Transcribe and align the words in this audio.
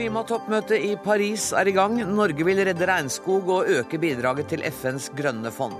Klimatoppmøtet 0.00 0.80
i 0.80 0.94
Paris 0.96 1.50
er 1.52 1.68
i 1.68 1.74
gang. 1.76 1.98
Norge 2.08 2.44
vil 2.46 2.62
redde 2.64 2.86
regnskog 2.88 3.50
og 3.52 3.66
øke 3.68 3.98
bidraget 4.00 4.46
til 4.48 4.62
FNs 4.64 5.10
grønne 5.12 5.50
fond. 5.52 5.74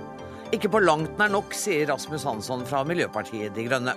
Ikke 0.53 0.69
på 0.69 0.77
langt 0.83 1.15
nær 1.17 1.31
nok, 1.33 1.55
sier 1.57 1.87
Rasmus 1.89 2.27
Hansson 2.29 2.61
fra 2.69 2.83
Miljøpartiet 2.85 3.55
De 3.55 3.65
Grønne. 3.65 3.95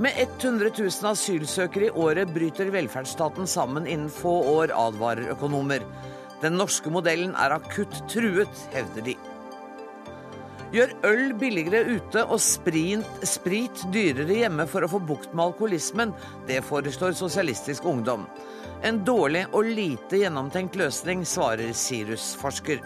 Med 0.00 0.16
100 0.16 0.72
000 0.78 1.10
asylsøkere 1.10 1.90
i 1.90 1.92
året 1.92 2.32
bryter 2.32 2.72
velferdsstaten 2.72 3.44
sammen 3.44 3.84
innen 3.84 4.08
få 4.08 4.32
år, 4.54 4.72
advarer 4.72 5.28
økonomer. 5.34 5.84
Den 6.40 6.56
norske 6.56 6.88
modellen 6.88 7.34
er 7.36 7.58
akutt 7.58 8.00
truet, 8.08 8.62
hevder 8.72 9.10
de. 9.10 9.16
Gjør 10.72 10.94
øl 11.04 11.34
billigere 11.36 11.98
ute 11.98 12.24
og 12.30 12.40
sprit, 12.40 13.04
sprit 13.28 13.84
dyrere 13.92 14.40
hjemme 14.40 14.64
for 14.70 14.86
å 14.86 14.90
få 14.94 15.02
bukt 15.04 15.34
med 15.34 15.50
alkoholismen. 15.50 16.16
Det 16.48 16.62
foreslår 16.64 17.12
Sosialistisk 17.18 17.84
Ungdom. 17.90 18.24
En 18.80 19.02
dårlig 19.04 19.42
og 19.52 19.66
lite 19.76 20.22
gjennomtenkt 20.22 20.78
løsning, 20.80 21.20
svarer 21.28 21.74
Sirus-forsker. 21.76 22.80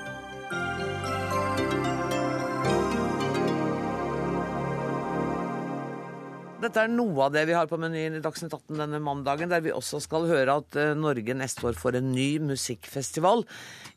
Dette 6.65 6.83
er 6.83 6.91
noe 6.91 7.27
av 7.29 7.35
det 7.37 7.45
vi 7.47 7.55
har 7.55 7.69
på 7.71 7.79
menyen 7.79 8.17
i 8.19 8.23
Dagsnytt 8.25 8.57
18 8.57 8.81
denne 8.81 8.99
mandagen, 9.07 9.53
der 9.53 9.63
vi 9.63 9.71
også 9.71 10.01
skal 10.03 10.27
høre 10.27 10.59
at 10.65 10.79
eh, 10.81 10.97
Norge 10.99 11.37
neste 11.39 11.69
år 11.69 11.79
får 11.79 12.01
en 12.01 12.11
ny 12.11 12.31
musikkfestival. 12.43 13.45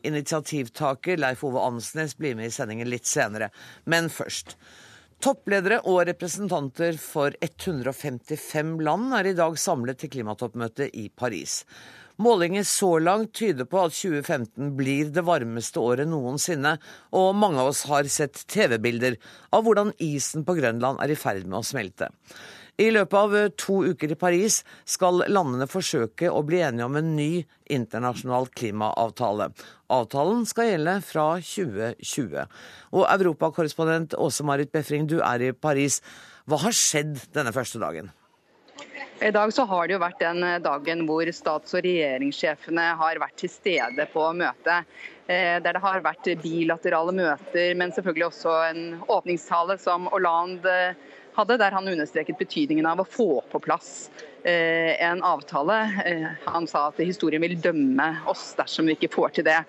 Initiativtaker 0.05 1.17
Leif 1.17 1.45
Ove 1.47 1.63
Ansnes 1.66 2.13
blir 2.19 2.38
med 2.38 2.52
i 2.52 2.53
sendingen 2.53 2.91
litt 2.91 3.09
senere. 3.09 3.49
Men 3.89 4.11
først. 4.13 4.53
Toppledere 5.17 5.80
og 5.89 6.03
representanter 6.11 6.97
for 7.02 7.33
155 7.41 8.75
land 8.86 9.16
er 9.17 9.31
i 9.31 9.38
dag 9.38 9.55
samlet 9.58 9.97
til 9.97 10.11
klimatoppmøtet 10.14 10.94
i 10.94 11.08
Paris. 11.09 11.64
Målinger 12.22 12.66
så 12.66 12.91
langt 13.02 13.33
tyder 13.38 13.66
på 13.69 13.81
at 13.81 13.95
2015 13.97 14.75
blir 14.78 15.09
det 15.14 15.23
varmeste 15.25 15.81
året 15.81 16.09
noensinne, 16.09 16.75
og 17.17 17.33
mange 17.38 17.61
av 17.61 17.72
oss 17.72 17.83
har 17.89 18.09
sett 18.14 18.44
TV-bilder 18.50 19.17
av 19.53 19.66
hvordan 19.66 19.95
isen 20.02 20.45
på 20.45 20.58
Grønland 20.58 21.02
er 21.02 21.14
i 21.14 21.17
ferd 21.17 21.50
med 21.50 21.63
å 21.63 21.66
smelte. 21.66 22.11
I 22.78 22.92
løpet 22.94 23.17
av 23.17 23.31
to 23.58 23.80
uker 23.89 24.11
i 24.14 24.16
Paris 24.20 24.59
skal 24.86 25.23
landene 25.25 25.66
forsøke 25.66 26.30
å 26.30 26.44
bli 26.45 26.59
enige 26.61 26.86
om 26.86 27.00
en 27.00 27.16
ny 27.17 27.31
internasjonal 27.73 28.45
klimaavtale. 28.53 29.47
Avtalen 29.89 30.45
skal 30.45 30.69
gjelde 30.69 30.94
fra 31.08 31.25
2020. 31.42 32.45
Og 32.94 33.08
europakorrespondent 33.16 34.14
Åse 34.22 34.45
Marit 34.45 34.69
Befring, 34.69 35.09
du 35.09 35.17
er 35.25 35.47
i 35.47 35.52
Paris. 35.58 36.03
Hva 36.45 36.61
har 36.67 36.78
skjedd 36.78 37.17
denne 37.34 37.56
første 37.56 37.81
dagen? 37.81 38.14
I 39.25 39.34
dag 39.34 39.50
så 39.50 39.66
har 39.66 39.88
det 39.88 39.95
jo 39.95 40.03
vært 40.03 40.22
den 40.22 40.45
dagen 40.62 41.00
hvor 41.09 41.25
stats- 41.34 41.73
og 41.73 41.81
regjeringssjefene 41.81 42.91
har 43.00 43.17
vært 43.17 43.39
til 43.41 43.50
stede 43.50 44.06
på 44.14 44.30
møtet. 44.38 44.86
Eh, 45.25 45.58
der 45.58 45.73
det 45.73 45.81
har 45.81 46.06
vært 46.06 46.30
bilaterale 46.44 47.16
møter, 47.17 47.73
men 47.73 47.89
selvfølgelig 47.95 48.30
også 48.30 48.53
en 48.69 48.84
åpningstale 49.09 49.81
som 49.81 50.06
Hollande 50.14 50.78
hadde, 51.38 51.57
der 51.61 51.75
han 51.75 51.88
understreket 51.88 52.39
betydningen 52.39 52.88
av 52.89 53.02
å 53.02 53.07
få 53.07 53.30
på 53.52 53.61
plass 53.63 54.09
eh, 54.43 54.95
en 55.05 55.21
avtale. 55.25 55.77
Eh, 56.05 56.25
han 56.47 56.67
sa 56.69 56.88
at 56.89 57.02
historien 57.03 57.44
vil 57.44 57.57
dømme 57.61 58.07
oss 58.29 58.49
dersom 58.57 58.89
vi 58.89 58.97
ikke 58.97 59.11
får 59.13 59.38
til 59.38 59.47
det. 59.47 59.59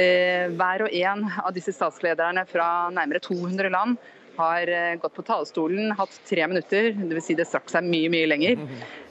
Eh, 0.00 0.48
hver 0.56 0.86
og 0.86 0.96
en 1.02 1.26
av 1.42 1.52
disse 1.56 1.74
statslederne 1.76 2.46
fra 2.48 2.88
nærmere 2.94 3.22
200 3.24 3.72
land 3.74 4.00
har 4.40 4.70
gått 5.02 5.12
på 5.18 5.24
talerstolen, 5.26 5.90
hatt 5.98 6.14
tre 6.24 6.46
minutter, 6.48 6.94
dvs. 6.96 7.26
Si 7.26 7.34
det 7.36 7.44
strakk 7.44 7.66
seg 7.68 7.84
mye 7.84 8.08
mye 8.08 8.28
lenger, 8.30 8.62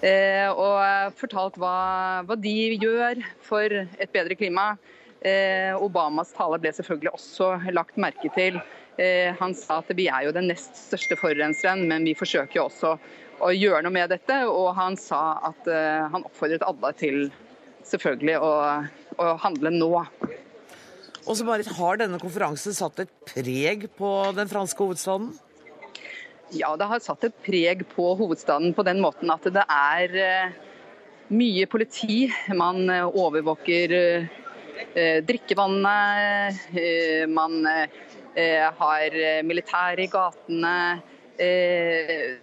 og 0.64 1.12
fortalt 1.20 1.60
hva, 1.62 1.74
hva 2.26 2.38
de 2.40 2.56
gjør 2.80 3.22
for 3.46 3.70
et 3.70 4.10
bedre 4.16 4.40
klima. 4.40 4.72
Obamas 5.78 6.32
tale 6.34 6.58
ble 6.64 6.72
selvfølgelig 6.74 7.14
også 7.14 7.52
lagt 7.76 8.00
merke 8.02 8.32
til. 8.34 8.58
Eh, 9.00 9.32
han 9.40 9.54
sa 9.56 9.78
at 9.80 9.92
vi 9.96 10.10
er 10.12 10.26
jo 10.28 10.36
den 10.36 10.50
nest 10.52 10.76
største 10.76 11.16
forurenseren, 11.20 11.86
men 11.88 12.04
vi 12.08 12.18
forsøker 12.20 12.60
jo 12.60 12.66
også 12.68 12.98
å 13.40 13.52
gjøre 13.56 13.86
noe 13.86 13.96
med 13.96 14.12
dette. 14.12 14.42
Og 14.52 14.74
han 14.76 14.98
sa 15.00 15.40
at 15.52 15.70
eh, 15.72 16.08
han 16.12 16.26
oppfordret 16.28 16.66
alle 16.68 16.92
til 17.00 17.30
selvfølgelig 17.88 18.36
å, 18.44 18.54
å 19.24 19.28
handle 19.46 19.72
nå. 19.72 19.92
Og 21.30 21.38
så 21.38 21.46
bare 21.48 21.78
Har 21.78 22.00
denne 22.02 22.20
konferansen 22.20 22.76
satt 22.76 23.00
et 23.06 23.14
preg 23.30 23.88
på 23.96 24.10
den 24.36 24.52
franske 24.52 24.84
hovedstaden? 24.84 25.32
Ja, 26.52 26.74
det 26.82 26.90
har 26.90 27.00
satt 27.06 27.24
et 27.28 27.40
preg 27.46 27.86
på 27.94 28.10
hovedstaden 28.20 28.74
på 28.76 28.84
den 28.84 29.00
måten 29.04 29.32
at 29.32 29.46
det 29.54 29.64
er 29.64 30.20
eh, 30.26 30.60
mye 31.32 31.70
politi. 31.72 32.26
Man 32.52 32.90
overvåker 32.90 33.96
drikkevannet. 35.28 36.56
Man 37.30 37.68
har 38.80 39.16
eh, 39.16 39.40
militær 39.46 40.00
i 40.00 40.10
gatene. 40.12 40.76
Eh, 41.40 42.36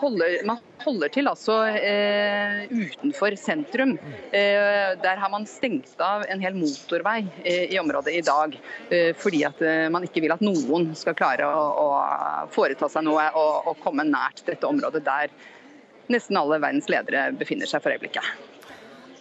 holder, 0.00 0.40
man 0.44 0.58
holder 0.82 1.10
til 1.14 1.28
altså 1.30 1.60
eh, 1.78 2.64
utenfor 2.66 3.36
sentrum. 3.38 3.94
Eh, 4.34 4.98
der 4.98 5.20
har 5.20 5.30
man 5.30 5.46
stengt 5.46 5.94
av 6.02 6.24
en 6.26 6.42
hel 6.42 6.56
motorvei 6.58 7.20
eh, 7.44 7.70
i 7.70 7.78
området 7.78 8.16
i 8.18 8.24
dag. 8.26 8.58
fordi 9.16 9.44
at 9.46 9.60
man 9.94 10.04
ikke 10.04 10.20
vil 10.20 10.32
at 10.34 10.42
noen 10.42 10.90
skal 10.98 11.14
klare 11.16 11.46
å, 11.46 11.62
å 11.84 11.88
foreta 12.52 12.88
seg 12.90 13.06
noe 13.06 13.28
og, 13.38 13.68
og, 13.70 13.78
komme 13.82 14.04
nært 14.04 14.42
dette 14.46 14.66
området 14.66 15.04
der 15.06 15.30
nesten 16.12 16.36
alle 16.36 16.58
verdens 16.60 16.90
ledere 16.92 17.30
befinner 17.38 17.70
seg 17.70 17.82
for 17.84 17.94
øyeblikket. 17.94 18.26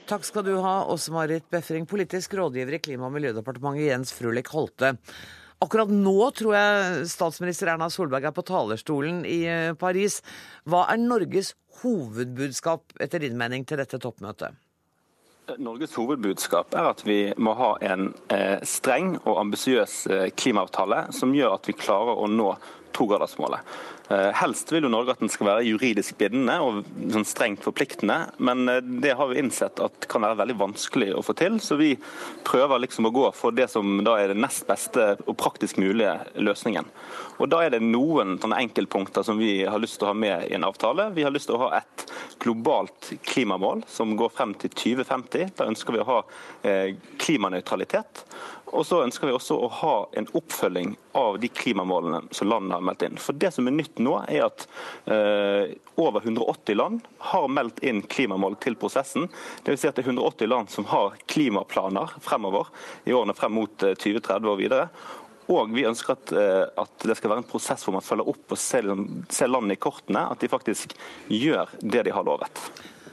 Takk 0.10 0.26
skal 0.28 0.44
du 0.44 0.56
ha, 0.60 0.82
Åse 0.92 1.14
Marit 1.14 1.46
Befring, 1.54 1.86
politisk 1.88 2.34
rådgiver 2.36 2.76
i 2.76 2.82
Klima- 2.84 3.08
og 3.08 3.14
miljødepartementet 3.16 3.86
Jens 3.86 4.12
Frulik 4.12 4.50
Holte. 4.52 4.96
Akkurat 5.62 5.92
nå 5.94 6.16
tror 6.34 6.56
jeg 6.58 7.06
statsminister 7.12 7.70
Erna 7.70 7.86
Solberg 7.94 8.26
er 8.26 8.34
på 8.34 8.42
talerstolen 8.48 9.22
i 9.30 9.44
eh, 9.46 9.74
Paris. 9.78 10.18
Hva 10.66 10.88
er 10.90 10.98
Norges 10.98 11.54
hovedbudskap 11.84 12.96
etter 13.02 13.22
din 13.22 13.38
mening 13.38 13.68
til 13.70 13.78
dette 13.78 14.00
toppmøtet? 14.02 14.58
Norges 15.62 15.94
hovedbudskap 16.00 16.74
er 16.74 16.90
at 16.96 17.04
vi 17.06 17.20
må 17.38 17.54
ha 17.60 17.76
en 17.86 18.10
eh, 18.34 18.58
streng 18.66 19.14
og 19.22 19.38
ambisiøs 19.44 19.96
eh, 20.10 20.28
klimaavtale 20.34 21.12
som 21.14 21.36
gjør 21.38 21.60
at 21.60 21.70
vi 21.70 21.78
klarer 21.78 22.18
å 22.18 22.30
nå 22.32 22.56
togradersmålet. 22.98 23.62
Eh, 24.12 24.32
helst 24.34 24.72
vil 24.72 24.84
jo 24.84 24.90
Norge 24.92 25.14
at 25.14 25.22
den 25.24 25.30
skal 25.32 25.48
være 25.48 25.64
juridisk 25.70 26.18
bindende 26.20 26.58
og 26.66 26.82
sånn 27.14 27.28
strengt 27.28 27.64
forpliktende, 27.64 28.18
men 28.44 28.68
eh, 28.68 28.82
det 29.04 29.14
har 29.16 29.30
vi 29.30 29.40
innsett 29.40 29.80
at 29.84 30.08
kan 30.12 30.26
være 30.26 30.40
veldig 30.42 30.58
vanskelig 30.60 31.12
å 31.16 31.24
få 31.24 31.36
til. 31.40 31.60
Så 31.64 31.78
vi 31.80 31.94
prøver 32.48 32.82
liksom 32.84 33.08
å 33.08 33.14
gå 33.16 33.30
for 33.38 33.56
det 33.56 33.70
som 33.72 34.02
da 34.04 34.18
er 34.20 34.34
den 34.34 34.44
nest 34.44 34.66
beste 34.68 35.14
og 35.24 35.38
praktisk 35.40 35.80
mulige 35.80 36.18
løsningen. 36.36 36.90
Og 37.40 37.50
Da 37.52 37.64
er 37.66 37.72
det 37.74 37.82
noen 37.82 38.36
sånne 38.42 38.60
enkeltpunkter 38.62 39.24
som 39.26 39.40
vi 39.40 39.64
har 39.66 39.80
lyst 39.82 39.98
til 40.00 40.10
å 40.10 40.12
ha 40.12 40.18
med 40.18 40.50
i 40.50 40.54
en 40.58 40.68
avtale. 40.68 41.08
Vi 41.16 41.24
har 41.26 41.34
lyst 41.34 41.50
til 41.50 41.58
å 41.58 41.64
ha 41.64 41.80
et 41.80 42.06
globalt 42.44 43.14
klimamål 43.26 43.86
som 43.90 44.14
går 44.20 44.34
frem 44.36 44.54
til 44.62 44.74
2050. 44.76 45.56
Da 45.58 45.70
ønsker 45.72 45.96
vi 45.96 46.04
å 46.04 46.10
ha 46.10 46.20
eh, 46.68 46.98
klimanøytralitet. 47.22 48.26
Og 48.72 48.86
så 48.88 49.02
ønsker 49.04 49.28
vi 49.28 49.36
også 49.36 49.58
å 49.60 49.70
ha 49.82 49.96
en 50.18 50.28
oppfølging 50.38 50.94
av 51.18 51.38
de 51.42 51.50
klimamålene 51.52 52.22
som 52.36 52.48
landene 52.48 52.78
har 52.78 52.86
meldt 52.88 53.04
inn. 53.08 53.18
For 53.20 53.36
Det 53.36 53.52
som 53.52 53.68
er 53.68 53.76
nytt 53.76 54.00
nå, 54.00 54.16
er 54.32 54.46
at 54.48 54.66
eh, 55.12 55.74
over 56.00 56.24
180 56.24 56.78
land 56.80 57.08
har 57.32 57.50
meldt 57.52 57.82
inn 57.84 58.00
klimamål 58.02 58.56
til 58.64 58.78
prosessen. 58.80 59.28
Dvs. 59.66 59.82
Si 59.82 59.90
at 59.90 60.00
det 60.00 60.06
er 60.06 60.14
180 60.14 60.52
land 60.52 60.72
som 60.72 60.88
har 60.92 61.20
klimaplaner 61.32 62.16
fremover 62.24 62.72
i 63.04 63.16
årene 63.16 63.36
frem 63.36 63.58
mot 63.60 63.76
2030 63.76 64.32
eh, 64.32 64.54
og 64.54 64.62
videre. 64.62 64.88
Og 65.52 65.74
vi 65.76 65.84
ønsker 65.90 66.16
at, 66.16 66.32
eh, 66.38 66.64
at, 66.80 66.96
det 67.04 67.18
skal 67.20 67.34
være 67.34 67.44
en 67.44 67.52
prosess 67.52 67.84
hvor 67.84 67.98
man 67.98 68.06
følger 68.06 68.32
opp 68.32 68.56
og 68.56 68.62
ser, 68.62 68.88
ser 69.34 69.52
landet 69.52 69.76
i 69.76 69.84
kortene. 69.84 70.24
At 70.32 70.40
de 70.40 70.52
faktisk 70.52 70.96
gjør 71.28 71.76
det 71.82 72.08
de 72.08 72.16
har 72.16 72.28
lovet. 72.28 72.66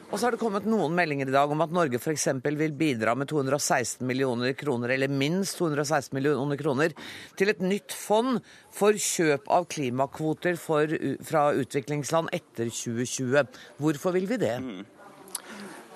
Og 0.08 0.16
så 0.16 0.24
har 0.24 0.32
det 0.32 0.40
kommet 0.40 0.64
noen 0.64 0.94
meldinger 0.96 1.28
i 1.28 1.34
dag 1.34 1.50
om 1.52 1.60
at 1.60 1.72
Norge 1.74 1.98
f.eks. 2.00 2.30
vil 2.40 2.72
bidra 2.80 3.12
med 3.18 3.28
216 3.28 4.06
millioner 4.08 4.54
kroner, 4.56 4.94
eller 4.94 5.12
minst 5.12 5.58
216 5.60 6.16
millioner 6.16 6.56
kroner, 6.60 6.94
til 7.36 7.52
et 7.52 7.60
nytt 7.60 7.92
fond 7.92 8.40
for 8.72 8.96
kjøp 8.96 9.50
av 9.52 9.68
klimakvoter 9.68 10.56
for, 10.60 10.94
fra 11.28 11.50
utviklingsland 11.60 12.32
etter 12.32 12.72
2020. 12.72 13.60
Hvorfor 13.82 14.16
vil 14.16 14.30
vi 14.32 14.40
det? 14.40 14.54
Mm. 14.64 14.86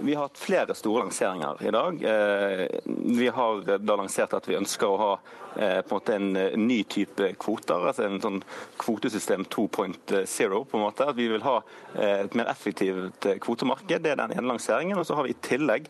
Vi 0.04 0.14
har 0.14 0.22
hatt 0.22 0.38
flere 0.38 0.74
store 0.74 1.02
lanseringer 1.02 1.62
i 1.62 1.70
dag. 1.70 2.04
Eh, 2.04 2.66
vi 2.84 3.28
har 3.28 3.78
da 3.78 3.96
lansert 3.96 4.34
at 4.34 4.48
vi 4.48 4.56
ønsker 4.58 4.88
å 4.90 4.96
ha 4.98 5.10
eh, 5.54 5.78
på 5.86 5.94
en 5.94 5.94
måte 5.94 6.16
en 6.16 6.36
eh, 6.36 6.56
ny 6.58 6.80
type 6.90 7.28
kvoter, 7.38 7.86
altså 7.86 8.08
en 8.08 8.18
sånn 8.22 8.40
kvotesystem 8.82 9.44
2.0. 9.46 10.64
på 10.64 10.78
en 10.78 10.82
måte. 10.82 11.06
At 11.06 11.18
vi 11.18 11.28
vil 11.30 11.44
ha 11.46 11.60
et 11.92 12.34
mer 12.34 12.48
effektivt 12.50 13.28
kvotemarked. 13.44 14.02
Det 14.02 14.14
er 14.14 14.18
den 14.18 14.34
ene 14.34 14.48
lanseringen. 14.48 14.98
Og 14.98 15.06
så 15.06 15.14
har 15.14 15.28
vi 15.28 15.36
i 15.36 15.42
tillegg 15.44 15.86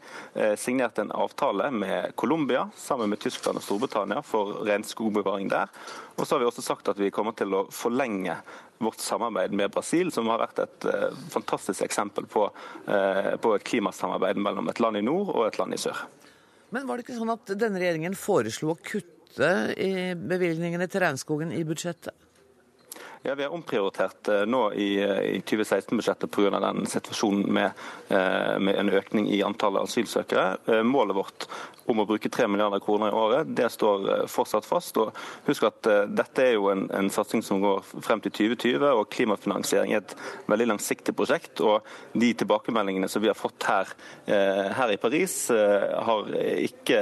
signert 0.61 0.99
en 0.99 1.15
avtale 1.15 1.71
med 1.73 2.17
Colombia 2.19 2.67
sammen 2.77 3.13
med 3.13 3.23
Tyskland 3.23 3.61
og 3.61 3.65
Storbritannia 3.65 4.21
for 4.27 4.65
regnskogbevaring 4.67 5.49
der. 5.53 5.71
Og 6.19 6.27
så 6.27 6.35
har 6.35 6.43
vi 6.43 6.51
også 6.51 6.65
sagt 6.67 6.91
at 6.91 7.01
vi 7.01 7.13
kommer 7.15 7.37
til 7.39 7.55
å 7.55 7.65
forlenge 7.73 8.37
vårt 8.85 9.03
samarbeid 9.03 9.55
med 9.57 9.73
Brasil, 9.75 10.11
som 10.15 10.29
har 10.33 10.43
vært 10.43 10.63
et 10.65 10.89
fantastisk 11.33 11.85
eksempel 11.87 12.27
på, 12.31 12.49
på 13.43 13.55
et 13.57 13.65
klimasamarbeid 13.69 14.41
mellom 14.43 14.69
et 14.73 14.83
land 14.83 15.01
i 15.01 15.05
nord 15.07 15.31
og 15.35 15.47
et 15.47 15.59
land 15.61 15.77
i 15.77 15.81
sør. 15.81 16.05
Men 16.73 16.89
var 16.89 16.97
det 16.97 17.07
ikke 17.07 17.19
sånn 17.19 17.33
at 17.35 17.55
denne 17.61 17.81
regjeringen 17.83 18.17
foreslo 18.17 18.73
å 18.73 18.79
kutte 18.81 19.51
i 19.77 20.13
bevilgningene 20.17 20.89
til 20.89 21.05
regnskogen 21.05 21.53
i 21.53 21.65
budsjettet? 21.69 22.17
Ja, 23.25 23.35
Vi 23.35 23.43
har 23.43 23.55
omprioritert 23.55 24.29
nå 24.51 24.73
i, 24.73 24.99
i 24.99 25.43
2016-budsjettet 25.47 26.31
pga. 26.31 26.59
den 26.61 26.87
situasjonen 26.91 27.53
med, 27.55 27.71
med, 28.59 28.75
en 28.75 28.91
økning 28.91 29.29
i 29.31 29.39
antallet 29.47 29.87
asylsøkere. 29.87 30.83
Målet 30.83 31.17
vårt 31.17 31.47
om 31.91 31.99
å 32.03 32.07
bruke 32.07 32.31
3 32.31 32.47
milliarder 32.51 32.83
kroner 32.83 33.11
i 33.11 33.19
året, 33.19 33.49
det 33.59 33.69
står 33.75 34.05
eh, 34.11 34.25
fortsatt 34.31 34.67
fast. 34.67 34.99
Og 35.03 35.15
husk 35.47 35.67
at 35.67 35.89
Dette 36.15 36.45
er 36.45 36.53
jo 36.55 36.69
en, 36.71 36.85
en, 36.95 37.11
satsing 37.11 37.43
som 37.47 37.63
går 37.63 37.81
frem 38.03 38.23
til 38.23 38.35
2020, 38.55 38.87
og 38.91 39.11
klimafinansiering 39.15 39.95
er 39.95 40.03
et 40.03 40.15
veldig 40.51 40.69
langsiktig 40.73 41.15
prosjekt. 41.19 41.63
og 41.63 41.87
De 42.19 42.33
tilbakemeldingene 42.43 43.11
som 43.11 43.23
vi 43.23 43.31
har 43.31 43.39
fått 43.39 43.67
her, 43.67 43.91
her 44.27 44.93
i 44.95 44.99
Paris, 45.01 45.35
har 45.51 46.31
ikke 46.63 47.01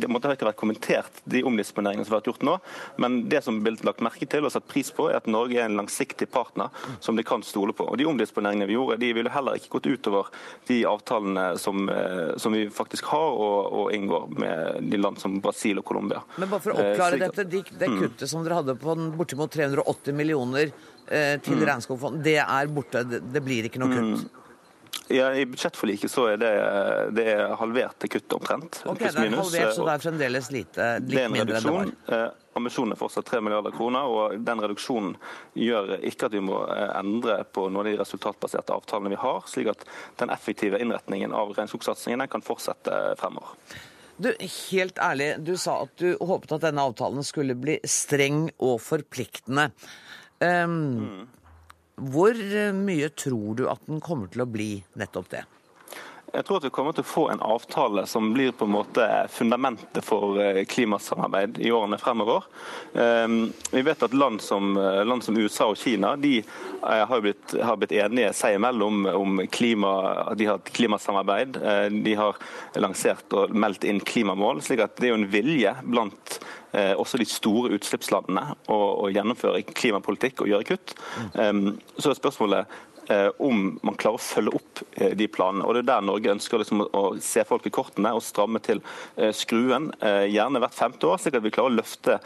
det 0.00 0.08
måtte 0.10 0.32
ikke 0.32 0.48
vært 0.48 0.60
kommentert, 0.60 1.20
de 1.28 1.44
omdisponeringene 1.46 2.06
som 2.06 2.16
har 2.16 2.22
vært 2.22 2.32
gjort 2.32 2.46
nå. 2.48 2.56
Men 3.04 3.22
det 3.32 3.42
som 3.44 3.60
ble 3.64 3.76
lagt 3.84 4.04
merke 4.04 4.28
til 4.28 4.48
og 4.48 4.54
satt 4.54 4.68
pris 4.68 4.92
på, 4.94 5.10
er 5.10 5.20
at 5.20 5.28
Norge 5.30 5.61
er 5.62 5.70
en 5.70 5.78
langsiktig 5.80 6.28
partner 6.32 6.72
som 7.00 7.18
de 7.18 7.24
kan 7.26 7.44
stole 7.46 7.74
på. 7.76 7.86
Og 7.88 7.98
De 8.00 8.08
omdisponeringene 8.08 8.68
vi 8.70 8.76
gjorde, 8.76 8.98
de 9.02 9.12
ville 9.16 9.32
heller 9.32 9.58
ikke 9.58 9.76
gått 9.78 9.90
utover 9.92 10.30
de 10.68 10.82
avtalene 10.88 11.46
som, 11.60 11.88
som 12.36 12.54
vi 12.54 12.66
faktisk 12.72 13.10
har 13.12 13.38
og, 13.38 13.72
og 13.80 13.94
inngår 13.94 14.28
med 14.42 14.90
de 14.92 15.00
land 15.00 15.20
som 15.20 15.40
Brasil 15.40 15.80
og 15.80 15.84
Colombia. 15.84 16.22
Men 16.36 16.50
bare 16.50 16.64
for 16.64 16.74
å 16.74 16.80
eh, 16.80 16.92
oppklare 16.92 17.20
dette, 17.20 17.46
det, 17.48 17.64
det 17.78 17.90
mm. 17.90 17.98
kuttet 18.02 18.30
som 18.30 18.44
dere 18.44 18.60
hadde 18.60 18.76
på 18.80 18.96
bortimot 19.16 19.52
380 19.52 20.16
millioner 20.16 20.70
eh, 21.06 21.36
til 21.42 21.58
mm. 21.58 21.66
regnskogfond, 21.70 22.22
det 22.24 22.38
er 22.42 22.72
borte? 22.72 23.04
Det, 23.08 23.22
det 23.34 23.44
blir 23.44 23.68
ikke 23.68 23.82
noe 23.82 23.92
kutt? 23.92 24.24
Mm. 24.24 24.41
Ja, 25.12 25.34
I 25.34 25.46
budsjettforliket 25.46 26.10
så 26.10 26.26
er 26.32 26.38
det, 26.40 26.50
det 27.16 27.24
er 27.34 27.52
halvert 27.60 27.98
til 28.00 28.14
kuttet 28.14 28.36
omtrent. 28.36 28.78
Ok, 28.88 29.02
det 29.02 29.10
er 29.10 29.34
halvert, 29.34 29.74
Så 29.76 29.84
det 29.84 29.94
er 29.94 30.02
fremdeles 30.04 30.50
lite, 30.54 30.88
litt 31.04 31.32
mindre 31.32 31.58
enn 31.58 31.66
det 31.68 31.74
var? 31.74 31.92
Eh, 32.16 32.26
ambisjonen 32.56 32.94
er 32.94 33.00
fortsatt 33.00 33.28
3 33.28 33.42
milliarder 33.44 33.74
kroner, 33.76 34.08
og 34.08 34.38
den 34.46 34.62
reduksjonen 34.64 35.16
gjør 35.58 35.96
ikke 36.08 36.30
at 36.30 36.36
vi 36.36 36.42
må 36.44 36.62
eh, 36.64 36.88
endre 37.00 37.42
på 37.44 37.66
noen 37.68 37.82
av 37.82 37.90
de 37.90 37.96
resultatbaserte 38.00 38.76
avtalene 38.76 39.12
vi 39.12 39.20
har, 39.20 39.42
slik 39.50 39.72
at 39.74 39.84
den 40.22 40.32
effektive 40.32 40.80
innretningen 40.80 41.34
av 41.36 41.52
regnskogsatsingen 41.58 42.24
kan 42.32 42.44
fortsette 42.46 43.02
fremover. 43.20 43.56
Du, 44.22 44.30
helt 44.38 44.98
ærlig, 45.02 45.34
du 45.42 45.54
sa 45.58 45.82
at 45.86 45.92
du 45.98 46.12
håpet 46.20 46.56
at 46.56 46.66
denne 46.68 46.84
avtalen 46.88 47.24
skulle 47.26 47.56
bli 47.58 47.78
streng 47.88 48.46
og 48.62 48.78
forpliktende. 48.84 49.70
Um, 50.42 50.76
mm. 51.02 51.22
Hvor 52.02 52.38
mye 52.74 53.08
tror 53.14 53.58
du 53.58 53.66
at 53.70 53.82
den 53.86 54.00
kommer 54.02 54.30
til 54.32 54.42
å 54.42 54.48
bli 54.50 54.70
nettopp 54.98 55.28
det? 55.30 55.44
Jeg 56.32 56.46
tror 56.48 56.62
at 56.62 56.64
vi 56.64 56.70
kommer 56.72 56.94
til 56.96 57.04
å 57.04 57.10
få 57.10 57.22
en 57.28 57.42
avtale 57.44 58.06
som 58.08 58.30
blir 58.32 58.54
på 58.56 58.64
en 58.64 58.72
måte 58.72 59.04
fundamentet 59.28 60.00
for 60.06 60.38
eh, 60.40 60.62
klimasamarbeid 60.64 61.58
i 61.60 61.68
årene 61.76 61.98
fremover. 62.00 62.46
Ehm, 62.96 63.50
vi 63.68 63.82
vet 63.84 64.04
at 64.06 64.16
land 64.16 64.40
som, 64.40 64.70
eh, 64.80 65.02
land 65.04 65.24
som 65.26 65.36
USA 65.36 65.68
og 65.68 65.76
Kina 65.76 66.14
de 66.16 66.38
eh, 66.38 67.04
har 67.10 67.20
blitt, 67.20 67.52
har 67.60 67.76
blitt 67.76 67.92
enige 67.92 68.32
seg 68.38 68.56
imellom 68.56 69.04
om 69.12 69.42
klima, 69.52 69.92
de 70.32 70.48
har 70.48 70.62
et 70.62 70.72
klimasamarbeid. 70.72 71.60
De 72.00 72.16
har 72.16 72.40
lansert 72.80 73.36
og 73.36 73.52
meldt 73.52 73.84
inn 73.84 74.00
klimamål. 74.00 74.64
slik 74.64 74.80
at 74.86 74.96
det 74.96 75.10
er 75.10 75.12
jo 75.12 75.20
en 75.20 75.32
vilje 75.36 75.76
blant 75.84 76.40
også 76.72 77.18
de 77.20 77.26
store 77.28 77.74
utslippslandene 77.76 78.54
å, 78.72 78.78
å 79.04 79.10
gjennomføre 79.12 79.60
klimapolitikk 79.76 80.40
og 80.40 80.48
gjøre 80.48 80.68
kutt. 80.72 80.94
Um, 81.36 81.74
så 81.98 82.12
er 82.12 82.16
spørsmålet 82.16 82.80
Eh, 83.06 83.28
om 83.38 83.78
man 83.82 83.96
klarer 83.98 84.16
å 84.16 84.22
følge 84.22 84.54
opp 84.56 84.82
eh, 84.94 85.14
de 85.18 85.26
planene. 85.30 85.66
Og 85.66 85.74
Det 85.74 85.82
er 85.82 85.88
der 85.90 86.04
Norge 86.06 86.32
ønsker 86.36 86.62
liksom 86.62 86.84
å 86.86 87.02
se 87.22 87.42
folk 87.48 87.66
i 87.66 87.74
kortene 87.74 88.12
og 88.14 88.22
stramme 88.22 88.62
til 88.62 88.82
eh, 89.16 89.32
skruen, 89.34 89.90
gjerne 90.30 90.62
hvert 90.62 90.76
femte 90.76 91.08
år, 91.10 91.18
slik 91.18 91.38
at 91.38 91.44
vi 91.44 91.52
klarer 91.54 91.72
å 91.72 91.80
løfte 91.80 92.18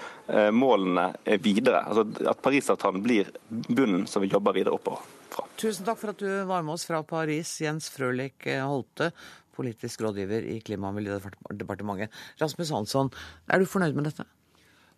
målene 0.52 1.08
videre. 1.42 1.82
Altså 1.86 2.04
At 2.28 2.42
Parisavtalen 2.44 3.04
blir 3.04 3.30
bunnen 3.48 4.06
som 4.10 4.24
vi 4.24 4.32
jobber 4.32 4.56
videre 4.56 4.76
oppover 4.76 5.15
fra. 5.36 5.48
Tusen 5.60 5.88
takk 5.88 6.00
for 6.00 6.14
at 6.14 6.22
du 6.22 6.30
var 6.48 6.64
med 6.66 6.76
oss 6.76 6.86
fra 6.88 7.02
Paris, 7.06 7.56
Jens 7.62 7.90
Frølich 7.92 8.48
Holte, 8.64 9.12
politisk 9.56 10.02
rådgiver 10.04 10.48
i 10.52 10.58
Klima- 10.64 10.90
og 10.90 10.98
miljødepartementet. 10.98 12.12
Rasmus 12.40 12.72
Hansson, 12.74 13.12
er 13.48 13.62
du 13.62 13.68
fornøyd 13.68 13.96
med 13.96 14.10
dette? 14.10 14.26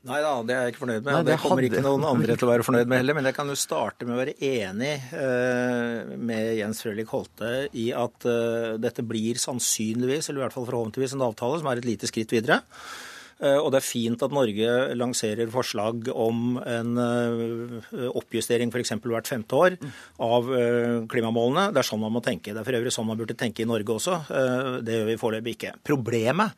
Nei 0.07 0.21
da, 0.23 0.31
det 0.47 0.55
er 0.55 0.61
jeg 0.63 0.73
ikke 0.73 0.83
fornøyd 0.85 1.03
med. 1.03 1.11
Nei, 1.11 1.23
det, 1.27 1.33
det 1.33 1.41
kommer 1.43 1.59
hadde... 1.59 1.69
ikke 1.73 1.83
noen 1.83 2.05
andre 2.07 2.37
til 2.39 2.47
å 2.47 2.51
være 2.53 2.65
fornøyd 2.67 2.91
med 2.91 3.01
heller. 3.01 3.17
Men 3.19 3.27
jeg 3.29 3.35
kan 3.35 3.51
jo 3.51 3.57
starte 3.59 4.07
med 4.07 4.15
å 4.15 4.21
være 4.21 4.37
enig 4.47 4.93
uh, 5.11 6.15
med 6.31 6.53
Jens 6.61 6.83
Frølich 6.85 7.11
Holte 7.11 7.51
i 7.75 7.89
at 7.99 8.29
uh, 8.31 8.77
dette 8.79 9.03
blir 9.07 9.41
sannsynligvis, 9.43 10.31
eller 10.31 10.45
i 10.45 10.47
hvert 10.47 10.55
fall 10.55 10.69
forhåpentligvis, 10.71 11.17
en 11.19 11.27
avtale 11.27 11.59
som 11.59 11.71
er 11.73 11.83
et 11.83 11.89
lite 11.91 12.11
skritt 12.11 12.35
videre. 12.37 12.61
Uh, 13.39 13.61
og 13.61 13.71
det 13.71 13.79
er 13.79 13.87
fint 13.87 14.23
at 14.27 14.35
Norge 14.35 14.75
lanserer 14.99 15.51
forslag 15.53 16.11
om 16.11 16.59
en 16.59 16.99
oppjustering 18.09 18.73
f.eks. 18.75 18.97
hvert 19.05 19.31
femte 19.31 19.59
år 19.59 19.79
av 20.25 20.53
klimamålene. 21.11 21.71
Det 21.73 21.83
er 21.83 21.91
sånn 21.93 22.03
man 22.03 22.15
må 22.17 22.23
tenke. 22.25 22.53
Det 22.53 22.63
er 22.63 22.67
for 22.67 22.81
øvrig 22.81 22.95
sånn 22.95 23.09
man 23.09 23.21
burde 23.21 23.39
tenke 23.39 23.65
i 23.65 23.69
Norge 23.69 23.95
også. 23.95 24.21
Det 24.83 25.01
gjør 25.01 25.11
vi 25.13 25.19
foreløpig 25.23 25.59
ikke. 25.59 25.75
Problemet 25.87 26.57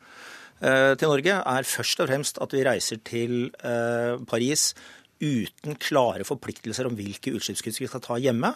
Eh, 0.61 0.93
til 0.93 1.09
Norge, 1.09 1.35
er 1.41 1.65
først 1.65 2.03
og 2.03 2.09
fremst 2.11 2.37
at 2.43 2.51
vi 2.53 2.65
reiser 2.65 2.99
til 3.01 3.47
eh, 3.65 4.19
Paris 4.29 4.75
uten 5.21 5.77
klare 5.81 6.25
forpliktelser 6.25 6.85
om 6.85 6.97
hvilke 6.97 7.33
utslippskutt 7.33 7.79
vi 7.81 7.89
skal 7.89 8.03
ta 8.05 8.17
hjemme. 8.21 8.53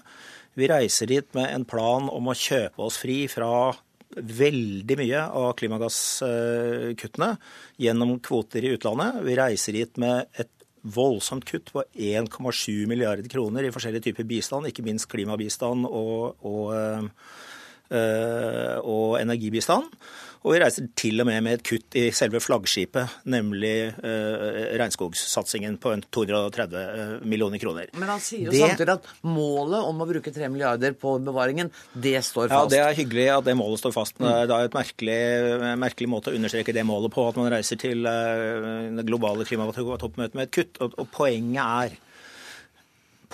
Vi 0.57 0.69
reiser 0.69 1.09
dit 1.09 1.25
med 1.37 1.49
en 1.49 1.65
plan 1.65 2.05
om 2.09 2.29
å 2.29 2.37
kjøpe 2.37 2.85
oss 2.85 2.99
fri 3.01 3.23
fra 3.29 3.73
veldig 4.15 4.97
mye 4.99 5.21
av 5.35 5.53
klimagasskuttene 5.59 7.31
gjennom 7.81 8.17
kvoter 8.23 8.65
i 8.65 8.75
utlandet. 8.77 9.21
Vi 9.25 9.37
reiser 9.39 9.75
dit 9.75 10.01
med 10.01 10.29
et 10.39 10.51
voldsomt 10.85 11.45
kutt 11.49 11.71
på 11.73 11.83
1,7 11.97 12.85
milliarder 12.89 13.27
kroner 13.31 13.65
i 13.65 13.73
forskjellige 13.73 14.11
typer 14.11 14.27
bistand, 14.29 14.69
ikke 14.69 14.85
minst 14.85 15.09
klimabistand 15.11 15.87
og, 15.89 16.37
og, 16.45 17.09
øh, 17.89 18.77
og 18.85 19.17
energibistand. 19.21 19.89
Og 20.45 20.53
vi 20.53 20.59
reiser 20.61 20.85
til 20.93 21.23
og 21.23 21.25
med 21.25 21.41
med 21.41 21.57
et 21.57 21.63
kutt 21.65 21.95
i 21.97 22.03
selve 22.13 22.37
flaggskipet, 22.43 23.15
nemlig 23.33 23.73
eh, 23.89 24.75
regnskogsatsingen 24.77 25.79
på 25.81 25.95
230 26.13 26.75
eh, 26.81 27.13
millioner 27.25 27.61
kroner. 27.61 27.89
Men 27.97 28.11
han 28.13 28.21
sier 28.21 28.45
jo 28.45 28.53
det, 28.53 28.61
samtidig 28.61 28.93
at 28.93 29.09
målet 29.25 29.89
om 29.89 30.05
å 30.05 30.07
bruke 30.09 30.33
3 30.35 30.51
milliarder 30.53 30.93
på 31.01 31.15
bevaringen, 31.25 31.73
det 31.93 32.19
står 32.27 32.51
fast. 32.53 32.69
Ja, 32.69 32.71
det 32.75 32.83
er 32.83 32.99
hyggelig 33.01 33.27
at 33.39 33.49
det 33.49 33.57
målet 33.57 33.81
står 33.81 33.95
fast. 33.97 34.21
Men 34.21 34.45
det 34.45 34.53
er 34.53 34.69
et 34.69 34.77
merkelig, 34.77 35.19
merkelig 35.81 36.11
måte 36.13 36.29
å 36.29 36.37
understreke 36.37 36.77
det 36.77 36.85
målet 36.85 37.15
på, 37.15 37.25
at 37.25 37.41
man 37.41 37.49
reiser 37.55 37.81
til 37.81 38.05
eh, 38.05 38.91
det 38.99 39.09
globale 39.09 39.49
klimatoppmøtet 39.49 40.37
med 40.37 40.45
et 40.45 40.57
kutt. 40.61 40.77
Og, 40.85 40.93
og 41.01 41.09
poenget 41.15 41.63
er 41.65 41.97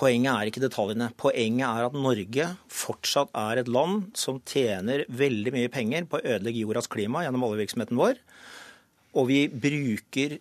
Poenget 0.02 0.34
er 0.34 0.50
ikke 0.50 0.64
detaljene. 0.64 1.12
Poenget 1.22 1.68
er 1.68 1.86
at 1.86 1.98
Norge 1.98 2.48
fortsatt 2.74 3.30
er 3.38 3.62
et 3.62 3.70
land 3.70 4.08
som 4.18 4.40
tjener 4.50 5.04
veldig 5.14 5.54
mye 5.54 5.70
penger 5.70 6.08
på 6.10 6.18
å 6.18 6.24
ødelegge 6.26 6.64
jordas 6.64 6.90
klima 6.90 7.22
gjennom 7.22 7.46
oljevirksomheten 7.46 8.00
vår. 8.00 8.18
Og 9.14 9.30
vi 9.30 9.44
bruker 9.52 10.40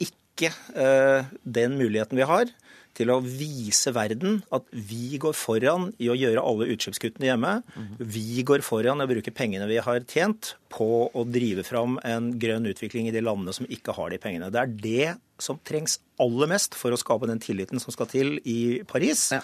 ikke 0.00 0.48
uh, 0.78 1.28
den 1.44 1.76
muligheten 1.76 2.16
vi 2.16 2.28
har 2.30 2.48
til 2.96 3.12
å 3.12 3.18
vise 3.24 3.92
verden 3.94 4.40
at 4.54 4.66
vi 4.72 5.18
går 5.20 5.36
foran 5.36 5.90
i 6.02 6.10
å 6.12 6.16
gjøre 6.18 6.44
alle 6.44 6.68
utslippskuttene 6.74 7.30
hjemme. 7.30 7.52
Vi 7.98 8.44
går 8.46 8.64
foran 8.66 9.00
i 9.00 9.06
å 9.06 9.10
bruke 9.10 9.34
pengene 9.34 9.68
vi 9.70 9.80
har 9.82 10.04
tjent, 10.08 10.54
på 10.72 11.08
å 11.12 11.24
drive 11.28 11.64
fram 11.68 11.98
en 12.08 12.30
grønn 12.40 12.68
utvikling 12.70 13.08
i 13.08 13.14
de 13.14 13.20
landene 13.24 13.52
som 13.56 13.68
ikke 13.68 13.94
har 13.96 14.12
de 14.12 14.20
pengene. 14.22 14.48
Det 14.52 14.60
er 14.62 14.74
det 14.82 15.08
som 15.42 15.60
trengs 15.66 15.98
aller 16.22 16.50
mest 16.52 16.76
for 16.78 16.94
å 16.94 17.00
skape 17.00 17.28
den 17.28 17.42
tilliten 17.42 17.82
som 17.82 17.92
skal 17.94 18.08
til 18.12 18.36
i 18.48 18.82
Paris. 18.88 19.30
Ja. 19.36 19.42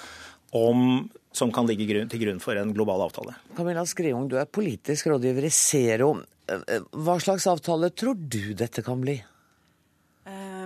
Om, 0.57 1.11
som 1.37 1.51
kan 1.53 1.67
ligge 1.69 2.07
til 2.09 2.23
grunn 2.23 2.39
for 2.41 2.57
en 2.57 2.71
global 2.73 3.03
avtale. 3.05 3.35
Camilla 3.57 3.85
Skriung, 3.85 4.31
du 4.31 4.39
er 4.41 4.49
politisk 4.49 5.11
rådgiver 5.13 5.45
i 5.45 5.53
Zero. 5.53 6.15
Hva 6.49 7.19
slags 7.21 7.45
avtale 7.51 7.91
tror 7.93 8.17
du 8.17 8.55
dette 8.57 8.81
kan 8.87 9.03
bli? 9.03 9.19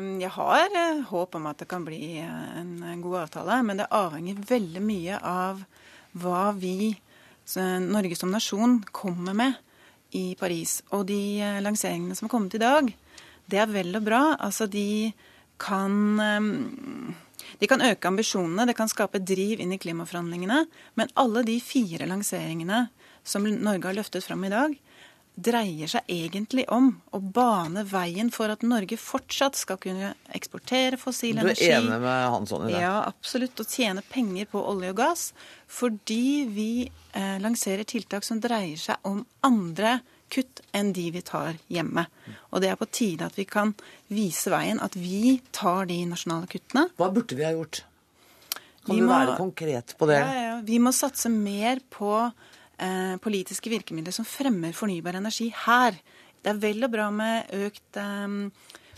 Ehm, 0.03 0.21
jeg 0.21 0.31
har 0.35 0.69
eh, 0.75 1.03
håp 1.11 1.35
om 1.39 1.47
at 1.51 1.63
det 1.63 1.69
kan 1.71 1.85
bli 1.87 2.19
eh, 2.19 2.61
en 2.61 3.03
god 3.03 3.27
avtale, 3.27 3.63
men 3.63 3.79
det 3.81 3.91
avhenger 3.91 4.43
veldig 4.49 4.83
mye 4.83 5.19
av 5.19 5.63
hva 6.13 6.53
vi, 6.53 6.95
Norge 7.53 8.17
som 8.17 8.31
nasjon, 8.31 8.81
kommer 8.93 9.35
med 9.35 9.55
i 10.15 10.35
Paris. 10.39 10.81
Og 10.93 11.07
de 11.09 11.41
eh, 11.41 11.61
lanseringene 11.63 12.17
som 12.17 12.29
har 12.29 12.35
kommet 12.35 12.55
i 12.55 12.63
dag, 12.63 12.93
det 13.51 13.59
er 13.59 13.71
vel 13.71 13.95
og 13.99 14.07
bra. 14.07 14.23
Altså, 14.39 14.67
de 14.71 15.13
kan 15.63 16.19
ehm, 16.23 17.15
de 17.59 17.69
kan 17.69 17.83
øke 17.85 18.09
ambisjonene, 18.09 18.67
det 18.67 18.77
kan 18.79 18.91
skape 18.91 19.21
driv 19.23 19.61
inn 19.61 19.75
i 19.75 19.79
klimaforhandlingene. 19.83 20.65
Men 20.99 21.13
alle 21.19 21.43
de 21.47 21.59
fire 21.63 22.07
lanseringene 22.11 22.87
som 23.27 23.45
Norge 23.45 23.87
har 23.87 23.99
løftet 23.99 24.25
fram 24.25 24.47
i 24.47 24.51
dag, 24.51 24.75
dreier 25.35 25.89
seg 25.89 26.09
egentlig 26.13 26.67
om 26.73 26.91
å 27.15 27.21
bane 27.21 27.87
veien 27.89 28.29
for 28.35 28.53
at 28.53 28.65
Norge 28.67 28.99
fortsatt 29.01 29.57
skal 29.57 29.79
kunne 29.81 30.13
eksportere 30.37 30.99
fossil 31.01 31.39
energi. 31.41 31.71
Du 31.71 31.73
er 31.73 31.79
enig 31.81 32.01
med 32.05 32.25
Hansson 32.35 32.67
i 32.67 32.73
det? 32.75 32.83
Ja, 32.85 32.99
absolutt. 33.09 33.61
Og 33.63 33.69
tjene 33.69 34.05
penger 34.05 34.51
på 34.53 34.61
olje 34.61 34.93
og 34.93 34.99
gass. 35.01 35.29
Fordi 35.73 36.49
vi 36.53 36.71
eh, 36.85 37.39
lanserer 37.41 37.89
tiltak 37.89 38.29
som 38.29 38.43
dreier 38.45 38.81
seg 38.81 39.09
om 39.09 39.23
andre 39.47 40.01
kutt 40.33 40.63
enn 40.77 40.93
de 40.97 41.09
vi 41.13 41.23
tar 41.25 41.57
hjemme. 41.73 42.07
Og 42.53 42.63
det 42.65 42.73
er 42.73 42.79
på 42.81 42.89
tide 42.93 43.29
at 43.29 43.37
vi 43.37 43.47
kan 43.49 43.75
vise 44.13 44.53
veien 44.53 44.81
at 44.85 44.97
vi 44.97 45.39
tar 45.53 45.89
de 45.89 45.99
nasjonale 46.09 46.49
kuttene. 46.51 46.87
Hva 47.01 47.09
burde 47.13 47.37
vi 47.37 47.47
ha 47.49 47.53
gjort? 47.57 47.85
Kan 48.83 48.97
vi 48.97 49.01
du 49.01 49.07
må, 49.07 49.13
være 49.13 49.37
konkret 49.39 49.95
på 49.99 50.09
det? 50.11 50.21
Ja, 50.21 50.47
ja. 50.49 50.57
Vi 50.67 50.79
må 50.83 50.93
satse 50.97 51.31
mer 51.33 51.81
på 51.93 52.15
eh, 52.79 53.17
politiske 53.23 53.73
virkemidler 53.73 54.15
som 54.15 54.29
fremmer 54.29 54.77
fornybar 54.77 55.19
energi 55.19 55.51
her. 55.67 55.99
Det 56.43 56.55
er 56.55 56.63
vel 56.63 56.87
og 56.87 56.93
bra 56.95 57.11
med 57.15 57.53
økt 57.69 58.01
eh, 58.01 58.39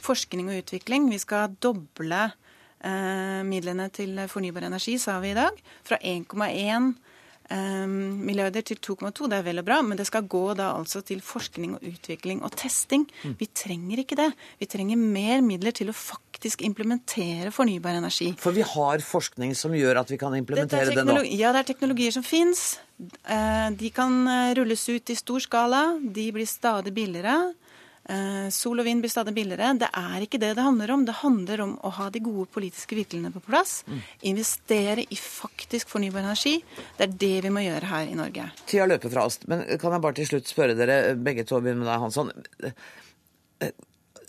forskning 0.05 0.51
og 0.53 0.63
utvikling. 0.65 1.09
Vi 1.13 1.23
skal 1.23 1.57
doble 1.63 2.23
eh, 2.29 3.41
midlene 3.47 3.89
til 3.95 4.21
fornybar 4.31 4.69
energi, 4.69 4.99
sa 4.99 5.19
vi 5.25 5.33
i 5.35 5.39
dag. 5.39 5.59
Fra 5.87 5.99
1,1 6.01 6.35
Um, 6.85 6.95
milliarder 7.53 8.65
til 8.65 8.79
2,2. 8.81 9.29
Det 9.29 9.39
er 9.39 9.45
vel 9.45 9.61
og 9.61 9.67
bra, 9.67 9.81
men 9.85 9.99
det 9.99 10.07
skal 10.09 10.25
gå 10.31 10.55
da 10.57 10.71
altså 10.79 11.03
til 11.05 11.21
forskning 11.25 11.77
og 11.77 11.85
utvikling 11.85 12.43
og 12.43 12.55
testing. 12.57 13.05
Mm. 13.23 13.35
Vi 13.41 13.49
trenger 13.53 14.01
ikke 14.01 14.17
det. 14.17 14.31
Vi 14.61 14.69
trenger 14.71 15.01
mer 15.01 15.45
midler 15.45 15.75
til 15.77 15.93
å 15.93 15.97
faktisk 15.97 16.65
implementere 16.65 17.53
fornybar 17.55 17.99
energi. 17.99 18.33
For 18.41 18.57
vi 18.57 18.65
har 18.65 19.05
forskning 19.05 19.55
som 19.59 19.77
gjør 19.77 20.03
at 20.03 20.11
vi 20.13 20.19
kan 20.21 20.35
implementere 20.37 20.97
det 20.97 21.05
nå? 21.05 21.21
Ja, 21.29 21.53
det 21.55 21.65
er 21.65 21.71
teknologier 21.75 22.15
som 22.17 22.25
fins. 22.27 22.79
Uh, 23.27 23.75
de 23.75 23.91
kan 23.91 24.13
eh, 24.31 24.55
rulles 24.55 24.85
ut 24.89 25.11
i 25.11 25.19
stor 25.19 25.43
skala. 25.43 25.85
De 26.01 26.29
blir 26.35 26.49
stadig 26.49 26.95
billigere. 26.95 27.53
Eh, 28.05 28.49
sol 28.53 28.83
og 28.83 28.85
vind 28.85 29.01
blir 29.01 29.13
stadig 29.13 29.33
billigere. 29.37 29.71
Det 29.81 29.89
er 29.97 30.25
ikke 30.27 30.41
det 30.43 30.53
det 30.59 30.67
handler 30.67 30.93
om. 30.93 31.07
Det 31.09 31.17
handler 31.23 31.63
om 31.65 31.73
å 31.81 31.93
ha 31.99 32.11
de 32.13 32.21
gode 32.25 32.47
politiske 32.53 32.99
virkemidlene 32.99 33.33
på 33.33 33.45
plass. 33.47 33.79
Mm. 33.89 34.03
Investere 34.35 35.07
i 35.09 35.19
faktisk 35.21 35.93
fornybar 35.93 36.25
energi. 36.25 36.59
Det 36.99 37.09
er 37.09 37.17
det 37.25 37.35
vi 37.47 37.55
må 37.55 37.65
gjøre 37.65 37.91
her 37.95 38.11
i 38.11 38.19
Norge. 38.19 38.51
Tida 38.69 38.89
løper 38.91 39.15
fra 39.15 39.25
oss. 39.31 39.41
Men 39.49 39.65
kan 39.81 39.97
jeg 39.97 40.05
bare 40.05 40.19
til 40.21 40.31
slutt 40.35 40.53
spørre 40.53 40.77
dere, 40.79 41.17
begge 41.17 41.47
to, 41.49 41.63
begynne 41.65 41.85
med 41.85 41.91
deg, 41.93 42.05
Hansson. 42.05 42.33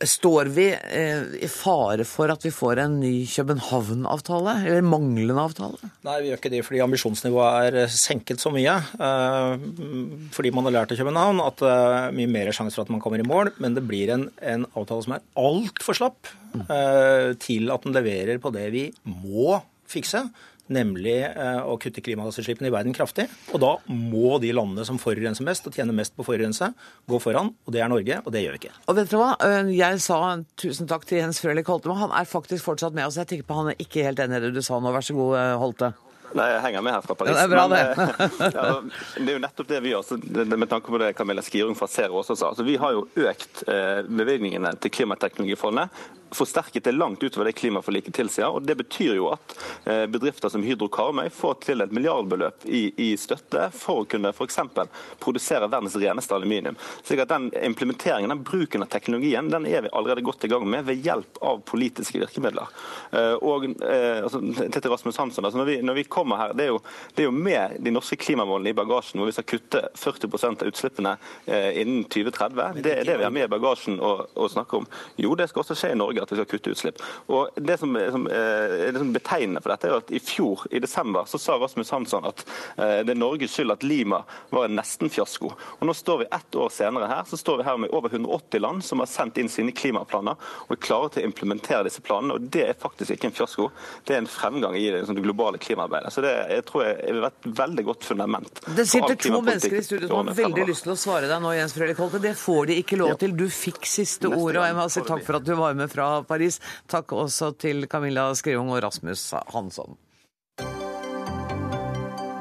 Står 0.04 0.50
vi 0.52 0.66
eh, 0.74 1.22
i 1.46 1.48
fare 1.48 2.04
for 2.08 2.32
at 2.34 2.44
vi 2.44 2.52
får 2.52 2.82
en 2.84 2.98
ny 3.00 3.14
København-avtale, 3.32 4.56
eller 4.66 4.84
manglende 4.84 5.40
avtale? 5.40 5.92
Nei, 6.04 6.18
vi 6.24 6.32
gjør 6.32 6.42
ikke 6.42 6.52
det 6.52 6.64
fordi 6.68 6.82
ambisjonsnivået 6.84 7.70
er 7.70 7.78
eh, 7.86 7.94
senket 7.96 8.44
så 8.44 8.52
mye. 8.54 8.76
Eh, 8.76 9.68
fordi 10.36 10.52
man 10.56 10.68
har 10.68 10.76
lært 10.80 10.96
av 10.96 11.00
København 11.00 11.40
at 11.46 11.64
det 11.64 11.76
er 11.76 12.18
mye 12.18 12.34
mer 12.34 12.52
sjanse 12.56 12.76
for 12.76 12.84
at 12.84 12.92
man 12.92 13.04
kommer 13.04 13.24
i 13.24 13.28
mål. 13.28 13.54
Men 13.64 13.78
det 13.78 13.86
blir 13.88 14.12
en, 14.16 14.28
en 14.44 14.68
avtale 14.74 15.08
som 15.08 15.16
er 15.16 15.24
altfor 15.40 16.02
slapp 16.02 16.34
til 17.44 17.68
at 17.74 17.84
den 17.84 17.92
leverer 17.92 18.38
på 18.40 18.48
det 18.56 18.70
vi 18.72 18.86
må 19.04 19.58
fikse 19.92 20.22
nemlig 20.72 21.18
eh, 21.28 21.60
å 21.62 21.76
kutte 21.82 22.02
klimagassutslippene 22.06 22.70
i 22.70 22.74
verden 22.74 22.96
kraftig. 22.96 23.28
Og 23.54 23.62
da 23.62 23.72
må 23.92 24.38
de 24.42 24.52
landene 24.56 24.86
som 24.88 25.00
forurenser 25.02 25.46
mest 25.48 25.68
og 25.68 25.76
tjener 25.78 25.96
mest 25.96 26.16
på 26.16 26.26
å 26.26 26.30
forurense, 26.30 26.72
gå 27.10 27.20
foran. 27.22 27.52
Og 27.66 27.76
det 27.76 27.84
er 27.84 27.92
Norge, 27.92 28.22
og 28.24 28.34
det 28.34 28.46
gjør 28.46 28.58
vi 28.58 28.64
ikke. 28.64 28.74
Og 28.86 28.98
vet 28.98 29.12
dere 29.12 29.22
hva? 29.22 29.36
Eh, 29.46 29.74
jeg 29.78 30.02
sa 30.06 30.22
tusen 30.62 30.90
takk 30.90 31.06
til 31.10 31.22
Jens 31.22 31.42
Frølich 31.44 31.70
Holte, 31.70 31.92
men 31.92 32.02
han 32.02 32.16
er 32.18 32.30
faktisk 32.30 32.66
fortsatt 32.66 32.98
med 32.98 33.08
oss. 33.08 33.20
Jeg 33.22 33.30
tenker 33.32 33.48
på 33.50 33.60
han 33.60 33.72
er 33.74 33.86
ikke 33.86 34.08
helt 34.08 34.22
enig 34.26 34.42
i 34.42 34.48
det 34.48 34.56
du 34.58 34.66
sa 34.66 34.82
nå. 34.82 34.94
Vær 34.96 35.06
så 35.06 35.18
god, 35.18 35.38
eh, 35.42 35.54
Holte. 35.62 35.94
Nei, 36.36 36.50
jeg 36.52 36.64
henger 36.66 36.82
med 36.84 36.92
her 36.92 37.04
fra 37.06 37.16
Paris. 37.16 37.32
Ja, 37.32 37.46
det 37.46 37.46
er 37.46 37.54
bra, 37.54 37.68
det. 37.72 37.84
Men, 38.42 38.58
ja, 38.58 39.22
det 39.22 39.30
er 39.30 39.38
jo 39.38 39.44
nettopp 39.46 39.70
det 39.70 39.78
vi 39.86 39.94
gjør, 39.94 40.18
med 40.52 40.68
tanke 40.68 40.92
på 40.92 41.00
det 41.00 41.14
Camilla 41.16 41.46
Skirung 41.46 41.78
fra 41.80 41.88
Zero 41.88 42.18
også 42.20 42.36
sa. 42.36 42.50
Altså, 42.50 42.66
vi 42.68 42.76
har 42.82 42.92
jo 42.92 43.06
økt 43.30 43.62
bevilgningene 44.10 44.74
til 44.84 44.92
Klimateknologifondet 44.98 45.94
forsterket 46.32 46.84
det 46.84 46.92
langt 46.92 47.24
utover 47.24 47.46
det 47.46 47.52
klimaforliket 47.52 48.14
tilsier. 48.14 48.48
og 48.48 48.64
Det 48.64 48.76
betyr 48.76 49.16
jo 49.16 49.30
at 49.34 49.56
eh, 49.84 50.06
bedrifter 50.12 50.50
som 50.50 50.64
Hydro 50.64 50.88
Karmøy 50.88 51.30
får 51.34 51.60
til 51.66 51.84
et 51.84 51.94
milliardbeløp 51.96 52.66
i, 52.66 52.88
i 52.98 53.10
støtte 53.18 53.70
for 53.76 54.04
å 54.04 54.08
kunne 54.10 54.32
f.eks. 54.34 54.60
produsere 55.22 55.70
verdens 55.70 55.96
reneste 56.00 56.36
aluminium. 56.36 56.78
Slik 57.04 57.24
at 57.24 57.32
den 57.32 57.50
implementeringen, 57.62 58.34
den 58.34 58.44
bruken 58.48 58.86
av 58.86 58.92
teknologien, 58.94 59.50
den 59.52 59.68
er 59.70 59.86
vi 59.86 59.94
allerede 59.94 60.26
godt 60.26 60.48
i 60.48 60.52
gang 60.52 60.68
med 60.70 60.88
ved 60.90 61.06
hjelp 61.06 61.42
av 61.46 61.62
politiske 61.68 62.20
virkemidler. 62.22 62.74
Eh, 63.12 63.36
og 63.40 63.70
eh, 63.70 64.24
altså, 64.24 64.42
til 64.42 64.92
Rasmus 64.92 65.22
Hansson, 65.22 65.46
altså, 65.46 65.62
når, 65.62 65.72
vi, 65.72 65.78
når 65.86 66.00
vi 66.02 66.08
kommer 66.18 66.42
her, 66.42 66.56
det 66.58 66.68
er, 66.68 66.74
jo, 66.74 66.82
det 67.16 67.26
er 67.26 67.30
jo 67.30 67.36
med 67.36 67.78
de 67.86 67.94
norske 67.94 68.20
klimamålene 68.20 68.74
i 68.74 68.78
bagasjen, 68.78 69.22
hvor 69.22 69.30
vi 69.30 69.38
skal 69.38 69.50
kutte 69.50 69.86
40% 70.00 70.66
av 70.66 70.72
utslippene 70.72 71.16
innen 71.46 72.06
2030. 72.12 72.82
Det 72.84 72.94
er 73.00 73.08
det 73.08 73.18
vi 73.20 73.26
har 73.26 73.34
med 73.34 73.48
i 73.48 73.52
bagasjen 73.52 74.00
å, 74.04 74.14
å 74.34 74.48
snakke 74.52 74.80
om. 74.82 74.88
Jo, 75.22 75.34
det 75.38 75.50
skal 75.52 75.64
også 75.64 75.78
skje 75.78 75.94
i 75.94 76.00
Norge 76.00 76.15
at 76.24 76.32
vi 76.32 76.40
skal 76.40 76.50
kutte 76.50 76.74
utslipp. 76.76 77.02
Og 77.28 77.56
Det 77.56 77.78
som, 77.82 77.98
som 78.12 78.28
eh, 78.28 78.88
er 78.88 78.94
liksom 78.94 79.14
betegnende 79.16 79.64
for 79.64 79.74
dette, 79.74 79.90
er 79.90 80.00
at 80.00 80.14
i 80.16 80.22
fjor, 80.24 80.66
i 80.72 80.82
desember, 80.84 81.28
så 81.30 81.42
sa 81.42 81.58
Rasmus 81.60 81.92
Hansson 81.94 82.28
at 82.28 82.46
eh, 82.78 83.02
det 83.06 83.16
er 83.16 83.20
Norges 83.20 83.56
skyld 83.56 83.76
at 83.76 83.86
Lima 83.86 84.22
var 84.54 84.70
en 84.70 84.78
nesten-fiasko. 84.80 85.52
Og 85.80 85.86
Nå 85.86 85.94
står 85.96 86.24
vi 86.24 86.30
ett 86.36 86.60
år 86.60 86.72
senere 86.74 87.10
her 87.12 87.24
så 87.30 87.38
står 87.38 87.58
vi 87.62 87.68
her 87.68 87.78
med 87.78 87.94
over 87.96 88.10
180 88.14 88.62
land 88.62 88.84
som 88.86 89.02
har 89.02 89.10
sendt 89.10 89.38
inn 89.42 89.50
sine 89.52 89.74
klimaplaner 89.76 90.40
og 90.66 90.74
er 90.76 90.82
klare 90.82 91.12
til 91.14 91.24
å 91.24 91.30
implementere 91.30 91.86
disse 91.88 92.04
planene. 92.06 92.38
og 92.38 92.50
Det 92.52 92.64
er 92.70 92.80
faktisk 92.80 93.16
ikke 93.16 93.30
en 93.30 93.36
fiasko, 93.36 93.70
det 94.06 94.16
er 94.16 94.24
en 94.24 94.30
fremgang 94.30 94.78
i 94.78 94.86
det, 94.90 95.02
liksom, 95.02 95.18
det 95.18 95.26
globale 95.26 95.62
klimaarbeidet. 95.62 96.14
Så 96.14 96.24
det 96.26 96.34
jeg 96.56 96.66
tror 96.70 96.86
jeg 96.86 96.98
er 97.10 97.28
et 97.30 97.48
veldig 97.60 97.86
godt 97.90 98.08
fundament. 98.08 98.62
Det 98.78 98.86
sitter 98.90 99.18
to 99.20 99.42
mennesker 99.42 99.78
i 99.80 99.84
studio 99.86 100.10
som 100.10 100.30
har 100.30 100.38
veldig 100.38 100.68
lyst 100.70 100.86
til 100.86 100.94
å 100.94 100.98
svare 101.00 101.30
deg 101.30 101.44
nå, 101.44 101.54
Jens 101.58 101.76
Frølich 101.76 102.02
Holte. 102.02 102.22
Det 102.24 102.36
får 102.40 102.72
de 102.72 102.80
ikke 102.82 103.00
lov 103.02 103.16
til. 103.22 103.36
Du 103.36 103.46
fikk 103.52 103.88
siste 103.90 104.30
ordet, 104.32 104.60
og 104.62 104.68
jeg 104.68 104.78
må 104.78 104.88
si 104.94 105.06
takk 105.06 105.26
for 105.28 105.40
at 105.40 105.48
du 105.48 105.54
var 105.58 105.78
med 105.78 105.92
fra 105.92 106.05
Paris. 106.28 106.60
Takk 106.92 107.14
også 107.16 107.54
til 107.62 107.88
Camilla 107.92 108.30
Skrivung 108.38 108.72
og 108.74 108.84
Rasmus 108.86 109.28
Hansson. 109.54 109.98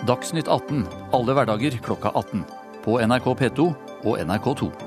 Dagsnytt 0.04 0.50
18 0.52 0.84
alle 1.16 1.36
hverdager 1.36 1.78
klokka 1.84 2.12
18. 2.12 2.44
På 2.84 2.98
NRK 3.00 3.30
P2 3.40 3.70
og 4.04 4.18
NRK2. 4.20 4.83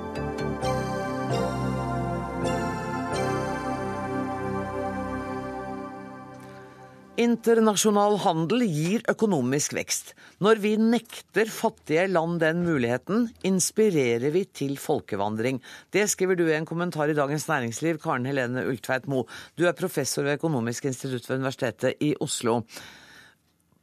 Internasjonal 7.28 8.16
handel 8.24 8.62
gir 8.64 9.02
økonomisk 9.12 9.74
vekst. 9.76 10.14
Når 10.44 10.62
vi 10.64 10.70
nekter 10.80 11.50
fattige 11.52 12.06
land 12.08 12.38
den 12.40 12.62
muligheten, 12.64 13.26
inspirerer 13.48 14.32
vi 14.32 14.46
til 14.56 14.78
folkevandring. 14.80 15.60
Det 15.92 16.06
skriver 16.08 16.38
du 16.40 16.46
i 16.48 16.56
en 16.56 16.68
kommentar 16.70 17.12
i 17.12 17.18
Dagens 17.18 17.48
Næringsliv, 17.50 18.00
Karen 18.04 18.28
Helene 18.30 18.64
Ultveit 18.70 19.10
Moe. 19.12 19.28
Du 19.60 19.66
er 19.68 19.76
professor 19.76 20.24
ved 20.24 20.38
Økonomisk 20.38 20.88
institutt 20.88 21.28
ved 21.28 21.42
Universitetet 21.42 22.00
i 22.06 22.14
Oslo. 22.24 22.62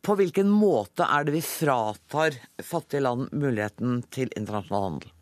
På 0.05 0.17
hvilken 0.17 0.49
måte 0.49 1.05
er 1.05 1.27
det 1.27 1.37
vi 1.37 1.45
fratar 1.45 2.39
fattige 2.65 3.05
land 3.05 3.29
muligheten 3.35 4.01
til 4.15 4.33
internasjonal 4.33 4.89
handel? 4.89 5.13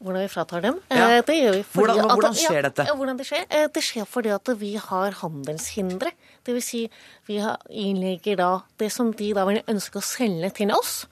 Hvordan 0.00 0.22
vi 0.24 0.28
fratar 0.32 0.62
dem? 0.64 0.78
Ja. 0.88 1.18
Eh, 1.18 1.22
det 1.28 1.64
hvordan, 1.74 1.98
hvordan 2.08 2.36
skjer 2.36 2.64
dette? 2.64 2.86
Ja, 2.88 2.94
hvordan 2.96 3.18
Det 3.18 3.26
skjer 3.28 3.42
eh, 3.52 3.66
Det 3.68 3.82
skjer 3.84 4.06
fordi 4.08 4.30
at 4.32 4.48
vi 4.56 4.72
har 4.80 5.16
handelshindre. 5.20 6.12
Dvs. 6.46 6.66
Si, 6.66 6.82
vi 7.28 7.38
innlegger 7.68 8.40
da 8.40 8.50
det 8.80 8.90
som 8.94 9.12
de 9.16 9.32
da 9.36 9.46
vil 9.48 9.62
ønske 9.70 10.00
å 10.00 10.04
selge 10.04 10.52
til 10.62 10.72
oss. 10.74 11.04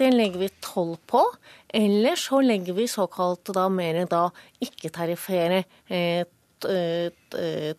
Det 0.00 0.08
legger 0.14 0.40
vi 0.40 0.50
toll 0.64 0.94
på. 1.10 1.22
Eller 1.68 2.16
så 2.18 2.40
legger 2.42 2.76
vi 2.78 2.88
såkalt 2.90 3.52
da 3.54 3.68
mer 3.72 4.02
da 4.10 4.26
ikke-tariffere 4.64 5.64
eh, 5.92 6.24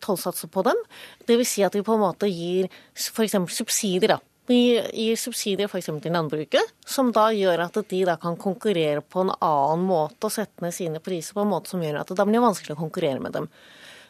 tollsatser 0.01 0.51
på 0.51 0.65
dem. 0.65 0.83
Dvs. 1.27 1.55
Si 1.55 1.65
at 1.65 1.75
vi 1.75 1.85
på 1.85 1.97
en 1.97 2.05
måte 2.05 2.29
gir 2.29 2.69
f.eks. 2.95 3.37
subsidier 3.53 4.15
da, 4.15 4.21
vi 4.49 4.75
gir 4.75 5.19
subsidier 5.19 5.69
f.eks. 5.69 5.89
til 6.01 6.15
landbruket, 6.15 6.73
som 6.87 7.11
da 7.15 7.29
gjør 7.35 7.67
at 7.67 7.77
de 7.87 8.01
da 8.07 8.17
kan 8.19 8.35
konkurrere 8.39 9.03
på 9.05 9.25
en 9.25 9.33
annen 9.37 9.85
måte 9.87 10.27
og 10.27 10.33
sette 10.33 10.65
ned 10.65 10.75
sine 10.75 10.99
priser 11.03 11.37
på 11.37 11.45
en 11.45 11.53
måte 11.53 11.71
som 11.71 11.83
gjør 11.83 12.01
at 12.01 12.11
det 12.11 12.17
da 12.19 12.25
blir 12.27 12.43
vanskelig 12.43 12.75
å 12.75 12.81
konkurrere 12.81 13.21
med 13.23 13.37
dem. 13.37 13.47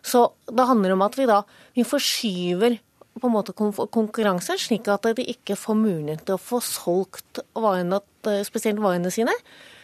Så 0.01 0.29
det 0.50 0.67
handler 0.70 0.96
om 0.96 1.03
at 1.05 1.17
vi 1.17 1.27
da 1.29 1.41
vi 1.77 1.86
forskyver 1.88 2.79
på 3.22 3.27
en 3.27 3.36
måte 3.36 3.53
konkurransen, 3.53 4.60
slik 4.60 4.88
at 4.89 5.05
de 5.17 5.25
ikke 5.34 5.58
får 5.60 5.77
mulighet 5.77 6.24
til 6.25 6.38
å 6.38 6.41
få 6.41 6.62
solgt 6.63 7.41
varene, 7.53 8.00
spesielt 8.48 8.81
varene 8.81 9.12
sine. 9.13 9.36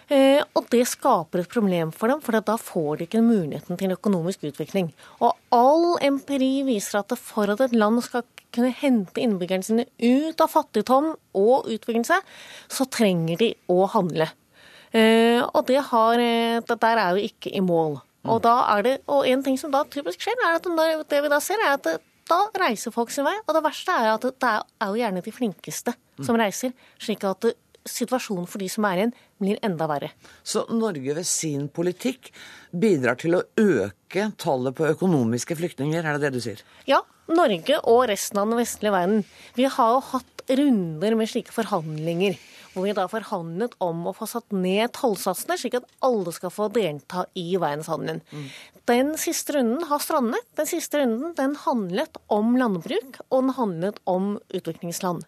Eh, 0.07 0.39
og 0.55 0.69
det 0.71 0.85
skaper 0.87 1.43
et 1.43 1.51
problem 1.51 1.91
for 1.91 2.07
dem, 2.07 2.21
for 2.23 2.39
da 2.39 2.55
får 2.55 3.01
de 3.01 3.07
ikke 3.09 3.25
muligheten 3.25 3.79
til 3.79 3.91
økonomisk 3.91 4.45
utvikling. 4.47 4.93
Og 5.19 5.35
all 5.51 5.97
empiri 6.07 6.63
viser 6.67 7.01
at 7.01 7.11
for 7.19 7.51
at 7.51 7.65
et 7.65 7.75
land 7.75 7.99
skal 8.05 8.23
kunne 8.55 8.71
hente 8.71 9.19
innbyggerne 9.19 9.67
sine 9.67 9.87
ut 9.99 10.39
av 10.39 10.53
fattigdom 10.53 11.11
og 11.35 11.67
utvikle 11.67 12.05
seg, 12.07 12.23
så 12.71 12.87
trenger 12.87 13.43
de 13.43 13.51
å 13.67 13.83
handle. 13.91 14.29
Eh, 14.95 15.43
og 15.43 15.65
det, 15.67 15.81
har, 15.89 16.23
eh, 16.23 16.63
der 16.63 17.03
er 17.03 17.17
vi 17.17 17.27
ikke 17.27 17.51
i 17.51 17.59
mål. 17.59 17.99
Og, 18.27 18.41
da 18.45 18.55
er 18.75 18.85
det, 18.85 18.95
og 19.11 19.27
en 19.27 19.43
ting 19.45 19.57
som 19.59 19.73
da 19.73 19.83
typisk 19.91 20.23
skjer, 20.23 20.37
er 20.43 20.59
at 20.59 21.07
det 21.09 21.23
vi 21.23 21.31
da 21.31 21.39
ser, 21.43 21.61
er 21.63 21.77
at 21.77 21.89
da 22.27 22.41
reiser 22.59 22.91
folk 22.91 23.11
sin 23.13 23.27
vei. 23.27 23.35
Og 23.45 23.55
det 23.55 23.63
verste 23.65 23.93
er 23.95 24.11
at 24.15 24.27
det 24.27 24.51
er 24.51 24.91
jo 24.91 24.99
gjerne 24.99 25.23
de 25.23 25.33
flinkeste 25.33 25.95
som 26.25 26.39
reiser. 26.39 26.73
Slik 26.99 27.23
at 27.27 27.49
situasjonen 27.87 28.47
for 28.49 28.59
de 28.59 28.67
som 28.71 28.85
er 28.89 29.01
igjen, 29.01 29.13
blir 29.39 29.59
enda 29.63 29.87
verre. 29.89 30.09
Så 30.43 30.65
Norge 30.73 31.13
ved 31.15 31.27
sin 31.27 31.67
politikk 31.71 32.31
bidrar 32.75 33.15
til 33.21 33.37
å 33.37 33.45
øke 33.61 34.31
tallet 34.41 34.75
på 34.75 34.89
økonomiske 34.89 35.55
flyktninger, 35.55 36.03
er 36.03 36.17
det 36.17 36.27
det 36.27 36.33
du 36.35 36.43
sier? 36.43 36.63
Ja, 36.89 36.99
Norge 37.31 37.79
og 37.83 38.05
resten 38.11 38.41
av 38.41 38.49
den 38.49 38.59
vestlige 38.59 38.95
verden. 38.95 39.23
Vi 39.55 39.69
har 39.71 39.95
jo 39.95 40.03
hatt 40.11 40.43
runder 40.47 41.15
med 41.19 41.31
slike 41.31 41.55
forhandlinger 41.55 42.37
hvor 42.77 42.85
vi 42.85 42.95
da 42.95 43.07
forhandlet 43.09 43.73
om 43.81 44.05
å 44.07 44.13
få 44.15 44.27
satt 44.29 44.53
ned 44.53 44.93
tollsatsene, 44.95 45.57
slik 45.57 45.79
at 45.79 45.87
alle 46.05 46.33
skal 46.35 46.53
få 46.53 46.69
delta 46.73 47.25
i 47.37 47.49
verdenshandelen. 47.57 48.21
Mm. 48.29 48.45
Den 48.87 49.09
siste 49.19 49.57
runden 49.57 49.87
har 49.89 50.03
strandet. 50.03 50.45
Den 50.55 50.69
siste 50.69 51.01
runden 51.01 51.33
den 51.35 51.57
handlet 51.65 52.21
om 52.31 52.53
landbruk, 52.59 53.17
og 53.27 53.41
den 53.41 53.55
handlet 53.57 53.99
om 54.07 54.37
utviklingsland. 54.53 55.25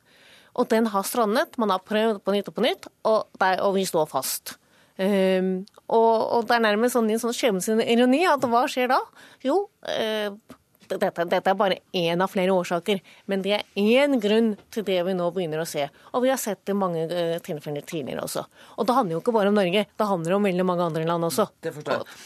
Og 0.59 0.69
den 0.71 0.89
har 0.93 1.07
strandet. 1.07 1.57
Man 1.59 1.73
har 1.73 1.83
prøvd 1.83 2.21
på 2.23 2.35
nytt 2.35 2.51
og 2.51 2.55
på 2.55 2.65
nytt, 2.67 2.87
og, 3.09 3.25
der, 3.41 3.59
og 3.65 3.75
vi 3.79 3.87
står 3.89 4.07
fast. 4.11 4.55
Um, 4.99 5.63
og, 5.87 6.15
og, 6.35 6.47
det 6.47 6.57
er 6.57 6.63
nærmest 6.65 6.97
sånn, 6.97 7.07
en 7.07 7.21
sånn 7.21 7.35
skjebnens 7.35 7.69
ironi 7.71 8.25
at 8.27 8.43
hva 8.51 8.65
skjer 8.67 8.89
da? 8.91 8.97
Jo, 9.45 9.61
uh, 9.87 10.57
dette, 10.89 11.25
dette, 11.29 11.51
er 11.51 11.57
bare 11.59 11.79
én 11.95 12.23
av 12.23 12.31
flere 12.31 12.55
årsaker, 12.55 13.01
men 13.29 13.43
det 13.45 13.55
er 13.57 13.65
én 13.79 14.17
grunn 14.21 14.51
til 14.73 14.85
det 14.87 14.99
vi 15.05 15.15
nå 15.17 15.29
begynner 15.35 15.63
å 15.63 15.67
se. 15.69 15.85
Og 16.13 16.25
vi 16.25 16.33
har 16.33 16.41
sett 16.41 16.63
det 16.69 16.75
mange 16.77 17.05
uh, 17.11 17.37
tilfeller 17.45 17.85
tidligere 17.85 18.25
også. 18.25 18.45
Og 18.77 18.89
det 18.89 18.97
handler 18.97 19.17
jo 19.17 19.23
ikke 19.23 19.35
bare 19.35 19.53
om 19.53 19.57
Norge, 19.59 19.85
det 19.85 20.09
handler 20.11 20.37
om 20.37 20.49
veldig 20.49 20.67
mange 20.67 20.89
andre 20.89 21.05
land 21.09 21.29
også. 21.29 21.49
Det 21.61 21.73
forstår 21.77 22.01
jeg. 22.01 22.19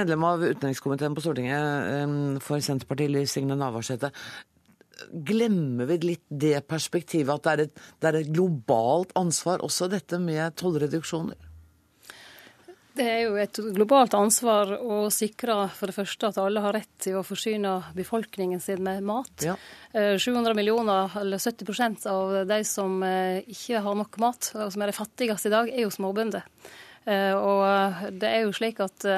Medlem 0.00 0.26
av 0.28 0.44
utenrikskomiteen 0.44 1.16
på 1.16 1.24
Stortinget 1.24 2.04
um, 2.06 2.36
for 2.44 2.62
Senterpartiet, 2.64 3.12
Liv 3.12 3.30
Signe 3.30 3.58
Navarsete 3.58 4.12
glemmer 5.12 5.88
vi 5.90 5.98
litt 6.02 6.24
det 6.28 6.62
perspektivet 6.70 7.34
at 7.34 7.44
det 7.44 7.52
er, 7.52 7.64
et, 7.66 7.82
det 8.00 8.08
er 8.08 8.18
et 8.22 8.30
globalt 8.32 9.12
ansvar, 9.18 9.60
også 9.64 9.90
dette 9.92 10.18
med 10.22 10.56
tollreduksjoner? 10.56 11.36
Det 12.96 13.04
er 13.04 13.18
jo 13.26 13.34
et 13.40 13.58
globalt 13.76 14.14
ansvar 14.16 14.70
å 14.78 15.06
sikre 15.12 15.66
for 15.76 15.90
det 15.90 15.96
første 15.98 16.30
at 16.30 16.38
alle 16.40 16.62
har 16.64 16.76
rett 16.78 16.92
til 17.02 17.18
å 17.18 17.24
forsyne 17.26 17.74
befolkningen 17.96 18.62
sin 18.62 18.80
med 18.86 19.04
mat. 19.04 19.44
Ja. 19.44 19.56
700 19.92 20.52
eh, 20.52 20.56
millioner, 20.56 21.12
eller 21.20 21.42
70% 21.42 22.06
av 22.08 22.38
de 22.48 22.60
som 22.64 23.02
eh, 23.04 23.42
ikke 23.52 23.82
har 23.84 23.98
nok 24.00 24.16
mat, 24.22 24.48
og 24.56 24.72
som 24.72 24.84
er 24.84 24.92
de 24.92 24.96
fattigste 24.96 25.50
i 25.50 25.54
dag, 25.56 25.68
er 25.72 25.84
jo 25.84 25.92
småbønder. 25.92 26.46
Eh, 27.04 27.34
og 27.36 28.16
det 28.16 28.32
er 28.32 28.46
jo 28.46 28.56
slik 28.56 28.80
at 28.84 29.08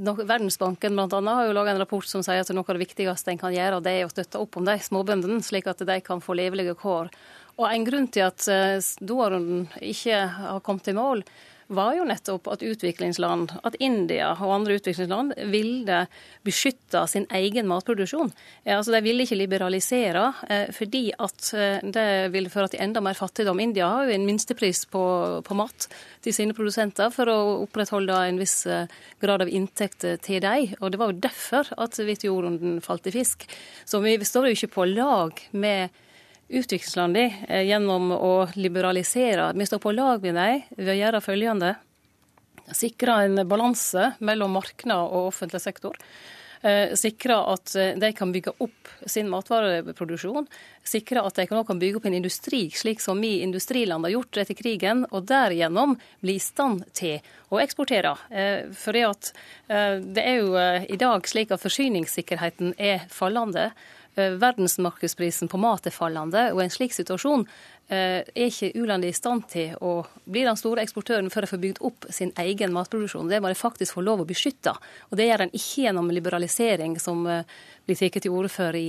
Verdensbanken 0.00 0.96
blant 0.96 1.12
annet, 1.12 1.36
har 1.36 1.50
jo 1.50 1.58
laga 1.58 1.74
en 1.74 1.82
rapport 1.82 2.08
som 2.08 2.24
sier 2.24 2.40
at 2.40 2.54
noe 2.56 2.64
av 2.64 2.78
det 2.78 2.86
viktigste 2.86 3.34
en 3.34 3.42
kan 3.42 3.52
gjøre, 3.52 3.82
det 3.84 3.98
er 3.98 4.08
å 4.08 4.14
støtte 4.14 4.40
opp 4.40 4.56
om 4.56 4.64
de 4.64 4.78
småbøndene, 4.80 5.42
slik 5.44 5.68
at 5.68 5.84
de 5.84 6.00
kan 6.06 6.24
få 6.24 6.38
levelige 6.40 6.78
kår. 6.80 7.12
Og 7.60 7.68
En 7.68 7.84
grunn 7.84 8.08
til 8.08 8.24
at 8.24 8.46
Doha-runden 9.04 9.66
ikke 9.84 10.24
har 10.38 10.62
kommet 10.64 10.88
i 10.88 10.96
mål, 10.96 11.20
var 11.70 11.94
jo 11.94 12.04
nettopp 12.06 12.48
at 12.50 12.64
utviklingsland, 12.66 13.52
at 13.66 13.76
India 13.78 14.32
og 14.34 14.54
andre 14.54 14.76
utviklingsland 14.80 15.36
ville 15.52 16.02
beskytte 16.46 17.04
sin 17.10 17.26
egen 17.30 17.68
matproduksjon. 17.70 18.32
Altså, 18.66 18.92
De 18.92 19.02
ville 19.04 19.24
ikke 19.24 19.38
liberalisere 19.38 20.24
eh, 20.50 20.72
fordi 20.74 21.04
at 21.14 21.52
eh, 21.54 21.78
det 21.84 22.08
ville 22.34 22.52
føre 22.52 22.72
til 22.72 22.82
enda 22.82 23.02
mer 23.04 23.18
fattigdom. 23.18 23.62
India 23.62 23.88
har 23.88 24.08
jo 24.08 24.16
en 24.16 24.26
minstepris 24.26 24.84
på, 24.90 25.04
på 25.46 25.58
mat 25.58 25.88
til 26.24 26.34
sine 26.36 26.56
produsenter 26.56 27.12
for 27.14 27.30
å 27.30 27.38
opprettholde 27.64 28.18
en 28.28 28.42
viss 28.42 28.64
eh, 28.66 28.90
grad 29.22 29.46
av 29.46 29.50
inntekt 29.50 30.04
til 30.26 30.42
dem. 30.42 30.74
Og 30.80 30.90
det 30.90 31.00
var 31.00 31.12
jo 31.12 31.22
derfor 31.22 31.70
at 31.78 31.98
hvitjorden 32.02 32.80
falt 32.84 33.06
i 33.06 33.14
fisk. 33.14 33.46
Så 33.86 34.02
vi 34.02 34.18
står 34.18 34.50
jo 34.50 34.58
ikke 34.58 34.74
på 34.74 34.90
lag 34.90 35.38
med 35.52 35.94
utviklingslandene 36.50 37.46
eh, 37.48 37.62
gjennom 37.68 38.10
å 38.16 38.34
liberalisere. 38.54 39.52
Vi 39.54 39.66
står 39.66 39.82
på 39.82 39.94
lag 39.94 40.24
med 40.24 40.36
dem 40.38 40.66
ved 40.76 40.94
å 40.94 40.98
gjøre 40.98 41.22
følgende. 41.24 41.76
Sikre 42.74 43.22
en 43.26 43.46
balanse 43.50 44.12
mellom 44.22 44.54
marked 44.58 44.90
og 44.94 45.30
offentlig 45.30 45.62
sektor. 45.62 45.96
Eh, 46.60 46.92
sikre 46.98 47.38
at 47.54 47.72
eh, 47.78 47.94
de 47.98 48.10
kan 48.12 48.32
bygge 48.34 48.52
opp 48.60 48.90
sin 49.08 49.30
matvareproduksjon. 49.32 50.48
Sikre 50.84 51.22
at 51.24 51.38
de 51.38 51.46
kan 51.48 51.80
bygge 51.80 52.00
opp 52.00 52.08
en 52.10 52.18
industri, 52.18 52.66
slik 52.74 53.00
som 53.00 53.22
vi 53.22 53.38
industriland 53.46 54.04
har 54.04 54.16
gjort 54.18 54.42
etter 54.42 54.58
krigen, 54.58 55.06
og 55.10 55.30
derigjennom 55.30 55.96
bli 56.20 56.36
i 56.36 56.42
stand 56.42 56.84
til 56.98 57.22
å 57.50 57.62
eksportere. 57.62 58.12
For 58.78 58.96
det 58.96 60.22
er 60.22 60.36
jo 60.38 60.52
i 60.86 60.98
dag 61.00 61.26
slik 61.26 61.50
at 61.54 61.64
forsyningssikkerheten 61.64 62.76
er 62.78 63.08
fallende. 63.10 63.70
Eh, 64.14 64.30
verdensmarkedsprisen 64.30 65.48
på 65.48 65.58
mat 65.62 65.86
er 65.86 65.94
fallende, 65.94 66.48
og 66.50 66.58
i 66.58 66.64
en 66.66 66.72
slik 66.74 66.90
situasjon 66.96 67.44
eh, 67.94 68.26
er 68.26 68.48
ikke 68.48 68.72
u-landet 68.80 69.12
i 69.12 69.14
stand 69.14 69.44
til 69.52 69.76
å 69.86 70.00
bli 70.26 70.42
den 70.42 70.58
store 70.58 70.82
eksportøren 70.82 71.30
før 71.30 71.46
de 71.46 71.50
får 71.52 71.60
bygd 71.62 71.78
opp 71.86 72.08
sin 72.10 72.32
egen 72.42 72.74
matproduksjon. 72.74 73.30
Det 73.30 73.38
må 73.38 73.52
de 73.52 73.58
faktisk 73.58 73.94
få 73.94 74.02
lov 74.02 74.24
å 74.24 74.26
beskytte. 74.26 74.74
Og 75.12 75.20
det 75.20 75.28
gjør 75.28 75.44
en 75.44 75.54
ikke 75.54 75.84
gjennom 75.84 76.10
liberalisering, 76.10 76.96
som 76.98 77.22
eh, 77.30 77.46
blir 77.86 78.00
tatt 78.00 78.18
til 78.26 78.34
orde 78.34 78.50
for 78.50 78.74
i, 78.74 78.88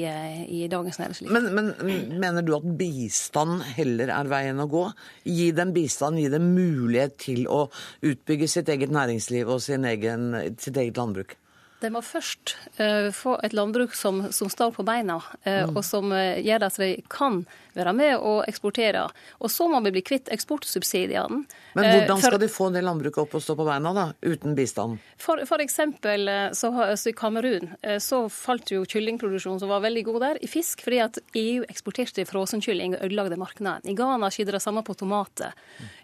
i, 0.49 0.63
Dagens 0.71 0.97
Næringsliv. 1.03 1.29
Men, 1.37 1.51
men, 1.53 2.17
mener 2.17 2.45
du 2.45 2.55
at 2.57 2.65
bistand 2.81 3.61
heller 3.77 4.09
er 4.15 4.31
veien 4.31 4.65
å 4.65 4.67
gå? 4.73 4.87
Gi 5.29 5.51
dem 5.53 5.75
bistand, 5.77 6.17
gi 6.17 6.33
dem 6.33 6.49
mulighet 6.55 7.19
til 7.21 7.45
å 7.45 7.67
utbygge 8.01 8.49
sitt 8.49 8.73
eget 8.73 8.89
næringsliv 8.93 9.53
og 9.53 9.69
egen, 9.69 10.33
sitt 10.57 10.81
eget 10.81 10.97
landbruk? 10.97 11.37
De 11.81 11.89
må 11.93 12.03
først 12.05 12.55
uh, 12.79 13.09
få 13.15 13.37
et 13.45 13.55
landbruk 13.57 13.95
som, 13.97 14.27
som 14.33 14.51
står 14.53 14.75
på 14.75 14.85
beina, 14.87 15.17
uh, 15.17 15.65
mm. 15.65 15.75
og 15.75 15.83
som 15.85 16.13
uh, 16.13 16.37
gjør 16.41 16.67
at 16.67 16.79
de 16.81 16.93
kan 17.11 17.41
være 17.77 17.93
med 17.95 18.15
og 18.17 18.43
eksportere. 18.49 19.03
Og 19.39 19.51
så 19.51 19.67
må 19.71 19.79
vi 19.85 19.93
bli 19.95 20.03
kvitt 20.05 20.31
eksportsubsidiene. 20.33 21.43
Men 21.77 21.87
hvordan 21.87 22.21
skal 22.21 22.35
for, 22.35 22.41
de 22.41 22.49
få 22.51 22.69
det 22.75 22.83
landbruket 22.85 23.23
opp 23.23 23.35
og 23.37 23.43
stå 23.43 23.55
på 23.59 23.67
beina, 23.67 23.93
da, 23.95 24.05
uten 24.25 24.55
bistand? 24.57 24.99
For, 25.21 25.43
for 25.49 25.63
eksempel 25.63 26.29
så, 26.57 26.71
så 26.99 27.11
i 27.11 27.15
Kamerun 27.17 27.71
så 28.03 28.23
falt 28.31 28.73
jo 28.73 28.83
kyllingproduksjonen, 28.87 29.61
som 29.61 29.71
var 29.71 29.83
veldig 29.85 30.03
god 30.09 30.19
der, 30.25 30.41
i 30.43 30.49
fisk, 30.51 30.83
fordi 30.85 31.01
at 31.03 31.21
EU 31.37 31.65
eksporterte 31.69 32.25
frossenkylling 32.29 32.97
og 32.97 33.05
ødelagde 33.07 33.39
markedet. 33.39 33.77
I 33.87 33.95
Ghana 33.97 34.31
skjedde 34.33 34.55
det 34.57 34.63
samme 34.63 34.83
på 34.87 34.95
tomater. 34.99 35.55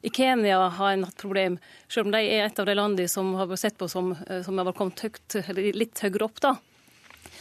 I 0.01 0.12
Kenya 0.13 0.62
har 0.77 0.93
en 0.93 1.08
hatt 1.08 1.19
problem, 1.19 1.60
selv 1.91 2.08
om 2.08 2.15
de 2.15 2.23
er 2.23 2.47
et 2.47 2.60
av 2.60 2.69
de 2.69 2.77
landene 2.77 3.12
som 3.12 3.34
har 3.39 3.51
sett 3.60 3.77
på 3.77 3.89
som, 3.91 4.13
som 4.45 4.60
har 4.62 4.73
kommet 4.77 5.03
høyt, 5.03 5.39
litt 5.75 5.99
høyere 6.03 6.27
opp, 6.27 6.41
da. 6.43 6.56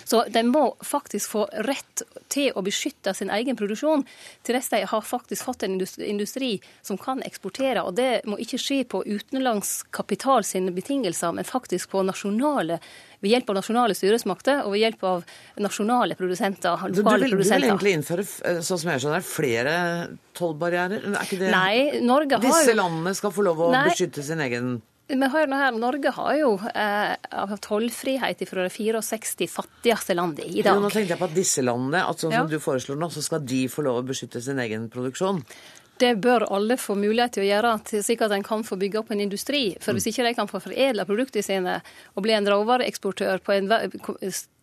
Så 0.07 0.23
de 0.31 0.43
må 0.47 0.69
faktisk 0.87 1.33
få 1.35 1.45
rett 1.67 2.03
til 2.31 2.55
å 2.55 2.63
beskytte 2.63 3.11
sin 3.15 3.31
egen 3.35 3.59
produksjon, 3.59 4.05
til 4.47 4.55
de 4.55 4.83
har 4.87 5.03
faktisk 5.03 5.49
fått 5.49 5.65
en 5.67 5.81
industri 5.81 6.53
som 6.87 6.99
kan 7.01 7.23
eksportere. 7.27 7.83
Og 7.83 7.97
det 7.99 8.23
må 8.31 8.39
ikke 8.43 8.61
skje 8.63 8.85
på 8.87 9.03
utenlandsk 9.03 9.91
kapital 9.91 10.47
sine 10.47 10.71
betingelser, 10.77 11.35
men 11.35 11.49
faktisk 11.49 11.91
på 11.91 12.05
nasjonale 12.07 12.79
ved 13.21 13.33
hjelp 13.33 13.51
av 13.51 13.59
nasjonale 13.59 13.97
styresmakter 13.97 14.63
og 14.63 14.75
ved 14.77 14.85
hjelp 14.85 15.05
av 15.09 15.23
nasjonale 15.65 16.15
produsenter. 16.19 16.77
lokale 16.77 16.93
du, 16.95 17.03
vil, 17.03 17.37
produsenter. 17.37 17.65
Du 17.65 17.65
vil 17.65 17.71
egentlig 17.73 17.95
innføre 17.99 18.27
eh, 18.27 18.61
sånn 18.63 18.83
som 18.83 18.93
jeg 18.93 19.03
skjønner, 19.03 19.27
flere 19.27 19.77
tollbarrierer? 20.37 21.09
Nei, 21.51 22.03
Norge 22.05 22.39
har 22.39 22.47
Disse 22.47 22.77
landene 22.77 23.17
skal 23.17 23.35
få 23.35 23.47
lov 23.47 23.65
å 23.67 23.73
Nei. 23.75 23.89
beskytte 23.91 24.23
sin 24.23 24.45
egen 24.45 24.77
vi 25.07 25.29
hører 25.31 25.51
nå 25.51 25.59
her, 25.61 25.77
Norge 25.79 26.11
har 26.17 26.37
jo 26.41 26.53
eh, 26.75 27.57
tollfrihet 27.63 28.43
fra 28.49 28.67
de 28.67 28.71
64 28.75 29.49
fattigste 29.53 30.17
landene 30.19 30.49
i 30.51 30.65
dag. 30.67 30.75
Jo, 30.75 30.83
nå 30.83 30.91
tenkte 30.91 31.15
jeg 31.15 31.21
på 31.21 31.29
at 31.29 31.37
disse 31.37 31.63
landene, 31.63 32.03
at 32.11 32.23
som 32.25 32.35
ja. 32.35 32.43
du 32.51 32.59
foreslår 32.63 32.99
nå, 32.99 33.11
så 33.15 33.23
skal 33.23 33.45
de 33.47 33.67
få 33.71 33.87
lov 33.87 34.01
å 34.03 34.07
beskytte 34.09 34.43
sin 34.43 34.59
egen 34.63 34.89
produksjon. 34.91 35.45
Det 35.97 36.11
bør 36.21 36.45
alle 36.53 36.77
få 36.77 36.97
mulighet 36.99 37.39
til 37.39 37.47
å 37.47 37.49
gjøre, 37.49 37.71
slik 38.05 38.27
at 38.27 38.35
en 38.37 38.45
kan 38.45 38.67
få 38.67 38.77
bygge 38.81 39.01
opp 39.01 39.15
en 39.15 39.23
industri. 39.25 39.63
For 39.81 39.97
hvis 39.97 40.11
ikke 40.11 40.27
de 40.27 40.35
kan 40.37 40.51
få 40.51 40.61
foredla 40.61 41.07
produktene 41.09 41.47
sine 41.47 41.79
og 42.13 42.27
bli 42.27 42.35
en 42.37 42.51
råvareeksportør 42.51 43.41
på 43.47 43.55
en 43.55 43.71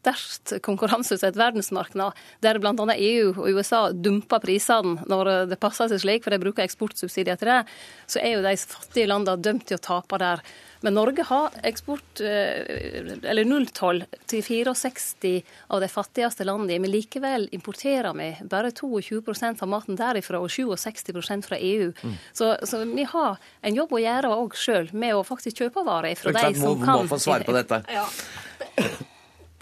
sterkt 0.03 0.53
konkurranseutsatt 0.65 1.37
verdensmarked, 1.39 2.19
der 2.43 2.59
bl.a. 2.59 2.73
EU 2.97 3.31
og 3.31 3.47
USA 3.55 3.85
dumper 3.93 4.43
prisene 4.43 5.07
når 5.09 5.47
det 5.53 5.59
passer 5.61 5.91
seg 5.91 6.03
slik, 6.03 6.25
for 6.25 6.33
de 6.33 6.41
bruker 6.43 6.65
eksportsubsidier 6.65 7.39
til 7.39 7.51
det, 7.53 7.63
så 8.07 8.21
er 8.23 8.37
jo 8.37 8.45
de 8.45 8.55
fattige 8.59 9.09
landene 9.09 9.39
dømt 9.43 9.67
til 9.69 9.79
å 9.79 9.83
tape 9.83 10.19
der. 10.21 10.43
Men 10.83 10.97
Norge 10.97 11.23
har 11.23 11.53
eksport, 11.63 12.19
eh, 12.19 13.13
eller 13.23 13.47
nulltoll 13.47 14.01
til 14.27 14.41
64 14.43 15.43
av 15.71 15.79
de 15.79 15.87
fattigste 15.87 16.43
landene. 16.43 16.81
Men 16.83 16.91
likevel 16.91 17.47
importerer 17.55 18.11
vi 18.17 18.27
bare 18.51 18.73
22% 18.75 19.63
av 19.63 19.71
maten 19.71 19.95
derifra 19.95 20.41
og 20.43 20.51
67% 20.51 21.47
fra 21.47 21.55
EU. 21.55 21.93
Mm. 22.03 22.17
Så, 22.33 22.57
så, 22.67 22.83
vi 22.83 23.07
har 23.13 23.39
en 23.61 23.79
jobb 23.79 23.95
å 23.95 24.03
gjøre 24.03 24.35
òg 24.35 24.59
sjøl 24.59 24.91
med 24.91 25.15
å 25.15 25.23
faktisk 25.23 25.63
kjøpe 25.63 25.85
varer 25.87 26.19
fra 26.19 26.35
de 26.35 26.51
som 26.51 26.75
må, 26.75 26.75
kan. 26.83 27.07
Må 27.07 27.15
få 27.15 27.21
svare 27.29 27.47
på 27.47 27.55
dette. 27.55 27.79
Ja. 27.87 28.03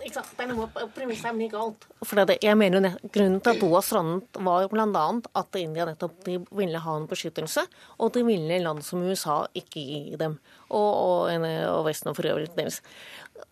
Ikke 0.01 0.17
sant? 0.17 0.31
Det 0.37 0.45
er 0.45 0.51
noe 0.51 0.67
Premisset 0.95 1.29
er 1.29 1.41
ikke 1.45 1.59
galt. 1.59 1.87
For 2.01 2.21
det, 2.25 2.37
jeg 2.43 2.57
mener 2.57 2.81
jo 2.81 3.09
Grunnen 3.13 3.41
til 3.43 3.53
at 3.53 3.61
Doha 3.61 3.81
strandet, 3.85 4.41
var 4.41 4.67
bl.a. 4.71 5.05
at 5.41 5.59
India 5.59 5.87
nettopp 5.89 6.21
de 6.25 6.39
ville 6.57 6.81
ha 6.83 6.95
en 6.97 7.07
beskyttelse, 7.09 7.65
og 8.01 8.13
de 8.15 8.25
ville 8.27 8.61
land 8.63 8.83
som 8.85 9.03
USA 9.05 9.43
ikke 9.57 9.83
gi 9.85 10.19
dem. 10.19 10.39
Og, 10.69 10.89
og, 10.89 11.47
og 11.71 11.83
Vesten 11.87 12.15
for 12.17 12.31
øvrig 12.31 12.49
deres. 12.57 12.81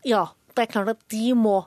Ja, 0.07 0.27
det 0.55 0.65
er 0.65 0.73
klart 0.73 0.95
at 0.95 1.05
de 1.13 1.33
må 1.38 1.62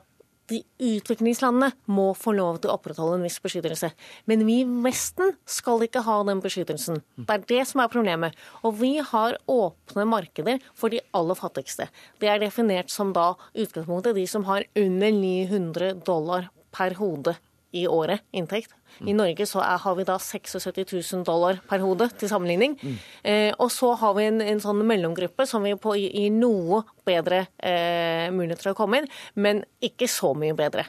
de 0.51 0.59
utviklingslandene 0.83 1.71
må 1.91 2.09
få 2.17 2.33
lov 2.35 2.59
til 2.61 2.71
å 2.71 2.77
opprettholde 2.77 3.19
en 3.19 3.25
viss 3.25 3.39
beskyttelse. 3.43 3.91
Men 4.29 4.43
vi 4.47 4.59
i 4.63 4.67
Vesten 4.85 5.35
skal 5.49 5.85
ikke 5.85 6.03
ha 6.05 6.17
den 6.27 6.41
beskyttelsen. 6.43 7.01
Det 7.15 7.37
er 7.37 7.47
det 7.53 7.61
som 7.69 7.83
er 7.83 7.91
problemet. 7.93 8.35
Og 8.63 8.75
vi 8.81 8.97
har 8.99 9.39
åpne 9.49 10.07
markeder 10.09 10.59
for 10.75 10.93
de 10.93 11.01
aller 11.15 11.39
fattigste. 11.39 11.87
Det 12.19 12.31
er 12.31 12.43
definert 12.43 12.91
som 12.93 13.15
da 13.15 13.33
utgangspunktet 13.53 14.19
de 14.19 14.27
som 14.29 14.45
har 14.49 14.67
under 14.79 15.15
900 15.15 16.03
dollar 16.07 16.51
per 16.73 16.97
hode 16.99 17.37
i 17.73 17.87
året 17.89 18.23
inntekt. 18.35 18.75
I 19.01 19.15
Norge 19.17 19.47
så 19.49 19.61
er, 19.65 19.79
har 19.81 19.95
vi 19.97 20.05
da 20.05 20.19
76 20.21 20.93
000 20.93 21.25
dollar 21.25 21.57
per 21.69 21.81
hode 21.81 22.07
til 22.19 22.29
sammenligning. 22.29 22.77
Mm. 22.81 22.99
Eh, 23.25 23.49
og 23.57 23.71
så 23.73 23.93
har 23.99 24.13
vi 24.17 24.27
en, 24.29 24.39
en 24.45 24.61
sånn 24.61 24.83
mellomgruppe 24.85 25.47
som 25.49 25.65
vi 25.65 25.73
på, 25.79 25.95
gir 25.97 26.29
noe 26.35 26.83
bedre 27.07 27.47
eh, 27.57 28.29
muligheter 28.33 28.69
til 28.69 28.75
å 28.75 28.77
komme 28.77 29.01
inn, 29.01 29.11
men 29.33 29.63
ikke 29.83 30.09
så 30.11 30.35
mye 30.37 30.55
bedre. 30.57 30.85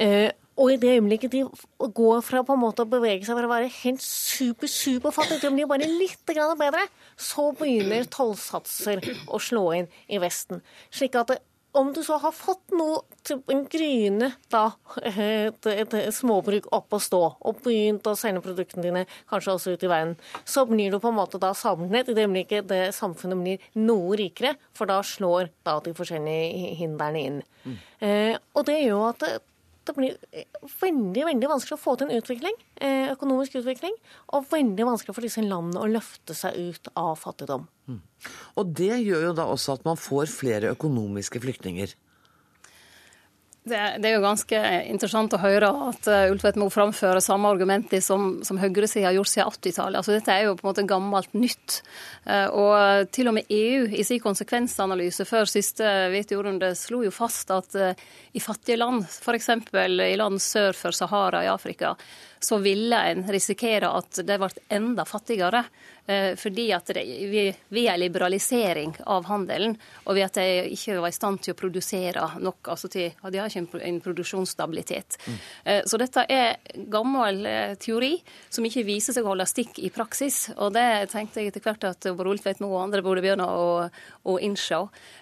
Eh, 0.00 0.30
og 0.56 0.72
i 0.72 0.78
det 0.80 0.94
øyeblikket 0.94 1.34
de 1.34 1.42
går 1.76 2.22
fra 2.24 2.40
på 2.46 2.54
en 2.56 2.62
måte 2.62 2.86
å 2.86 2.88
bevege 2.88 3.26
seg 3.26 3.36
fra 3.36 3.44
å 3.44 3.50
være 3.50 3.68
helt 3.82 4.00
super, 4.00 4.70
superfattige 4.72 5.42
til 5.42 5.52
å 5.52 5.56
bli 5.58 5.66
bare 5.68 5.88
litt 5.90 6.22
bedre, 6.24 6.86
så 7.20 7.50
begynner 7.58 8.08
tollsatser 8.08 9.04
å 9.28 9.40
slå 9.42 9.66
inn 9.76 9.90
i 10.08 10.20
Vesten. 10.22 10.64
Slik 10.88 11.18
at 11.20 11.34
det 11.34 11.42
om 11.76 11.92
du 11.92 12.02
så 12.04 12.16
har 12.22 12.32
fått 12.34 12.72
noe 12.76 13.02
en 13.52 13.64
gryne, 13.70 14.30
da, 14.52 14.64
et, 15.02 15.66
et, 15.68 15.96
småbruk 16.14 16.68
opp 16.74 16.96
å 16.96 17.00
stå, 17.02 17.22
og 17.40 17.60
begynt 17.64 18.06
å 18.08 18.14
sende 18.18 18.42
produktene 18.44 18.84
dine 18.86 19.04
kanskje 19.30 19.56
også 19.56 19.74
ut 19.74 19.84
i 19.84 19.90
verden, 19.90 20.14
så 20.44 20.66
blir 20.68 20.94
du 20.94 21.00
på 21.02 21.10
en 21.10 21.18
måte 21.18 21.40
da 21.42 21.52
samlet 21.56 22.10
i 22.10 22.16
det 22.16 22.24
øyeblikket 22.26 22.70
det 22.70 22.82
samfunnet 22.96 23.42
blir 23.42 23.68
noe 23.80 24.16
rikere, 24.18 24.54
for 24.76 24.88
da 24.90 25.02
slår 25.04 25.50
da 25.66 25.78
de 25.84 25.92
forskjellige 25.96 26.72
hindrene 26.80 27.26
inn. 27.28 27.42
Mm. 27.66 27.76
Eh, 28.06 28.34
og 28.54 28.66
det 28.70 28.80
gjør 28.84 29.10
at 29.10 29.28
det 29.86 29.94
blir 29.96 30.16
veldig 30.80 31.24
veldig 31.28 31.50
vanskelig 31.50 31.76
å 31.76 31.82
få 31.82 31.96
til 31.96 32.10
en 32.10 32.20
utvikling, 32.20 32.56
eh, 32.80 33.12
økonomisk 33.12 33.58
utvikling, 33.60 33.94
og 34.34 34.48
veldig 34.50 34.88
vanskelig 34.88 35.14
for 35.14 35.26
disse 35.26 35.44
landene 35.44 35.82
å 35.82 35.90
løfte 35.90 36.34
seg 36.36 36.56
ut 36.56 36.90
av 36.96 37.14
fattigdom. 37.20 37.68
Mm. 37.88 38.00
Og 38.56 38.74
det 38.74 38.96
gjør 39.04 39.28
jo 39.28 39.36
da 39.38 39.46
også 39.52 39.78
at 39.78 39.86
man 39.86 40.00
får 40.00 40.30
flere 40.32 40.74
økonomiske 40.74 41.40
flyktninger. 41.42 41.94
Det, 43.66 43.78
det, 43.98 44.06
er 44.08 44.12
jo 44.14 44.22
ganske 44.22 44.58
interessant 44.86 45.32
å 45.34 45.40
høre 45.42 45.66
at 45.88 46.06
uh, 46.06 46.28
Ulf 46.30 46.44
Moe 46.54 46.70
framfører 46.70 47.18
samme 47.24 47.50
argumenter 47.50 47.98
som, 48.04 48.36
som 48.46 48.60
høyresida 48.62 49.08
har 49.08 49.16
gjort 49.16 49.32
siden 49.32 49.50
80-tallet. 49.50 49.98
Altså, 49.98 50.14
dette 50.14 50.30
er 50.30 50.44
jo 50.46 50.52
på 50.54 50.62
en 50.62 50.70
måte 50.70 50.84
gammelt 50.86 51.34
nytt. 51.34 51.80
Uh, 52.22 52.46
og 52.54 53.10
til 53.10 53.26
og 53.26 53.34
med 53.40 53.50
EU 53.50 53.88
i 53.90 54.06
sin 54.06 54.22
konsekvensanalyse 54.22 55.26
før 55.26 55.50
siste 55.50 55.82
WTO-runde 56.14 56.70
slo 56.78 57.02
jo 57.08 57.10
fast 57.10 57.50
at 57.56 57.74
uh, 57.74 58.06
i 58.38 58.44
fattige 58.44 58.78
land, 58.78 59.02
f.eks. 59.02 59.50
i 59.74 60.14
land 60.22 60.38
sør 60.46 60.78
for 60.78 60.94
Sahara 60.94 61.42
i 61.42 61.50
Afrika, 61.50 61.96
så 62.38 62.60
ville 62.62 63.02
en 63.10 63.26
risikere 63.34 63.90
at 63.98 64.22
de 64.22 64.38
ble 64.38 64.52
enda 64.78 65.08
fattigere. 65.10 65.64
Eh, 66.06 66.32
fordi 66.38 66.68
at 66.74 66.92
det, 66.94 67.02
vi, 67.30 67.46
vi 67.74 67.86
er 67.90 67.98
liberalisering 67.98 68.94
av 69.10 69.26
handelen, 69.30 69.76
og 70.04 70.14
ved 70.16 70.28
at 70.28 70.38
de 70.38 70.74
ikke 70.76 71.00
var 71.02 71.10
i 71.10 71.16
stand 71.16 71.42
til 71.44 71.54
å 71.54 71.58
produsere 71.58 72.28
nok. 72.38 72.72
altså 72.74 72.90
til, 72.92 73.10
De 73.30 73.40
har 73.40 73.50
ikke 73.50 73.82
en, 73.82 74.00
produksjonsstabilitet. 74.06 75.16
Mm. 75.26 75.38
Så 75.88 75.98
dette 75.98 76.22
er 76.30 76.60
gammel 76.92 77.40
eh, 77.48 77.74
teori 77.80 78.12
som 78.52 78.64
ikke 78.66 78.84
viser 78.86 79.16
seg 79.16 79.26
å 79.26 79.32
holde 79.32 79.46
stikk 79.48 79.80
i 79.82 79.90
praksis. 79.94 80.46
Og 80.56 80.74
det 80.76 80.86
tenkte 81.12 81.42
jeg 81.42 81.52
etter 81.52 81.64
hvert 81.64 81.88
at 81.88 82.06
både 82.06 82.34
Oltvedt 82.34 82.62
Moe 82.62 82.76
og 82.76 82.84
andre 82.86 83.02
burde 83.04 83.24
begynne 83.24 83.46
å, 83.46 83.66
å 84.26 84.38
innse. 84.42 84.78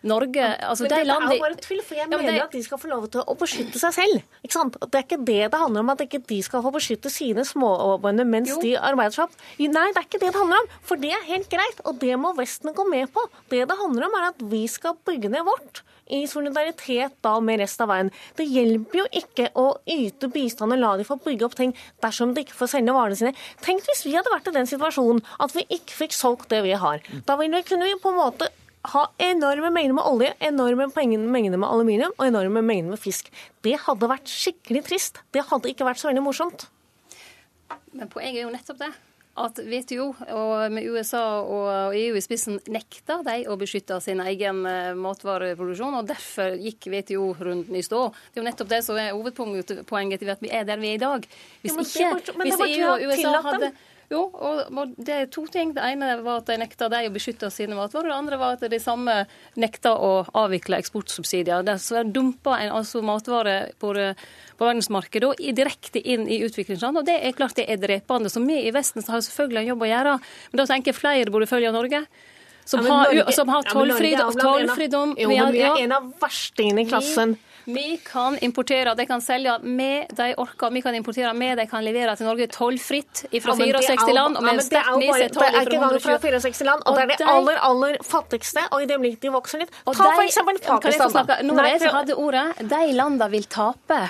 Norge 0.08 0.44
altså 0.44 0.86
Men 0.86 0.90
de 0.90 1.00
dette 1.00 1.16
er 1.16 1.36
jo 1.36 1.42
bare 1.44 1.60
tvil, 1.64 1.82
for 1.84 1.98
jeg 1.98 2.06
ja, 2.06 2.10
mener 2.12 2.32
det... 2.32 2.44
at 2.44 2.56
de 2.56 2.62
skal 2.66 2.80
få 2.80 2.90
lov 2.90 3.06
til 3.14 3.24
å 3.24 3.36
beskytte 3.38 3.80
seg 3.80 3.96
selv. 3.96 4.24
Ikke 4.44 4.56
sant? 4.56 4.78
Det 4.84 5.00
er 5.00 5.06
ikke 5.06 5.20
det 5.22 5.40
det 5.52 5.60
handler 5.60 5.84
om, 5.84 5.92
at 5.94 6.04
ikke 6.04 6.22
de 6.28 6.40
skal 6.44 6.64
få 6.64 6.72
beskytte 6.74 7.12
sine 7.12 7.44
småbønder 7.46 8.28
mens 8.28 8.52
jo. 8.54 8.60
de 8.62 8.74
arbeider 8.78 9.16
seg 9.16 9.28
opp. 9.28 9.38
Nei, 9.60 9.88
det 9.92 10.00
er 10.00 10.08
ikke 10.08 10.22
det 10.22 10.32
det 10.32 10.40
handler 10.40 10.64
om. 10.64 10.73
For 10.82 11.00
det 11.00 11.12
er 11.14 11.26
helt 11.28 11.50
greit, 11.52 11.82
og 11.84 11.98
det 12.02 12.14
må 12.20 12.34
Vesten 12.38 12.74
gå 12.74 12.87
med 12.88 13.12
på. 13.14 13.24
Det 13.52 13.64
det 13.68 13.80
handler 13.80 14.08
om, 14.08 14.16
er 14.18 14.30
at 14.32 14.46
vi 14.50 14.64
skal 14.70 14.98
bygge 15.06 15.30
ned 15.32 15.46
vårt 15.46 15.84
i 16.12 16.26
solidaritet 16.28 17.14
da 17.24 17.34
med 17.40 17.60
resten 17.62 17.84
av 17.84 17.92
verden. 17.92 18.10
Det 18.37 18.46
hjelper 18.48 19.00
jo 19.00 19.06
ikke 19.20 19.46
å 19.56 19.66
yte 19.88 20.28
bistand 20.32 20.74
og 20.76 20.82
la 20.82 20.90
de 21.00 21.06
få 21.08 21.16
bygge 21.22 21.46
opp 21.46 21.56
ting 21.58 21.72
dersom 22.04 22.34
de 22.34 22.44
ikke 22.44 22.58
får 22.58 22.74
selge 22.74 22.96
varene 22.96 23.18
sine. 23.18 23.32
Tenk 23.64 23.87
hvis 23.88 24.04
vi 24.06 24.16
hadde 24.16 24.32
vært 24.32 24.50
i 24.50 24.56
den 24.58 24.68
situasjonen 24.68 25.24
at 25.40 25.54
vi 25.56 25.64
ikke 25.78 25.96
fikk 26.02 26.16
solgt 26.16 26.50
det 26.52 26.60
vi 26.66 26.76
har. 26.76 27.00
Da 27.24 27.38
vi, 27.40 27.48
kunne 27.64 27.88
vi 27.88 27.96
på 28.02 28.12
en 28.12 28.20
måte 28.20 28.50
ha 28.92 29.06
enorme 29.22 29.70
mengder 29.72 29.96
med 29.96 30.04
olje, 30.04 30.34
enorme 30.44 30.90
mengder 30.92 31.56
med 31.56 31.70
aluminium 31.70 32.12
og 32.18 32.26
enorme 32.26 32.60
mengder 32.60 32.92
med 32.92 33.00
fisk. 33.00 33.30
Det 33.64 33.78
hadde 33.87 34.10
vært 34.10 34.28
skikkelig 34.28 34.84
trist. 34.90 35.22
Det 35.32 35.46
hadde 35.48 35.72
ikke 35.72 35.88
vært 35.88 36.02
så 36.02 36.10
veldig 36.10 36.26
morsomt. 36.26 36.68
Men 37.94 38.10
poenget 38.12 38.42
er 38.42 38.44
jo 38.44 38.52
nettopp 38.52 38.82
det 38.82 38.92
at 39.34 39.58
WTO, 39.58 40.06
og 40.36 40.72
med 40.72 40.86
USA 40.86 41.22
og 41.42 41.96
EU 41.98 42.14
i 42.14 42.22
spissen, 42.22 42.60
nekta 42.70 43.18
de 43.26 43.40
å 43.50 43.56
beskytte 43.58 43.98
sin 44.02 44.22
egen 44.22 44.62
eh, 44.70 44.92
matvareproduksjon. 44.98 45.96
og 45.98 46.10
Derfor 46.10 46.54
gikk 46.60 46.86
WTO-runden 46.92 47.74
i 47.74 47.82
stå. 47.82 48.06
Det 48.30 48.38
er 48.38 48.44
jo 48.44 48.46
nettopp 48.46 48.70
det 48.70 48.82
som 48.86 49.00
er 49.00 49.10
hovedpoenget 49.10 50.22
til 50.22 50.30
at 50.34 50.44
vi 50.44 50.52
er 50.54 50.68
der 50.68 50.78
vi 50.78 50.92
er 50.92 51.00
i 51.00 51.02
dag. 51.02 51.26
Hvis 51.64 51.80
ikke, 51.82 52.36
hvis 52.44 52.62
EU 52.68 52.86
og 52.92 53.08
USA 53.08 53.34
hadde 53.48 53.72
jo, 54.12 54.20
og 54.34 54.94
det 55.00 55.14
er 55.14 55.30
to 55.32 55.46
ting. 55.50 55.72
Det 55.76 55.84
ene 55.84 56.10
var 56.24 56.42
at 56.42 56.50
de 56.50 56.58
nekta 56.60 56.88
de 56.92 57.00
å 57.08 57.12
beskytte 57.14 57.50
sine 57.52 57.76
matvarer. 57.78 58.10
Det 58.10 58.16
andre 58.16 58.38
var 58.40 58.58
at 58.58 58.66
de 58.70 58.80
samme 58.82 59.16
nekta 59.60 59.94
å 59.96 60.12
avvikle 60.44 60.78
eksportsubsidier. 60.82 61.64
Så 61.80 61.96
de 61.98 62.14
dumpa 62.14 62.58
en 62.60 62.74
altså 62.80 63.02
matvarer 63.04 63.72
på, 63.80 63.94
på 63.94 64.68
verdensmarkedet 64.68 65.32
direkte 65.56 66.02
inn 66.02 66.28
i 66.28 66.42
utviklingsland. 66.46 67.00
Og 67.00 67.08
det 67.08 67.16
er 67.20 67.36
klart 67.36 67.56
det 67.58 67.66
er 67.70 67.80
drepende. 67.80 68.32
Så 68.32 68.44
vi 68.44 68.60
i 68.66 68.74
Vesten 68.74 69.04
har 69.08 69.24
selvfølgelig 69.24 69.64
en 69.64 69.72
jobb 69.72 69.86
å 69.86 69.90
gjøre. 69.90 70.14
Men 70.52 70.62
da 70.62 70.68
tenker 70.70 70.92
jeg 70.92 71.00
flere 71.00 71.34
burde 71.34 71.50
følge 71.50 71.74
Norge. 71.74 72.04
Som, 72.64 72.86
ja, 72.86 72.92
har, 72.96 73.32
som 73.36 73.50
har 73.52 73.66
tollfridom. 73.68 75.18
Ja, 75.20 75.28
men 75.28 75.52
vi 75.52 75.64
er 75.64 75.82
en 75.84 75.98
av 75.98 76.06
verstingene 76.20 76.84
i 76.84 76.88
klassen. 76.88 77.36
Vi, 77.36 77.53
vi 77.64 78.00
kan 78.05 78.38
importere, 78.44 78.94
de 78.94 79.07
kan 79.07 79.22
selge 79.24 79.59
med 79.62 80.11
de 80.16 80.31
orker. 80.40 80.70
Vi 80.70 80.83
kan 80.85 80.94
importere 80.94 81.33
med 81.35 81.59
de 81.59 81.66
kan 81.70 81.85
levere 81.85 82.16
til 82.16 82.29
Norge 82.29 82.48
tollfritt 82.53 83.24
fra 83.44 83.57
64 83.57 84.12
land. 84.14 84.37
og 84.37 84.48
er 84.48 84.59
ja, 84.59 84.66
sterkt 84.66 84.98
nedsatt 85.00 85.38
toll 85.38 85.48
fra 85.55 85.62
120 85.62 86.05
fra 86.05 86.18
64 86.27 86.66
land, 86.68 86.85
og, 86.85 86.98
det 86.98 87.05
er 87.05 87.22
de 87.22 87.31
aller, 87.37 87.62
aller 87.70 88.00
fattigste. 88.05 88.66
Og 88.70 88.85
i 88.85 88.88
det 88.90 88.98
øyeblikket 88.98 89.24
de 89.24 89.33
vokser 89.35 89.64
litt 89.64 89.72
Ta 89.85 90.11
eksempel 90.24 90.61
Pakistan. 90.64 91.33
Når 91.48 91.70
jeg 91.72 91.94
hadde 91.94 92.18
ordet, 92.20 92.44
de 92.74 92.85
landene 92.96 93.31
vil 93.33 93.48
tape 93.50 94.00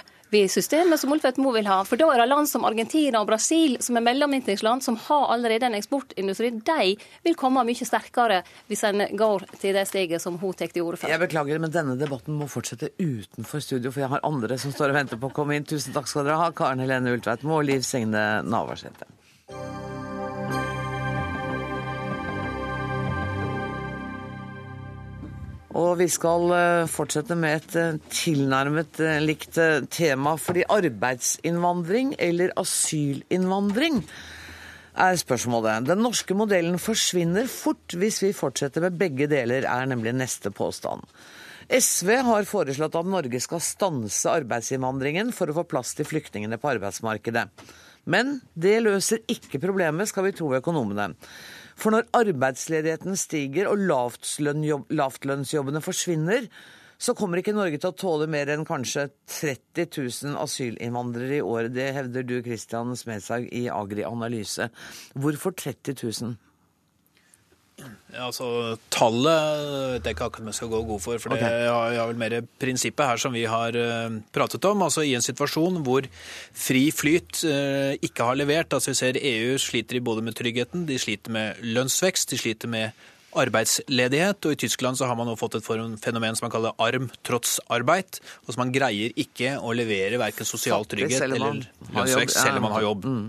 systemet 0.51 1.01
som 1.01 1.13
Olfet 1.15 1.39
Mo 1.41 1.53
vil 1.55 1.69
ha. 1.71 1.81
For 1.87 2.01
da 2.01 2.09
er 2.13 2.23
det 2.23 2.29
land 2.31 2.49
som 2.51 2.67
Argentina 2.67 3.23
og 3.23 3.29
Brasil, 3.31 3.77
som 3.85 3.99
er 3.99 4.05
mellominntektsland, 4.07 4.85
som 4.85 4.99
har 5.07 5.31
allerede 5.35 5.69
en 5.69 5.79
eksportindustri. 5.79 6.51
De 6.67 6.97
vil 7.25 7.39
komme 7.39 7.65
mye 7.67 7.89
sterkere 7.89 8.43
hvis 8.71 8.85
en 8.89 9.07
går 9.17 9.47
til 9.61 9.77
det 9.77 9.87
steget 9.91 10.23
som 10.23 10.39
hun 10.43 10.57
tar 10.59 10.73
til 10.75 10.87
orde 10.87 11.01
for. 11.01 11.13
Jeg 11.13 11.23
beklager, 11.23 11.63
men 11.63 11.75
denne 11.75 11.97
debatten 12.01 12.39
må 12.39 12.51
fortsette 12.51 12.93
utenfor 12.99 13.65
studio, 13.65 13.95
for 13.95 14.05
jeg 14.05 14.13
har 14.15 14.27
andre 14.27 14.59
som 14.61 14.75
står 14.75 14.93
og 14.93 15.01
venter 15.01 15.21
på 15.21 15.31
å 15.31 15.37
komme 15.37 15.59
inn. 15.59 15.69
Tusen 15.69 15.97
takk 15.97 16.11
skal 16.11 16.27
dere 16.27 16.41
ha, 16.43 16.53
Karen 16.57 16.83
Helene 16.85 17.15
Ultveit 17.17 17.47
Moe 17.47 17.63
og 17.63 17.69
Liv 17.71 17.87
Signe 17.87 18.43
Navarsete. 18.45 19.09
Og 25.75 25.97
vi 25.99 26.07
skal 26.13 26.53
eh, 26.55 26.87
fortsette 26.91 27.35
med 27.39 27.57
et 27.59 27.77
eh, 27.81 27.97
tilnærmet 28.15 29.01
eh, 29.03 29.19
likt 29.25 29.59
tema. 29.91 30.37
Fordi 30.39 30.67
arbeidsinnvandring 30.71 32.15
eller 32.23 32.55
asylinnvandring 32.61 34.03
er 34.95 35.17
spørsmålet. 35.19 35.89
Den 35.89 36.05
norske 36.07 36.37
modellen 36.39 36.79
forsvinner 36.79 37.51
fort 37.51 37.97
hvis 37.99 38.21
vi 38.23 38.35
fortsetter 38.37 38.87
med 38.87 39.01
begge 39.01 39.27
deler, 39.31 39.67
er 39.67 39.91
nemlig 39.91 40.15
neste 40.15 40.55
påstand. 40.55 41.03
SV 41.67 42.11
har 42.27 42.47
foreslått 42.47 42.95
at 42.99 43.09
Norge 43.09 43.41
skal 43.41 43.63
stanse 43.65 44.31
arbeidsinnvandringen 44.31 45.33
for 45.35 45.51
å 45.51 45.57
få 45.59 45.67
plass 45.67 45.95
til 45.97 46.07
flyktningene 46.07 46.61
på 46.61 46.75
arbeidsmarkedet. 46.77 47.49
Men 48.05 48.37
det 48.53 48.83
løser 48.85 49.25
ikke 49.33 49.63
problemet, 49.63 50.11
skal 50.11 50.29
vi 50.29 50.35
tro 50.37 50.53
økonomene. 50.55 51.15
For 51.75 51.95
når 51.95 52.09
arbeidsledigheten 52.15 53.19
stiger 53.19 53.69
og 53.71 53.83
lavtlønnsjobbene 53.85 55.83
forsvinner, 55.85 56.49
så 56.99 57.13
kommer 57.19 57.41
ikke 57.41 57.55
Norge 57.57 57.81
til 57.81 57.91
å 57.91 57.99
tåle 57.99 58.29
mer 58.31 58.49
enn 58.55 58.65
kanskje 58.67 59.09
30 59.29 59.89
000 59.99 60.39
asylinnvandrere 60.41 61.41
i 61.41 61.45
året. 61.45 61.75
Det 61.75 61.91
hevder 61.97 62.25
du, 62.27 62.39
Christian 62.47 62.95
Smedshaug, 62.97 63.51
i 63.51 63.67
Agri 63.73 64.07
Analyse. 64.07 64.71
Hvorfor 65.19 65.57
30 65.59 65.99
000? 66.01 66.37
Ja, 67.75 68.29
altså, 68.29 68.47
Tallet 68.95 69.65
vet 69.97 70.07
jeg 70.07 70.15
ikke 70.15 70.29
akkurat 70.29 70.45
om 70.45 70.51
jeg 70.53 70.59
skal 70.61 70.71
gå 70.71 70.81
god 70.87 71.01
for. 71.03 71.23
for 71.23 71.35
okay. 71.35 71.51
det 71.65 71.99
er 71.99 72.11
vel 72.11 72.21
mer 72.21 72.37
prinsippet 72.63 73.11
her 73.11 73.21
som 73.21 73.35
vi 73.35 73.43
har 73.51 73.75
uh, 73.75 74.19
pratet 74.35 74.69
om. 74.71 74.85
altså 74.87 75.03
I 75.03 75.17
en 75.19 75.25
situasjon 75.25 75.81
hvor 75.87 76.07
fri 76.55 76.85
flyt 76.95 77.43
eh, 77.49 77.97
ikke 78.07 78.29
har 78.29 78.39
levert. 78.39 78.73
altså 78.73 78.93
Vi 78.93 79.01
ser 79.01 79.19
EU 79.19 79.59
sliter 79.59 79.99
både 80.05 80.23
med 80.23 80.39
tryggheten, 80.39 80.87
de 80.87 80.99
sliter 81.03 81.35
med 81.35 81.59
lønnsvekst, 81.75 82.31
de 82.31 82.39
sliter 82.39 82.71
med 82.71 83.05
arbeidsledighet. 83.41 84.47
og 84.47 84.53
I 84.53 84.61
Tyskland 84.65 84.99
så 84.99 85.09
har 85.09 85.17
man 85.19 85.29
nå 85.29 85.37
fått 85.39 85.59
et 85.59 85.67
fenomen 85.67 86.37
som 86.37 86.47
man 86.47 86.55
kaller 86.55 86.75
arm 86.79 87.11
trots 87.27 87.59
arbeid. 87.69 88.21
og 88.47 88.55
så 88.55 88.59
Man 88.59 88.73
greier 88.73 89.15
ikke 89.17 89.57
å 89.61 89.73
levere 89.77 90.21
verken 90.21 90.47
sosial 90.47 90.85
trygghet 90.85 91.27
eller 91.27 91.43
lønnsvekst 91.43 92.41
selv 92.41 92.61
om 92.61 92.69
man 92.69 92.77
har 92.77 92.87
jobb. 92.89 93.05
Mm. 93.05 93.27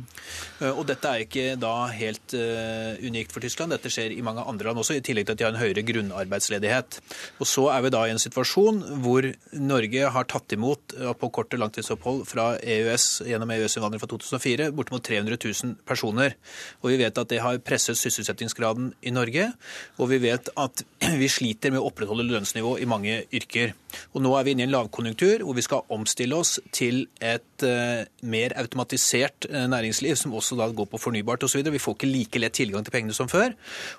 Eh, 0.61 0.71
og 0.71 0.85
Dette 0.87 1.11
er 1.11 1.25
ikke 1.25 1.45
da 1.59 1.73
helt 1.91 2.35
uh, 2.37 2.95
unikt 3.03 3.33
for 3.35 3.43
Tyskland. 3.43 3.73
Dette 3.75 3.91
skjer 3.91 4.13
i 4.15 4.23
mange 4.25 4.43
andre 4.45 4.69
land 4.69 4.81
også, 4.81 4.97
i 4.97 5.03
tillegg 5.05 5.27
til 5.27 5.35
at 5.35 5.41
de 5.41 5.47
har 5.47 5.55
en 5.55 5.61
høyere 5.61 5.83
grunnarbeidsledighet. 5.87 6.99
Og 7.39 7.49
Så 7.49 7.67
er 7.73 7.83
vi 7.85 7.93
da 7.95 8.05
i 8.05 8.13
en 8.13 8.21
situasjon 8.21 8.81
hvor 9.03 9.27
Norge 9.59 10.11
har 10.15 10.29
tatt 10.31 10.55
imot 10.55 10.95
uh, 10.99 11.11
på 11.17 11.31
korte 11.35 11.59
langtidsopphold 11.59 12.23
fra 12.29 12.53
EØS 12.61 13.25
gjennom 13.27 13.51
EØS-innvandring 13.55 14.03
fra 14.03 14.11
2004 14.13 14.69
bortimot 14.75 15.05
300 15.05 15.39
000 15.41 15.75
personer. 15.87 16.37
Og 16.83 16.93
Vi 16.93 17.01
vet 17.03 17.17
at 17.17 17.31
det 17.31 17.41
har 17.43 17.61
presset 17.65 17.99
sysselsettingsgraden 17.99 18.93
i 19.03 19.13
Norge. 19.15 19.51
Og 20.01 20.09
vi 20.11 20.19
vet 20.25 20.49
at 20.59 20.83
vi 21.21 21.29
sliter 21.31 21.73
med 21.73 21.81
å 21.81 21.89
opprettholde 21.89 22.27
lønnsnivå 22.27 22.75
i 22.81 22.89
mange 22.89 23.21
yrker. 23.35 23.75
Og 24.15 24.23
Nå 24.25 24.33
er 24.39 24.47
vi 24.47 24.55
inne 24.55 24.65
i 24.65 24.69
en 24.69 24.73
lavkonjunktur 24.73 25.43
hvor 25.45 25.57
vi 25.57 25.65
skal 25.65 25.85
omstille 25.93 26.39
oss 26.39 26.57
til 26.75 27.05
et 27.21 27.65
uh, 27.67 28.01
mer 28.25 28.55
automatisert 28.57 29.45
næringsliv 29.51 30.15
som 30.17 30.33
også 30.33 30.45
også 30.45 30.59
da 30.59 30.69
går 30.75 30.87
på 30.89 30.99
fornybart 31.01 31.43
osv. 31.43 31.63
Vi 31.71 31.81
får 31.81 31.97
ikke 31.97 32.09
like 32.09 32.41
lett 32.41 32.55
tilgang 32.55 32.85
til 32.85 32.93
pengene 32.93 33.15
som 33.15 33.29
før. 33.31 33.55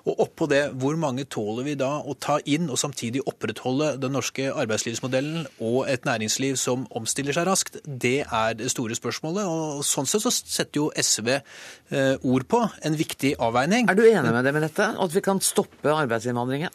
Og 0.07 0.19
oppå 0.27 0.47
det, 0.49 0.63
hvor 0.79 0.95
mange 0.99 1.25
tåler 1.25 1.67
vi 1.67 1.75
da 1.79 1.99
å 1.99 2.15
ta 2.19 2.39
inn 2.45 2.69
og 2.69 2.79
samtidig 2.79 3.25
opprettholde 3.27 3.95
den 4.01 4.15
norske 4.15 4.49
arbeidslivsmodellen 4.53 5.47
og 5.59 5.87
et 5.91 6.07
næringsliv 6.07 6.57
som 6.57 6.87
omstiller 6.95 7.35
seg 7.35 7.47
raskt? 7.49 7.81
Det 7.85 8.23
er 8.23 8.57
det 8.57 8.71
store 8.73 8.97
spørsmålet. 8.97 9.45
og 9.45 9.83
Sånn 9.87 10.07
sett 10.09 10.25
så 10.25 10.33
setter 10.33 10.81
jo 10.81 10.89
SV 10.95 11.33
eh, 11.37 12.15
ord 12.21 12.47
på 12.47 12.63
en 12.85 12.97
viktig 12.97 13.35
avveining. 13.39 13.89
Er 13.89 13.97
du 13.97 14.05
enig 14.07 14.33
med 14.33 14.47
det 14.47 14.55
med 14.55 14.67
dette? 14.69 14.91
At 14.97 15.13
vi 15.13 15.23
kan 15.25 15.43
stoppe 15.43 15.93
arbeidsinnvandringen? 15.93 16.73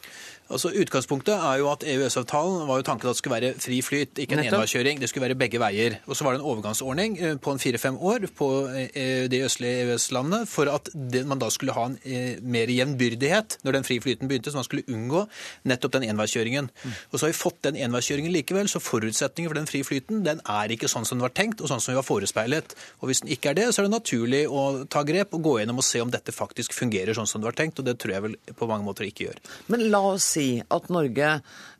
Altså 0.53 0.71
Utgangspunktet 0.83 1.33
er 1.33 1.61
jo 1.63 1.69
at 1.73 1.85
EØS-avtalen 1.89 2.67
var 2.69 2.81
jo 2.81 2.85
tanken 2.87 3.09
at 3.09 3.17
det 3.17 3.23
skulle 3.23 3.37
være 3.39 3.53
fri 3.63 3.79
flyt, 3.85 4.19
ikke 4.21 4.37
en 4.37 4.43
enveiskjøring. 4.45 5.01
Det 5.01 5.09
skulle 5.09 5.25
være 5.25 5.39
begge 5.41 5.61
veier. 5.63 5.97
Og 6.05 6.17
så 6.19 6.27
var 6.27 6.35
det 6.35 6.43
en 6.43 6.49
overgangsordning 6.51 7.17
eh, 7.17 7.37
på 7.41 7.55
en 7.55 7.63
fire-fem 7.63 7.97
år 7.97 8.27
på 8.37 8.49
eh, 8.69 9.25
de 9.33 9.41
østlige 9.47 9.87
EØS-landene 9.87 10.43
for 10.51 10.69
at 10.69 10.91
man 11.29 11.41
da 11.41 11.49
skulle 11.53 11.77
ha 11.77 11.87
en 11.89 11.97
eh, 12.05 12.37
mer 12.45 12.69
jevnbyrdighet 12.73 13.59
når 13.65 13.79
den 13.79 13.89
fri 13.89 13.99
flyten 14.05 14.29
begynte, 14.29 14.53
så 14.53 14.61
man 14.61 14.69
skulle 14.69 14.85
unngå 14.93 15.25
nettopp 15.73 15.97
den 15.97 16.07
enveiskjøringen. 16.11 16.69
Mm. 16.69 16.99
Og 17.11 17.17
så 17.17 17.27
har 17.27 17.33
vi 17.33 17.39
fått 17.39 17.63
den 17.69 17.81
enveiskjøringen 17.87 18.35
likevel, 18.37 18.69
så 18.69 18.83
forutsetningen 18.83 19.49
for 19.49 19.61
den 19.61 19.71
fri 19.71 19.83
flyten 19.89 20.21
den 20.27 20.45
er 20.45 20.77
ikke 20.77 20.91
sånn 20.93 21.09
som 21.09 21.17
den 21.17 21.27
var 21.27 21.37
tenkt, 21.37 21.65
og 21.65 21.73
sånn 21.73 21.81
som 21.81 21.95
vi 21.95 22.01
var 22.01 22.09
forespeilet. 22.09 22.77
Og 23.01 23.09
hvis 23.09 23.25
den 23.25 23.33
ikke 23.33 23.55
er 23.55 23.61
det, 23.63 23.71
så 23.73 23.83
er 23.83 23.89
det 23.89 23.97
naturlig 23.97 24.45
å 24.53 24.85
ta 24.93 25.05
grep 25.09 25.33
og 25.33 25.49
gå 25.49 25.57
gjennom 25.63 25.81
og 25.81 25.89
se 25.89 26.05
om 26.05 26.13
dette 26.13 26.37
faktisk 26.37 26.77
fungerer 26.77 27.17
sånn 27.17 27.31
som 27.31 27.41
det 27.41 27.49
var 27.49 27.59
tenkt, 27.63 27.81
og 27.81 27.89
det 27.89 27.97
tror 28.03 28.17
jeg 28.19 28.27
vel 28.29 28.39
på 28.59 28.69
mange 28.69 28.85
måter 28.85 29.09
ikke 29.09 29.31
gjør. 29.31 29.43
Men 29.73 29.89
la 29.89 30.05
oss 30.13 30.29
si 30.35 30.42
si 30.43 30.51
at 30.63 30.91
Norge 30.93 31.31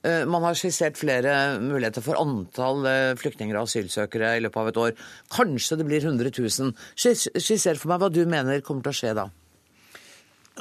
eh, 0.07 0.25
Man 0.29 0.47
har 0.47 0.59
skissert 0.59 1.01
flere 1.01 1.59
muligheter 1.63 2.05
for 2.05 2.21
antall 2.21 2.87
eh, 2.89 3.13
flyktninger 3.19 3.59
og 3.59 3.69
asylsøkere 3.69 4.37
i 4.39 4.43
løpet 4.47 4.63
av 4.63 4.73
et 4.73 4.83
år. 4.87 4.97
Kanskje 5.35 5.81
det 5.81 5.89
blir 5.91 6.05
100 6.05 6.35
000. 6.39 6.75
Skisser 6.97 7.81
for 7.81 7.93
meg 7.93 8.03
hva 8.03 8.13
du 8.13 8.25
mener 8.27 8.65
kommer 8.65 8.87
til 8.87 8.95
å 8.95 9.01
skje 9.03 9.17
da. 9.19 9.31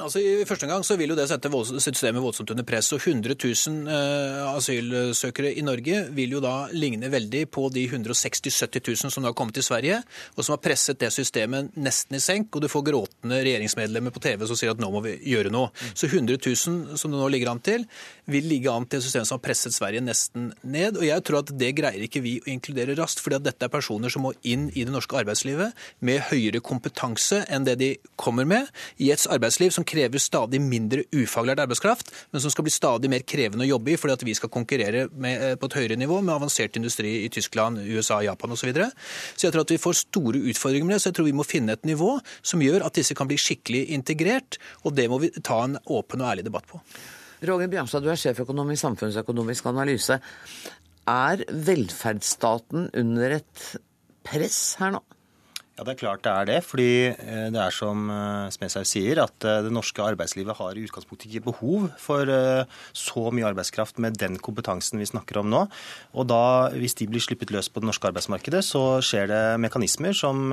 Altså, 0.00 0.22
I 0.24 0.46
første 0.48 0.64
gang 0.64 0.80
så 0.88 0.94
vil 0.96 1.10
jo 1.12 1.16
det 1.18 1.26
sette 1.28 1.50
systemet 1.84 2.22
voldsomt 2.24 2.48
under 2.54 2.64
press. 2.64 2.88
og 2.96 3.02
100 3.04 3.34
000 3.36 3.90
eh, 3.92 4.38
asylsøkere 4.56 5.50
i 5.52 5.60
Norge 5.60 5.98
vil 6.16 6.32
jo 6.32 6.40
da 6.40 6.70
ligne 6.72 7.10
veldig 7.12 7.42
på 7.52 7.66
de 7.74 7.82
160 7.90 8.40
000-70 8.48 8.88
000 8.88 9.12
som 9.12 9.20
nå 9.20 9.28
har 9.28 9.36
kommet 9.36 9.58
til 9.58 9.66
Sverige, 9.66 9.98
og 10.32 10.46
som 10.46 10.54
har 10.54 10.62
presset 10.64 10.96
det 10.96 11.10
systemet 11.12 11.76
nesten 11.76 12.16
i 12.16 12.22
senk. 12.24 12.48
Og 12.56 12.64
du 12.64 12.70
får 12.72 12.86
gråtende 12.86 13.42
regjeringsmedlemmer 13.44 14.14
på 14.14 14.22
TV 14.24 14.46
som 14.48 14.56
sier 14.56 14.72
at 14.72 14.80
nå 14.80 14.88
må 14.94 15.02
vi 15.04 15.12
gjøre 15.28 15.52
noe. 15.52 15.68
Så 15.92 16.08
100 16.08 16.40
000 16.40 16.96
som 16.96 17.12
det 17.12 17.20
nå 17.20 17.28
ligger 17.34 17.52
an 17.52 17.60
til, 17.60 17.84
vil 18.32 18.48
ligge 18.48 18.72
an 18.72 18.88
til 18.88 19.02
et 19.02 19.04
system 19.04 19.28
som 19.28 19.36
har 19.36 19.44
presset 19.44 19.76
Sverige 19.76 20.00
nesten 20.00 20.54
ned. 20.64 20.96
Og 20.96 21.04
jeg 21.04 21.26
tror 21.28 21.42
at 21.42 21.52
det 21.52 21.72
greier 21.76 22.08
ikke 22.08 22.24
vi 22.24 22.38
å 22.40 22.48
inkludere 22.54 22.96
raskt, 22.96 23.20
fordi 23.20 23.42
at 23.42 23.44
dette 23.50 23.68
er 23.68 23.74
personer 23.76 24.08
som 24.08 24.24
må 24.24 24.32
inn 24.40 24.70
i 24.72 24.86
det 24.88 24.96
norske 24.96 25.20
arbeidslivet 25.20 25.76
med 26.00 26.24
høyere 26.32 26.64
kompetanse 26.64 27.44
enn 27.52 27.68
det 27.68 27.76
de 27.84 27.92
kommer 28.16 28.48
med, 28.48 28.72
i 28.96 29.12
et 29.12 29.28
arbeidsliv 29.28 29.68
som 29.74 29.81
som 29.82 29.88
krever 29.88 30.22
stadig 30.22 30.60
mindre 30.62 31.04
ufaglært 31.12 31.62
arbeidskraft, 31.62 32.12
men 32.32 32.42
som 32.42 32.52
skal 32.52 32.66
bli 32.66 32.72
stadig 32.72 33.10
mer 33.10 33.24
krevende 33.26 33.66
å 33.66 33.72
jobbe 33.74 33.92
i 33.92 33.98
fordi 33.98 34.14
at 34.14 34.24
vi 34.26 34.34
skal 34.34 34.52
konkurrere 34.52 35.08
med, 35.10 35.42
eh, 35.42 35.54
på 35.56 35.66
et 35.66 35.76
høyere 35.78 35.98
nivå 35.98 36.22
med 36.22 36.34
avansert 36.34 36.76
industri 36.76 37.24
i 37.24 37.28
Tyskland, 37.28 37.78
USA, 37.78 38.22
Japan 38.22 38.50
osv. 38.50 38.62
Så, 38.62 38.66
videre. 38.70 38.92
så 39.34 39.48
jeg 39.48 39.52
tror 39.52 39.64
at 39.66 39.72
vi 39.74 39.82
får 39.82 39.94
store 40.06 40.38
utfordringer 40.38 40.86
med 40.86 40.94
det. 40.94 41.02
Så 41.02 41.10
jeg 41.10 41.16
tror 41.16 41.26
vi 41.26 41.32
må 41.34 41.44
finne 41.44 41.72
et 41.72 41.84
nivå 41.84 42.20
som 42.42 42.60
gjør 42.62 42.86
at 42.86 42.94
disse 42.94 43.14
kan 43.14 43.26
bli 43.26 43.36
skikkelig 43.36 43.90
integrert, 43.90 44.58
og 44.84 44.94
det 44.94 45.08
må 45.10 45.18
vi 45.18 45.32
ta 45.42 45.64
en 45.64 45.78
åpen 45.90 46.22
og 46.22 46.30
ærlig 46.30 46.44
debatt 46.46 46.68
på. 46.70 46.78
Roger 47.42 47.66
Bjørnstad, 47.66 48.04
du 48.04 48.10
er 48.12 48.20
sjeføkonom 48.20 48.70
i 48.70 48.78
Samfunnsøkonomisk 48.78 49.66
analyse. 49.66 50.20
Er 51.10 51.42
velferdsstaten 51.50 52.92
under 52.94 53.40
et 53.40 53.64
press 54.22 54.76
her 54.78 54.94
nå? 54.94 55.02
Ja, 55.82 55.86
Det 55.90 55.96
er 55.96 56.02
klart 56.04 56.22
det 56.22 56.30
er 56.30 56.46
det. 56.46 56.60
fordi 56.62 57.10
eh, 57.10 57.48
det 57.50 57.58
er 57.58 57.74
som 57.74 58.06
eh, 58.06 58.50
Smedshaug 58.54 58.86
sier, 58.86 59.18
at 59.18 59.42
eh, 59.42 59.62
det 59.66 59.72
norske 59.74 59.98
arbeidslivet 59.98 60.54
har 60.54 60.78
i 60.78 60.84
utgangspunktet 60.86 61.26
ikke 61.26 61.50
behov 61.50 61.88
for 61.98 62.22
så 62.94 63.22
mye 63.34 63.48
arbeidskraft 63.48 63.98
med 63.98 64.14
den 64.20 64.36
kompetansen 64.38 65.00
vi 65.00 65.08
snakker 65.08 65.40
om 65.40 65.50
nå. 65.50 65.64
Og 66.14 66.28
da, 66.30 66.70
hvis 66.70 66.94
de 67.00 67.08
blir 67.10 67.22
sluppet 67.22 67.50
løs 67.50 67.68
på 67.72 67.82
det 67.82 67.88
norske 67.88 68.06
arbeidsmarkedet, 68.06 68.62
så 68.62 69.00
skjer 69.02 69.26
det 69.30 69.40
mekanismer 69.62 70.14
som 70.14 70.52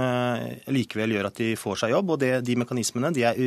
likevel 0.71 1.13
gjør 1.13 1.29
at 1.29 1.37
de 1.37 1.51
får 1.59 1.83
seg 1.83 1.93
jobb. 1.93 2.15
Og 2.15 2.21
det, 2.23 2.31
de 2.47 2.57
mekanismene 2.57 3.11
de 3.13 3.25
er 3.29 3.37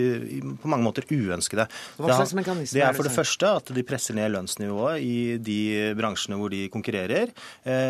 på 0.63 0.71
mange 0.71 0.87
måter 0.87 1.07
uønskede. 1.11 1.67
Hva 1.99 2.19
slags 2.21 2.37
mekanismer 2.39 2.79
det 2.79 2.87
er 2.87 2.97
for 2.97 3.09
det 3.09 3.15
første 3.17 3.53
at 3.59 3.75
de 3.75 3.87
presser 3.87 4.19
ned 4.19 4.31
lønnsnivået 4.37 5.03
i 5.03 5.17
de 5.43 5.61
bransjene 5.99 6.39
hvor 6.39 6.53
de 6.53 6.67
konkurrerer. 6.73 7.33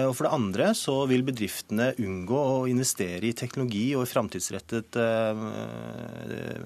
Og 0.08 0.14
for 0.16 0.28
det 0.28 0.34
andre 0.38 0.72
så 0.78 1.02
vil 1.10 1.26
bedriftene 1.26 1.92
unngå 2.00 2.42
å 2.56 2.58
investere 2.70 3.28
i 3.28 3.36
teknologi 3.36 3.81
teknologi 3.82 3.94
og 3.96 4.08
framtidsrettet 4.08 4.96
eh, 4.96 5.36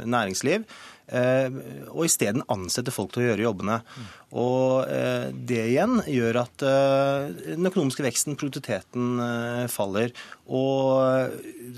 næringsliv. 0.04 0.64
Eh, 1.06 1.46
og 1.92 2.06
isteden 2.08 2.42
ansette 2.50 2.94
folk 2.94 3.12
til 3.14 3.22
å 3.22 3.28
gjøre 3.30 3.46
jobbene. 3.46 3.80
Og 4.36 4.90
eh, 4.90 5.28
det 5.30 5.62
igjen 5.70 6.00
gjør 6.10 6.40
at 6.42 6.64
den 6.66 7.68
økonomiske 7.68 8.04
veksten, 8.06 8.36
produktiviteten, 8.38 9.20
faller. 9.70 10.12
Og 10.46 11.32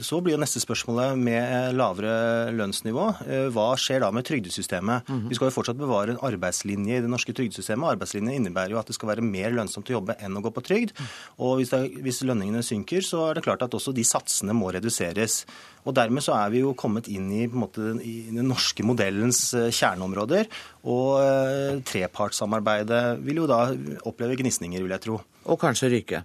så 0.04 0.18
blir 0.20 0.34
jo 0.34 0.40
neste 0.40 0.60
spørsmålet 0.62 1.16
med 1.20 1.76
lavere 1.76 2.50
lønnsnivå. 2.56 3.06
Hva 3.54 3.68
skjer 3.80 4.02
da 4.04 4.10
med 4.14 4.26
trygdesystemet? 4.28 5.08
Vi 5.28 5.38
skal 5.38 5.48
jo 5.48 5.54
fortsatt 5.54 5.80
bevare 5.80 6.14
en 6.14 6.22
arbeidslinje 6.28 6.98
i 6.98 7.04
det 7.04 7.10
norske 7.10 7.34
trygdesystemet. 7.36 7.94
Arbeidslinjen 7.94 8.36
innebærer 8.36 8.76
jo 8.76 8.80
at 8.80 8.90
det 8.90 8.96
skal 8.98 9.12
være 9.12 9.24
mer 9.24 9.54
lønnsomt 9.56 9.88
å 9.88 9.98
jobbe 9.98 10.18
enn 10.20 10.36
å 10.36 10.44
gå 10.44 10.52
på 10.54 10.64
trygd. 10.68 10.94
Og 11.40 11.58
hvis, 11.60 11.72
det, 11.72 12.02
hvis 12.04 12.22
lønningene 12.28 12.64
synker, 12.66 13.04
så 13.04 13.30
er 13.30 13.38
det 13.38 13.46
klart 13.48 13.64
at 13.64 13.76
også 13.76 13.94
de 13.96 14.04
satsene 14.06 14.56
må 14.56 14.72
reduseres. 14.76 15.42
Og 15.88 15.96
Dermed 15.96 16.24
så 16.24 16.34
er 16.36 16.52
vi 16.52 16.60
jo 16.60 16.74
kommet 16.76 17.08
inn 17.08 17.30
i, 17.32 17.46
måte, 17.48 17.94
i 18.04 18.28
den 18.28 18.48
norske 18.50 18.84
modellens 18.84 19.17
eh, 19.26 19.70
kjerneområder. 19.74 20.48
Og 20.88 21.18
eh, 21.22 21.80
trepartssamarbeidet 21.88 23.02
vil 23.24 23.42
jo 23.42 23.48
da 23.50 23.64
oppleve 24.08 24.38
gnisninger, 24.40 24.82
vil 24.84 24.94
jeg 24.96 25.04
tro. 25.06 25.18
Og 25.48 25.60
kanskje 25.60 25.90
ryke? 25.92 26.22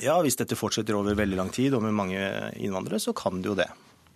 Ja, 0.00 0.16
hvis 0.24 0.38
dette 0.40 0.56
fortsetter 0.56 0.96
over 0.96 1.18
veldig 1.18 1.36
lang 1.36 1.50
tid 1.52 1.76
og 1.76 1.84
med 1.84 1.96
mange 1.96 2.20
innvandrere, 2.56 3.02
så 3.02 3.12
kan 3.16 3.42
det 3.42 3.50
jo 3.50 3.58
det. 3.58 3.68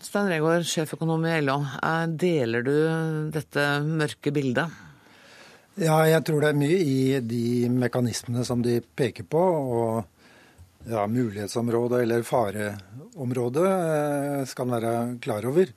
Stein 0.04 0.28
Regaard, 0.28 0.64
sjeføkonom 0.68 1.24
i 1.28 1.36
LO. 1.44 1.58
Deler 2.20 2.64
du 2.64 2.74
dette 3.32 3.68
mørke 3.84 4.32
bildet? 4.34 4.82
Ja, 5.80 5.98
jeg 6.06 6.22
tror 6.26 6.44
det 6.44 6.52
er 6.52 6.58
mye 6.58 6.80
i 6.80 7.20
de 7.24 7.68
mekanismene 7.72 8.44
som 8.46 8.62
de 8.62 8.78
peker 8.94 9.26
på. 9.28 9.40
og 9.40 10.04
ja, 10.86 11.06
mulighetsområdet 11.06 12.02
eller 12.02 12.22
fareområde 12.22 13.68
eh, 13.68 14.44
skal 14.48 14.66
en 14.66 14.74
være 14.76 14.94
klar 15.24 15.46
over. 15.48 15.70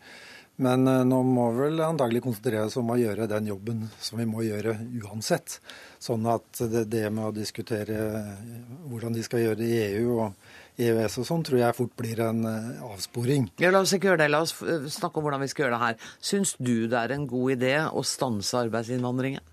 Men 0.63 0.87
eh, 0.89 1.03
nå 1.05 1.19
må 1.25 1.49
vi 1.53 1.67
vel 1.67 1.81
antagelig 1.85 2.23
konsentrere 2.25 2.65
oss 2.65 2.77
om 2.81 2.89
å 2.89 2.97
gjøre 2.97 3.27
den 3.29 3.49
jobben 3.51 3.83
som 4.01 4.17
vi 4.17 4.25
må 4.29 4.41
gjøre 4.45 4.73
uansett. 5.03 5.59
Sånn 6.01 6.25
at 6.29 6.61
det, 6.71 6.87
det 6.89 7.03
med 7.13 7.29
å 7.29 7.35
diskutere 7.35 7.97
eh, 8.21 8.55
hvordan 8.89 9.17
de 9.17 9.25
skal 9.25 9.43
gjøre 9.43 9.59
det 9.61 9.67
i 9.69 9.83
EU 9.91 10.15
og 10.15 10.81
EØS 10.81 11.19
og 11.21 11.27
sånn, 11.29 11.43
tror 11.45 11.61
jeg 11.61 11.77
fort 11.77 11.93
blir 11.97 12.21
en 12.25 12.41
avsporing. 12.85 13.47
Ja, 13.61 13.71
La 13.73 13.81
oss 13.81 13.93
ikke 13.97 14.11
gjøre 14.11 14.23
det. 14.23 14.31
La 14.33 14.43
oss 14.45 14.53
snakke 14.93 15.17
om 15.17 15.25
hvordan 15.25 15.41
vi 15.41 15.49
skal 15.49 15.65
gjøre 15.65 15.77
det 15.77 15.83
her. 15.85 16.11
Syns 16.31 16.53
du 16.57 16.75
det 16.89 16.99
er 17.01 17.13
en 17.15 17.29
god 17.29 17.55
idé 17.57 17.73
å 17.89 18.05
stanse 18.05 18.61
arbeidsinnvandringen? 18.61 19.45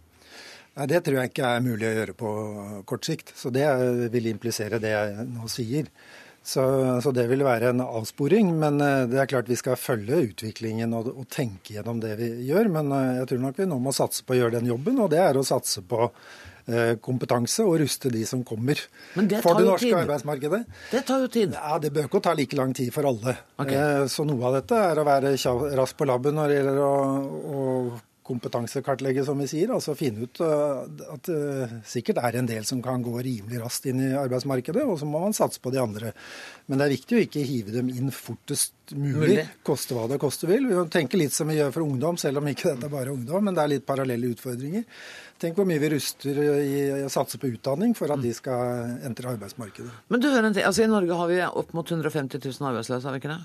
Nei, 0.75 0.87
Det 0.91 1.05
tror 1.07 1.21
jeg 1.21 1.31
ikke 1.31 1.55
er 1.55 1.65
mulig 1.65 1.87
å 1.89 1.95
gjøre 1.95 2.17
på 2.19 2.35
kort 2.91 3.07
sikt. 3.07 3.33
Så 3.39 3.53
det 3.55 3.65
vil 4.13 4.29
implisere 4.33 4.81
det 4.83 4.93
jeg 4.93 5.27
nå 5.31 5.49
sier. 5.53 5.89
Så, 6.45 6.63
så, 7.01 7.11
det 7.17 7.25
vil 7.31 7.41
være 7.41 7.71
en 7.73 7.81
avsporing. 7.85 8.51
Men 8.61 8.81
eh, 8.85 9.07
det 9.09 9.21
er 9.23 9.31
klart 9.31 9.49
vi 9.49 9.57
skal 9.57 9.81
følge 9.81 10.21
utviklingen 10.29 10.93
og, 10.97 11.09
og, 11.15 11.27
tenke 11.33 11.79
gjennom 11.79 12.03
det 12.03 12.19
vi 12.21 12.31
gjør. 12.51 12.69
Men 12.75 12.93
eh, 12.93 13.13
jeg 13.23 13.31
tror 13.31 13.45
nok 13.47 13.61
vi 13.63 13.69
nå 13.71 13.79
må 13.81 13.95
satse 13.97 14.27
på 14.27 14.37
å 14.37 14.43
gjøre 14.43 14.59
den 14.59 14.69
jobben, 14.69 15.01
og 15.01 15.09
det 15.15 15.23
er 15.25 15.41
å 15.41 15.47
satse 15.47 15.81
på 15.89 16.05
eh, 16.05 16.95
kompetanse 17.01 17.65
og 17.65 17.79
ruste 17.81 18.13
de 18.13 18.27
som 18.29 18.45
kommer 18.45 18.77
for 18.77 19.57
det 19.57 19.71
norske 19.71 19.89
tid. 19.89 19.97
arbeidsmarkedet. 20.03 20.63
Det 20.93 21.05
tar 21.09 21.25
jo 21.25 21.33
tid. 21.33 21.57
Ja, 21.57 21.79
Det 21.81 21.95
bør 21.97 22.11
ikke 22.11 22.25
ta 22.29 22.37
like 22.37 22.61
lang 22.61 22.77
tid 22.77 22.93
for 22.93 23.09
alle. 23.09 23.39
Okay. 23.65 24.09
Så 24.13 24.29
noe 24.29 24.51
av 24.51 24.61
dette 24.61 24.85
er 24.93 25.01
å 25.01 25.09
være 25.09 25.37
rask 25.81 25.97
på 25.97 26.13
labben 26.13 26.37
når 26.37 26.53
det 26.53 26.61
gjelder 26.61 26.83
å, 26.85 26.97
å 27.57 27.63
kompetansekartlegge, 28.25 29.25
som 29.27 29.41
vi 29.41 29.49
sier. 29.51 29.73
Altså 29.75 29.95
finne 29.99 30.25
ut 30.25 30.41
at 30.45 31.29
det 31.29 31.81
sikkert 31.89 32.23
er 32.25 32.39
en 32.41 32.49
del 32.49 32.65
som 32.69 32.81
kan 32.85 33.05
gå 33.05 33.15
rimelig 33.19 33.61
raskt 33.61 33.89
inn 33.91 34.01
i 34.01 34.13
arbeidsmarkedet, 34.17 34.85
og 34.89 34.99
så 35.01 35.09
må 35.09 35.21
man 35.23 35.37
satse 35.37 35.61
på 35.63 35.73
de 35.75 35.83
andre. 35.83 36.15
Men 36.67 36.81
det 36.81 36.87
er 36.87 36.95
viktig 36.95 37.19
å 37.19 37.25
ikke 37.27 37.45
hive 37.45 37.75
dem 37.75 37.91
inn 37.93 38.13
fortest 38.15 38.73
mulig, 38.97 39.17
mulig. 39.17 39.45
koste 39.67 39.97
hva 39.97 40.07
det 40.09 40.21
koste 40.23 40.49
vil. 40.49 40.69
Vi 40.71 40.85
tenker 40.93 41.21
litt 41.21 41.37
som 41.37 41.51
vi 41.51 41.59
gjør 41.59 41.75
for 41.75 41.85
ungdom, 41.85 42.19
selv 42.21 42.41
om 42.41 42.49
ikke 42.49 42.73
dette 42.73 42.89
er 42.89 42.95
bare 42.95 43.13
ungdom, 43.13 43.45
men 43.49 43.57
det 43.57 43.65
er 43.65 43.73
litt 43.75 43.89
parallelle 43.89 44.33
utfordringer. 44.33 44.87
Tenk 45.41 45.59
hvor 45.59 45.69
mye 45.69 45.83
vi 45.83 45.91
ruster 45.93 46.41
i 46.63 46.79
å 47.05 47.11
satse 47.13 47.41
på 47.41 47.51
utdanning 47.53 47.93
for 47.99 48.13
at 48.15 48.23
de 48.23 48.33
skal 48.37 48.97
entre 49.05 49.35
arbeidsmarkedet. 49.35 49.93
Men 50.09 50.23
du 50.23 50.31
hører 50.31 50.49
en 50.49 50.57
ting, 50.57 50.65
altså 50.65 50.87
I 50.87 50.93
Norge 50.93 51.21
har 51.21 51.29
vi 51.33 51.43
opp 51.45 51.77
mot 51.77 51.93
150 51.93 52.41
000 52.41 52.71
arbeidsløse, 52.71 53.05
har 53.05 53.17
vi 53.17 53.23
ikke 53.25 53.35
det? 53.35 53.43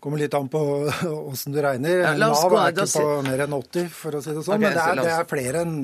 Kommer 0.00 0.20
litt 0.20 0.34
an 0.36 0.48
på 0.52 0.60
åssen 1.30 1.54
du 1.54 1.60
regner. 1.64 2.02
Ja, 2.04 2.12
Nav 2.20 2.54
er 2.58 2.74
ikke 2.74 2.86
på 2.92 3.04
mer 3.26 3.42
enn 3.46 3.56
80, 3.56 3.88
for 3.94 4.18
å 4.18 4.22
si 4.24 4.34
det 4.36 4.44
sånn. 4.46 4.56
Okay, 4.56 4.62
men 4.64 4.76
det 4.76 4.84
er, 4.84 5.00
det 5.00 5.14
er 5.14 5.28
flere 5.30 5.62
enn 5.64 5.74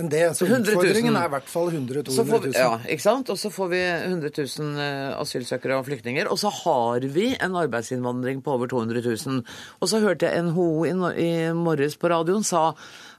en 0.00 0.10
det. 0.12 0.22
Så 0.38 0.48
utfordringen 0.48 1.18
er 1.18 1.28
i 1.30 1.34
hvert 1.36 1.50
fall 1.50 1.70
100 1.72 2.06
000-200 2.08 2.48
000. 2.48 2.56
Ja, 2.58 2.72
ikke 2.84 3.06
sant? 3.06 3.32
Og 3.32 3.40
så 3.40 3.52
får 3.54 3.72
vi 3.74 3.82
100 3.84 4.32
000 4.38 4.82
eh, 4.86 5.10
asylsøkere 5.20 5.80
og 5.80 5.86
flyktninger. 5.90 6.30
Og 6.32 6.40
så 6.42 6.52
har 6.62 7.06
vi 7.16 7.28
en 7.34 7.58
arbeidsinnvandring 7.62 8.42
på 8.46 8.56
over 8.56 8.72
200 8.72 9.04
000. 9.04 9.44
Og 9.80 9.92
så 9.92 10.02
hørte 10.04 10.30
jeg 10.30 10.48
NHO 10.48 10.68
i 10.86 11.30
morges 11.56 11.98
på 12.00 12.10
radioen 12.12 12.46
sa 12.46 12.68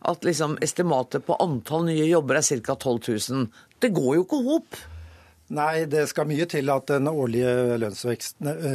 at 0.08 0.26
liksom 0.26 0.58
estimatet 0.64 1.26
på 1.26 1.38
antall 1.44 1.88
nye 1.88 2.06
jobber 2.08 2.40
er 2.40 2.46
ca. 2.62 2.76
12 2.76 3.00
000. 3.32 3.50
Det 3.82 3.94
går 3.94 4.16
jo 4.18 4.28
ikke 4.28 4.46
hop. 4.46 4.86
Nei, 5.48 5.86
det 5.88 6.02
skal 6.12 6.28
mye 6.28 6.44
til 6.50 6.68
at 6.74 6.90
den 6.92 7.08
årlige 7.08 7.52
eh, 7.78 7.84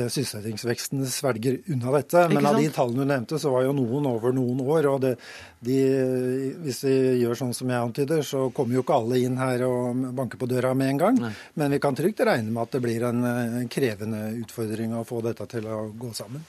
sysselsettingsveksten 0.08 1.02
svelger 1.10 1.58
unna 1.74 1.92
dette. 1.98 2.22
Men 2.32 2.48
av 2.48 2.56
de 2.56 2.70
tallene 2.72 3.04
du 3.04 3.10
nevnte, 3.10 3.40
så 3.42 3.52
var 3.52 3.66
jo 3.66 3.74
noen 3.76 4.08
over 4.08 4.32
noen 4.32 4.62
år. 4.64 4.88
og 4.94 5.02
det, 5.04 5.12
de, 5.60 5.76
Hvis 6.64 6.80
vi 6.86 6.94
gjør 7.20 7.36
sånn 7.42 7.52
som 7.56 7.68
jeg 7.68 7.88
antyder, 7.90 8.24
så 8.24 8.46
kommer 8.56 8.78
jo 8.78 8.86
ikke 8.86 8.96
alle 9.02 9.20
inn 9.20 9.36
her 9.40 9.66
og 9.68 10.00
banker 10.16 10.40
på 10.40 10.48
døra 10.48 10.72
med 10.72 10.94
en 10.94 11.02
gang. 11.04 11.20
Nei. 11.20 11.34
Men 11.60 11.76
vi 11.76 11.82
kan 11.84 11.98
trygt 11.98 12.24
regne 12.24 12.48
med 12.48 12.64
at 12.64 12.78
det 12.78 12.84
blir 12.86 13.04
en, 13.10 13.20
en 13.28 13.68
krevende 13.72 14.24
utfordring 14.40 14.96
å 14.96 15.04
få 15.04 15.20
dette 15.28 15.48
til 15.52 15.68
å 15.68 15.84
gå 15.92 16.14
sammen. 16.16 16.40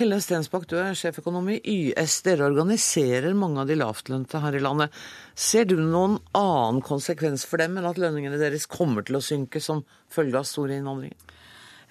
Helle 0.00 0.16
Stensbakk, 0.24 0.64
du 0.70 0.78
er 0.80 0.94
sjeføkonom 0.96 1.50
i 1.52 1.58
YS. 1.68 2.22
Dere 2.24 2.46
organiserer 2.46 3.34
mange 3.36 3.60
av 3.60 3.68
de 3.68 3.76
lavtlønte 3.76 4.40
her 4.40 4.56
i 4.56 4.62
landet. 4.64 4.94
Ser 5.36 5.66
du 5.68 5.74
noen 5.76 6.16
annen 6.38 6.80
konsekvens 6.84 7.44
for 7.48 7.60
dem 7.60 7.76
enn 7.76 7.88
at 7.90 8.00
lønningene 8.00 8.40
deres 8.40 8.64
kommer 8.72 9.04
til 9.04 9.18
å 9.18 9.24
synke 9.24 9.60
som 9.60 9.84
følge 10.12 10.40
av 10.40 10.48
store 10.48 10.78
innvandringer? 10.78 11.18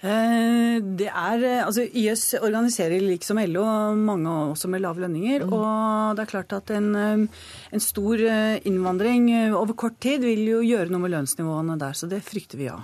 Eh, 0.02 0.80
det 0.98 1.12
er, 1.14 1.44
eh, 1.46 1.60
altså 1.62 1.84
YS 1.86 2.40
organiserer 2.42 3.04
liksom 3.06 3.38
LO 3.52 3.66
mange 3.94 4.32
også 4.50 4.70
med 4.74 4.82
lave 4.82 5.04
lønninger. 5.04 5.46
Mm. 5.46 5.54
Og 5.54 6.16
det 6.18 6.24
er 6.24 6.32
klart 6.32 6.56
at 6.58 6.72
en, 6.74 6.96
eh, 6.96 7.28
en, 7.72 7.80
stor 7.80 8.18
innvandring 8.66 9.54
over 9.54 9.78
kort 9.78 10.00
tid 10.02 10.26
vil 10.26 10.42
jo 10.48 10.64
gjøre 10.66 10.90
noe 10.90 11.06
med 11.06 11.14
lønnsnivåene 11.14 11.78
der. 11.78 11.94
Så 11.94 12.10
det 12.10 12.24
frykter 12.26 12.58
vi 12.58 12.72
av. 12.74 12.82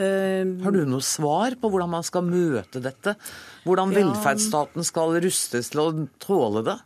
Har 0.00 0.72
du 0.72 0.84
noe 0.88 1.04
svar 1.04 1.56
på 1.60 1.68
hvordan 1.68 1.90
man 1.90 2.04
skal 2.04 2.22
møte 2.24 2.80
dette? 2.80 3.16
Hvordan 3.64 3.92
velferdsstaten 3.92 4.86
skal 4.86 5.18
rustes 5.20 5.68
til 5.72 5.82
å 5.82 5.88
tåle 6.22 6.64
det? 6.64 6.78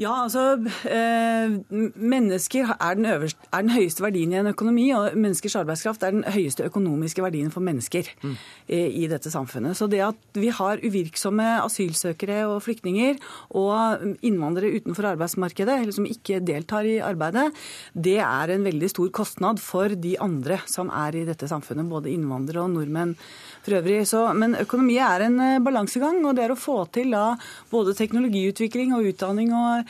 Ja, 0.00 0.14
altså 0.24 0.56
eh, 0.88 1.52
Mennesker 1.68 2.70
er 2.72 2.96
den, 2.96 3.04
øverste, 3.04 3.48
er 3.52 3.64
den, 3.66 3.72
høyeste 3.74 4.00
verdien 4.00 4.32
i 4.32 4.38
en 4.40 4.48
økonomi, 4.48 4.86
og 4.96 5.16
menneskers 5.18 5.58
arbeidskraft 5.60 6.06
er 6.06 6.14
den 6.14 6.24
høyeste 6.24 6.64
økonomiske 6.70 7.20
verdien 7.20 7.50
for 7.52 7.60
mennesker 7.64 8.08
mm. 8.22 8.36
i, 8.72 8.80
i, 9.02 9.04
dette 9.10 9.28
samfunnet. 9.32 9.76
Så 9.76 9.90
det 9.92 10.00
at 10.06 10.40
vi 10.40 10.48
har 10.56 10.80
uvirksomme 10.80 11.48
asylsøkere 11.66 12.46
og 12.48 12.62
flyktninger 12.64 13.20
og 13.60 14.06
innvandrere 14.24 14.80
utenfor 14.80 15.10
arbeidsmarkedet, 15.12 15.76
eller 15.82 15.92
som 15.92 16.08
ikke 16.08 16.40
deltar 16.48 16.88
i 16.88 16.96
arbeidet, 17.04 17.50
det 17.92 18.16
er 18.24 18.54
en 18.54 18.64
veldig 18.64 18.90
stor 18.94 19.12
kostnad 19.20 19.60
for 19.60 19.92
de 19.92 20.14
andre 20.22 20.62
som 20.70 20.88
er 20.88 21.20
i 21.20 21.26
dette 21.28 21.50
samfunnet, 21.50 21.90
både 21.92 22.14
innvandrere 22.14 22.64
og 22.64 22.72
nordmenn 22.72 23.16
for 23.60 23.76
øvrig. 23.82 24.00
Så, 24.08 24.24
men 24.32 24.56
økonomi 24.64 24.96
er 24.96 25.28
en 25.28 25.38
eh, 25.44 25.60
balansegang, 25.60 26.22
og 26.24 26.40
det 26.40 26.46
er 26.48 26.56
å 26.56 26.58
få 26.58 26.80
til 26.94 27.12
da 27.12 27.34
både 27.68 27.92
teknologiutvikling 28.00 28.96
og 28.96 29.12
utdanning 29.12 29.52
og 29.52 29.89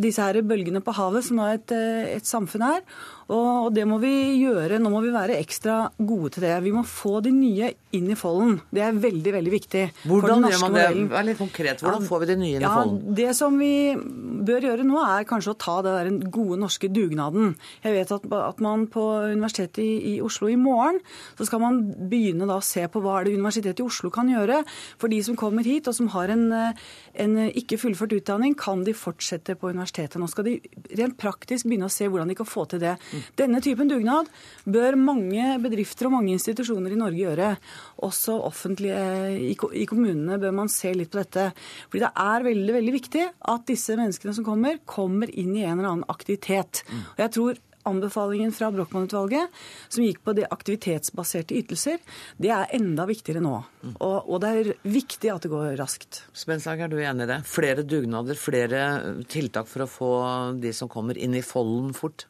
disse 0.00 0.22
her 0.22 0.40
bølgene 0.46 0.82
på 0.84 0.94
havet, 0.96 1.24
som 1.26 1.40
et, 1.46 1.72
eh, 1.72 2.16
et 2.16 2.28
samfunn 2.28 2.62
er. 2.62 2.80
Og 3.32 3.70
det 3.74 3.84
må 3.88 3.98
vi 4.02 4.12
gjøre. 4.42 4.80
Nå 4.82 4.90
må 4.92 5.00
vi 5.04 5.12
være 5.14 5.38
ekstra 5.40 5.86
gode 5.96 6.34
til 6.34 6.44
det. 6.44 6.56
Vi 6.64 6.72
må 6.74 6.82
få 6.88 7.20
de 7.24 7.32
nye 7.32 7.70
inn 7.96 8.10
i 8.10 8.16
folden. 8.18 8.58
Det 8.72 8.82
er 8.84 8.98
veldig 8.98 9.32
veldig 9.36 9.52
viktig. 9.52 9.84
Hvordan 10.08 10.46
gjør 10.48 10.62
man 10.64 10.76
det? 10.76 10.86
Vær 11.12 11.26
litt 11.28 11.40
konkret. 11.40 11.84
Hvordan 11.84 12.06
får 12.08 12.22
vi 12.22 12.28
de 12.32 12.36
nye 12.40 12.58
inn 12.58 12.66
i 12.66 12.72
folden? 12.72 12.98
Ja, 12.98 13.14
det 13.20 13.36
som 13.38 13.58
vi 13.60 13.72
bør 14.42 14.66
gjøre 14.68 14.86
nå, 14.88 14.98
er 15.04 15.28
kanskje 15.28 15.54
å 15.54 15.60
ta 15.60 15.76
det 15.84 15.94
der 15.96 16.30
gode 16.34 16.58
norske 16.60 16.90
dugnaden. 16.92 17.54
Jeg 17.84 17.96
vet 17.96 18.14
at, 18.16 18.26
at 18.40 18.62
man 18.64 18.88
på 18.92 19.06
Universitetet 19.32 19.82
i, 19.84 19.92
i, 20.12 20.14
Oslo 20.24 20.50
i 20.50 20.58
morgen 20.60 21.00
så 21.38 21.46
skal 21.48 21.62
man 21.62 21.80
begynne 22.10 22.48
da 22.48 22.58
å 22.58 22.64
se 22.64 22.84
på 22.90 23.00
hva 23.02 23.20
er 23.20 23.28
det 23.28 23.36
Universitetet 23.38 23.80
i 23.80 23.86
Oslo 23.86 24.10
kan 24.12 24.30
gjøre 24.30 24.62
for 25.00 25.12
de 25.12 25.22
som 25.24 25.38
kommer 25.38 25.66
hit 25.66 25.88
og 25.88 25.96
som 25.96 26.10
har 26.16 26.32
en, 26.32 26.48
en 26.52 27.38
ikke 27.48 27.80
fullført 27.80 28.16
utdanning. 28.18 28.56
Kan 28.58 28.84
de 28.86 28.96
fortsette 28.96 29.56
på 29.56 29.70
universitetet? 29.70 29.81
Nå 29.82 30.28
skal 30.30 30.46
de 30.46 30.54
rent 30.98 31.16
praktisk 31.20 31.68
begynne 31.68 31.88
å 31.88 31.92
se 31.92 32.08
hvordan 32.08 32.30
de 32.30 32.36
kan 32.38 32.48
få 32.48 32.66
til 32.70 32.82
det. 32.82 32.94
Denne 33.38 33.62
typen 33.64 33.90
dugnad 33.90 34.30
bør 34.64 34.98
mange 35.00 35.56
bedrifter 35.62 36.08
og 36.08 36.16
mange 36.16 36.34
institusjoner 36.36 36.94
i 36.94 37.00
Norge 37.00 37.22
gjøre. 37.22 37.50
Også 38.06 38.36
offentlige 38.46 39.02
i 39.42 39.86
kommunene 39.88 40.38
bør 40.42 40.54
man 40.62 40.72
se 40.72 40.92
litt 40.96 41.12
på 41.12 41.20
dette. 41.20 41.50
Fordi 41.88 42.04
det 42.04 42.12
er 42.26 42.48
veldig, 42.48 42.76
veldig 42.78 42.96
viktig 42.98 43.26
at 43.54 43.68
disse 43.68 43.98
menneskene 43.98 44.36
som 44.36 44.46
kommer, 44.46 44.80
kommer 44.86 45.30
inn 45.32 45.54
i 45.56 45.66
en 45.66 45.78
eller 45.78 45.92
annen 45.92 46.08
aktivitet. 46.12 46.84
Og 47.14 47.22
jeg 47.24 47.36
tror 47.38 47.62
anbefalingen 47.88 48.52
fra 48.54 48.70
Brochmann-utvalget, 48.74 49.62
som 49.88 50.04
gikk 50.04 50.22
på 50.24 50.34
de 50.38 50.46
aktivitetsbaserte 50.46 51.56
ytelser, 51.58 52.02
det 52.42 52.52
er 52.54 52.74
enda 52.78 53.06
viktigere 53.08 53.42
nå. 53.44 53.54
Og, 53.92 54.18
og, 54.28 54.36
det 54.44 54.50
er 54.50 54.72
viktig 54.86 55.32
at 55.32 55.46
det 55.46 55.52
går 55.52 55.76
raskt. 55.80 56.24
Spenslag, 56.36 56.84
er 56.84 56.92
du 56.92 56.98
enig 57.02 57.26
i 57.26 57.32
det? 57.34 57.40
Flere 57.48 57.86
dugnader, 57.86 58.38
flere 58.38 58.82
tiltak 59.30 59.70
for 59.70 59.86
å 59.86 59.90
få 59.90 60.12
de 60.62 60.74
som 60.76 60.90
kommer 60.92 61.18
inn 61.18 61.34
i 61.38 61.44
folden 61.46 61.92
fort? 61.96 62.26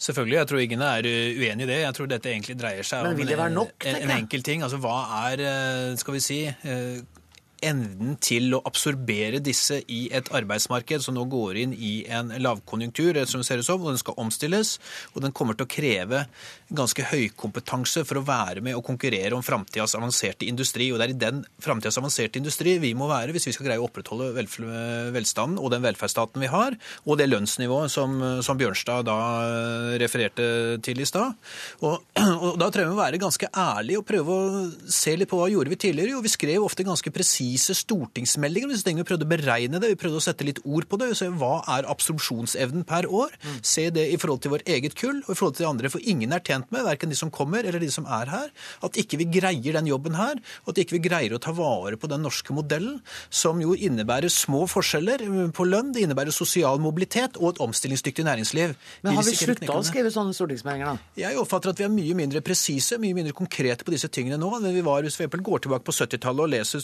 Selvfølgelig, 0.00 0.36
jeg 0.38 0.48
tror 0.48 0.60
ingen 0.64 0.82
er 0.84 1.06
uenig 1.06 1.64
i 1.66 1.68
det. 1.68 1.80
Jeg 1.82 1.96
tror 1.96 2.06
dette 2.08 2.30
egentlig 2.30 2.56
dreier 2.56 2.86
seg 2.88 3.04
om 3.04 3.18
en, 3.20 3.58
en, 3.60 4.12
enkel 4.14 4.44
ting. 4.46 4.62
Altså 4.64 4.78
hva 4.80 4.96
er, 5.26 5.42
eh, 5.44 5.96
skal 6.00 6.16
vi 6.16 6.22
si, 6.24 6.38
eh, 6.48 7.02
evnen 7.64 8.16
til 8.22 8.54
å 8.56 8.62
absorbere 8.66 9.40
disse 9.44 9.80
i 9.90 10.02
et 10.14 10.30
arbeidsmarked 10.34 11.04
som 11.04 11.16
nå 11.16 11.26
går 11.30 11.58
inn 11.62 11.74
i 11.74 11.92
en 12.10 12.32
lavkonjunktur, 12.40 13.18
som 13.28 13.44
ser 13.46 13.60
ut 13.60 13.66
som, 13.66 13.82
og 13.82 13.92
den 13.92 14.00
skal 14.00 14.18
omstilles. 14.20 14.76
Og 15.14 15.24
den 15.24 15.34
kommer 15.36 15.58
til 15.58 15.66
å 15.66 15.70
kreve 15.70 16.24
ganske 16.70 17.04
høykompetanse 17.10 18.04
for 18.08 18.20
å 18.20 18.24
være 18.26 18.62
med 18.64 18.78
og 18.78 18.84
konkurrere 18.86 19.36
om 19.36 19.44
framtidas 19.44 19.96
avanserte 19.98 20.48
industri. 20.48 20.90
Og 20.92 21.00
det 21.00 21.08
er 21.08 21.14
i 21.14 21.20
den 21.20 21.42
framtidas 21.62 21.98
avanserte 22.00 22.40
industri 22.40 22.78
vi 22.82 22.92
må 22.96 23.10
være 23.10 23.34
hvis 23.34 23.50
vi 23.50 23.56
skal 23.56 23.70
greie 23.70 23.82
å 23.82 23.88
opprettholde 23.88 24.30
velstanden 25.14 25.58
og 25.60 25.72
den 25.74 25.84
velferdsstaten 25.84 26.42
vi 26.42 26.50
har, 26.50 26.76
og 27.04 27.18
det 27.20 27.28
lønnsnivået 27.30 27.92
som, 27.92 28.16
som 28.44 28.58
Bjørnstad 28.60 29.06
da 29.08 29.18
refererte 30.00 30.78
til 30.84 31.02
i 31.02 31.08
stad. 31.08 31.36
Og, 31.84 32.00
og, 32.44 32.54
da 32.60 32.70
trenger 32.70 32.92
vi 32.92 32.98
å 32.98 33.02
være 33.02 33.22
ganske 33.22 33.50
ærlige 33.50 34.00
og 34.00 34.08
prøve 34.08 34.36
å 34.36 34.64
se 34.90 35.16
litt 35.18 35.30
på 35.30 35.38
hva 35.40 35.50
gjorde 35.50 35.72
vi 35.72 35.80
tidligere. 35.80 36.14
Jo, 36.14 36.24
vi 36.24 36.32
skrev 36.32 36.64
ofte 36.64 36.86
ganske 36.86 37.12
presist 37.14 37.49
presise 37.50 37.74
stortingsmeldinger. 37.74 38.70
Disse 38.70 38.84
tingene 38.84 39.04
Vi 39.04 39.08
prøvde 39.08 39.26
å 39.26 39.30
beregne 39.30 39.80
det, 39.80 39.90
vi 39.90 39.98
prøvde 39.98 40.20
å 40.20 40.22
sette 40.22 40.44
litt 40.44 40.60
ord 40.64 40.86
på 40.88 40.98
det. 40.98 41.10
og 41.10 41.16
Se 41.16 41.28
hva 41.28 41.62
er 41.68 41.88
absorpsjonsevnen 41.88 42.84
per 42.84 43.06
år. 43.06 43.30
Mm. 43.42 43.60
Se 43.62 43.90
det 43.90 44.12
i 44.12 44.16
forhold 44.16 44.42
til 44.42 44.52
vårt 44.52 44.68
eget 44.68 44.94
kull 44.94 45.22
og 45.26 45.32
i 45.32 45.38
forhold 45.38 45.56
til 45.56 45.64
de 45.64 45.70
andre. 45.70 45.90
For 45.90 46.00
ingen 46.00 46.32
er 46.32 46.40
tjent 46.40 46.70
med, 46.70 46.84
verken 46.84 47.10
de 47.10 47.16
som 47.16 47.30
kommer 47.30 47.64
eller 47.64 47.80
de 47.80 47.90
som 47.90 48.06
er 48.06 48.30
her, 48.30 48.50
at 48.82 48.96
ikke 48.96 49.18
vi 49.18 49.28
greier 49.40 49.78
den 49.78 49.88
jobben 49.88 50.14
her. 50.14 50.38
Og 50.64 50.74
at 50.74 50.82
ikke 50.82 50.98
vi 50.98 51.02
greier 51.08 51.34
å 51.34 51.40
ta 51.42 51.52
vare 51.52 51.96
på 51.96 52.10
den 52.10 52.22
norske 52.22 52.54
modellen, 52.54 53.00
som 53.30 53.60
jo 53.60 53.74
innebærer 53.74 54.30
små 54.30 54.66
forskjeller 54.70 55.24
på 55.56 55.66
lønn, 55.66 55.92
det 55.94 56.04
innebærer 56.04 56.34
sosial 56.34 56.80
mobilitet 56.80 57.38
og 57.40 57.54
et 57.54 57.62
omstillingsdyktig 57.64 58.26
næringsliv. 58.26 58.76
Men 59.02 59.18
har 59.18 59.26
vi 59.26 59.36
slutta 59.36 59.74
å 59.74 59.84
skrive 59.86 60.12
sånne 60.12 60.36
stortingsmeldinger, 60.36 60.92
da? 60.92 61.14
Jeg 61.18 61.38
oppfatter 61.40 61.72
at 61.72 61.80
vi 61.80 61.86
er 61.86 61.92
mye 61.92 62.16
mindre 62.18 62.44
presise, 62.44 62.98
mye 63.00 63.16
mindre 63.16 63.34
konkrete 63.36 63.86
på 63.86 63.94
disse 63.94 64.10
tingene 64.12 64.38
nå 64.40 64.50
enn 64.56 64.68
vi 64.74 64.84
var 64.84 65.02
hvis 65.04 65.18
vi 65.20 65.28
går 65.30 65.64
tilbake 65.64 65.86
på 65.86 65.94
70-tallet 65.94 66.44
og 66.44 66.52
leser 66.52 66.82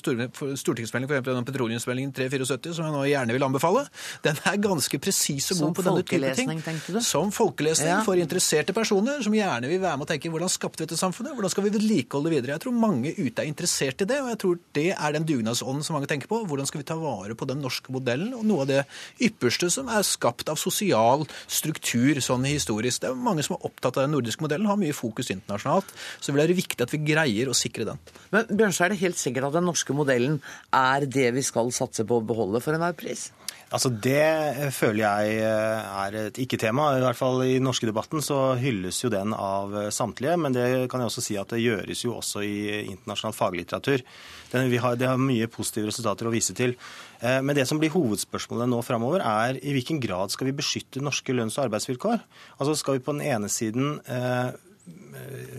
stortingsmelding 0.61 1.11
for 1.11 1.19
eksempel 1.19 1.47
petroleumsmeldingen 1.51 2.13
374, 2.17 2.75
som 2.79 2.89
jeg 2.89 2.95
nå 2.95 3.05
gjerne 3.11 3.37
vil 3.37 3.47
anbefale, 3.47 3.85
den 4.27 4.41
er 4.49 4.59
ganske 4.63 5.01
presis 5.03 5.51
og 5.55 5.63
god 5.63 5.77
på 5.79 5.87
denne 5.87 6.05
type 6.07 6.33
ting. 6.39 7.03
Som 7.05 7.33
folkelesning 7.35 7.93
ja. 7.93 8.01
for 8.07 8.21
interesserte 8.21 8.75
personer 8.77 9.23
som 9.25 9.35
gjerne 9.37 9.71
vil 9.71 9.83
være 9.83 10.01
med 10.01 10.07
og 10.07 10.13
tenke 10.13 10.33
hvordan 10.33 10.53
skapte 10.53 10.83
vi 10.83 10.89
dette 10.89 11.01
samfunnet, 11.01 11.35
hvordan 11.37 11.53
skal 11.53 11.67
vi 11.67 11.75
vedlikeholde 11.77 12.31
det 12.31 12.37
videre. 12.37 12.57
Jeg 12.57 12.65
tror 12.67 12.77
mange 12.77 13.15
ute 13.17 13.43
er 13.43 13.51
interessert 13.51 14.03
i 14.03 14.09
det, 14.09 14.21
og 14.23 14.31
jeg 14.33 14.41
tror 14.43 14.61
det 14.79 14.89
er 14.95 15.17
den 15.17 15.29
dugnadsånden 15.29 15.87
som 15.87 15.99
mange 15.99 16.11
tenker 16.11 16.31
på. 16.31 16.43
Hvordan 16.49 16.69
skal 16.69 16.83
vi 16.83 16.89
ta 16.89 16.99
vare 17.01 17.37
på 17.39 17.49
den 17.49 17.63
norske 17.65 17.93
modellen 17.95 18.35
og 18.37 18.45
noe 18.47 18.65
av 18.65 18.71
det 18.71 18.83
ypperste 19.23 19.71
som 19.73 19.91
er 19.93 20.05
skapt 20.07 20.51
av 20.53 20.61
sosial 20.61 21.27
struktur 21.47 22.21
sånn 22.25 22.47
historisk. 22.49 23.03
Det 23.03 23.11
er 23.11 23.19
mange 23.19 23.45
som 23.47 23.57
er 23.57 23.67
opptatt 23.69 23.99
av 23.99 24.07
den 24.07 24.15
nordiske 24.17 24.45
modellen, 24.45 24.69
har 24.71 24.81
mye 24.81 24.97
fokus 24.97 25.31
internasjonalt. 25.35 25.93
Så 26.21 26.31
det 26.31 26.39
blir 26.39 26.57
viktig 26.59 26.83
at 26.83 26.95
vi 26.95 27.03
greier 27.07 27.51
å 27.51 27.57
sikre 27.57 27.89
den. 27.91 28.01
Men 28.35 28.49
Bjørnstad, 28.51 28.89
er 28.89 28.95
det 28.95 29.03
helt 29.03 29.21
sikkert 29.21 29.51
at 29.51 29.59
den 29.59 29.69
norske 29.69 29.97
modellen 29.97 30.41
er 30.75 31.09
det 31.09 31.33
vi 31.37 31.45
skal 31.47 31.73
satse 31.75 32.07
på 32.07 32.21
å 32.21 32.27
beholde 32.27 32.63
for 32.65 32.77
enhver 32.77 32.97
pris? 32.99 33.31
Altså 33.75 33.91
Det 33.91 34.71
føler 34.71 35.03
jeg 35.03 35.39
er 35.43 36.17
et 36.21 36.37
ikke-tema. 36.39 36.93
I 36.95 37.03
hvert 37.03 37.19
fall 37.19 37.41
i 37.43 37.57
norske 37.59 37.89
debatten 37.89 38.23
så 38.23 38.55
hylles 38.61 39.01
jo 39.03 39.11
den 39.11 39.35
av 39.35 39.75
samtlige. 39.91 40.37
Men 40.39 40.55
det 40.55 40.67
kan 40.93 41.03
jeg 41.03 41.11
også 41.11 41.25
si 41.25 41.39
at 41.41 41.51
det 41.51 41.65
gjøres 41.65 42.05
jo 42.07 42.15
også 42.15 42.45
i 42.47 42.57
internasjonal 42.93 43.35
faglitteratur. 43.35 44.05
Det 44.53 44.63
har, 44.79 44.95
det 44.95 45.11
har 45.11 45.19
mye 45.19 45.51
positive 45.51 45.91
resultater 45.91 46.29
å 46.29 46.35
vise 46.35 46.55
til. 46.55 46.77
Eh, 47.19 47.41
men 47.43 47.57
det 47.59 47.67
som 47.67 47.81
blir 47.83 47.91
hovedspørsmålet 47.95 48.71
nå 48.71 48.79
framover, 48.87 49.25
er 49.27 49.59
i 49.59 49.75
hvilken 49.75 49.99
grad 50.03 50.31
skal 50.31 50.51
vi 50.51 50.57
beskytte 50.61 51.03
norske 51.03 51.35
lønns- 51.35 51.59
og 51.59 51.67
arbeidsvilkår? 51.67 52.23
Altså 52.61 52.79
Skal 52.79 52.99
vi 52.99 53.05
på 53.09 53.17
den 53.17 53.27
ene 53.27 53.51
siden 53.51 53.99
eh, 54.07 54.55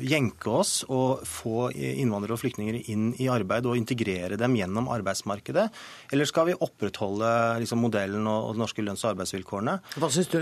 jenke 0.08 0.52
oss 0.54 0.84
og 0.88 1.24
få 1.28 1.70
innvandrere 1.74 2.38
og 2.38 2.42
flyktninger 2.42 2.78
inn 2.94 3.10
i 3.20 3.30
arbeid 3.32 3.68
og 3.68 3.78
integrere 3.80 4.40
dem 4.40 4.56
gjennom 4.58 4.90
arbeidsmarkedet? 4.94 5.68
Eller 6.14 6.30
skal 6.30 6.50
vi 6.52 6.58
opprettholde 6.58 7.32
liksom, 7.64 7.82
modellen 7.84 8.28
og, 8.30 8.50
og 8.50 8.56
de 8.56 8.64
norske 8.64 8.86
lønns- 8.86 9.04
og 9.06 9.16
arbeidsvilkårene? 9.16 9.80
Hva 9.98 10.12
syns 10.14 10.32
du? 10.34 10.42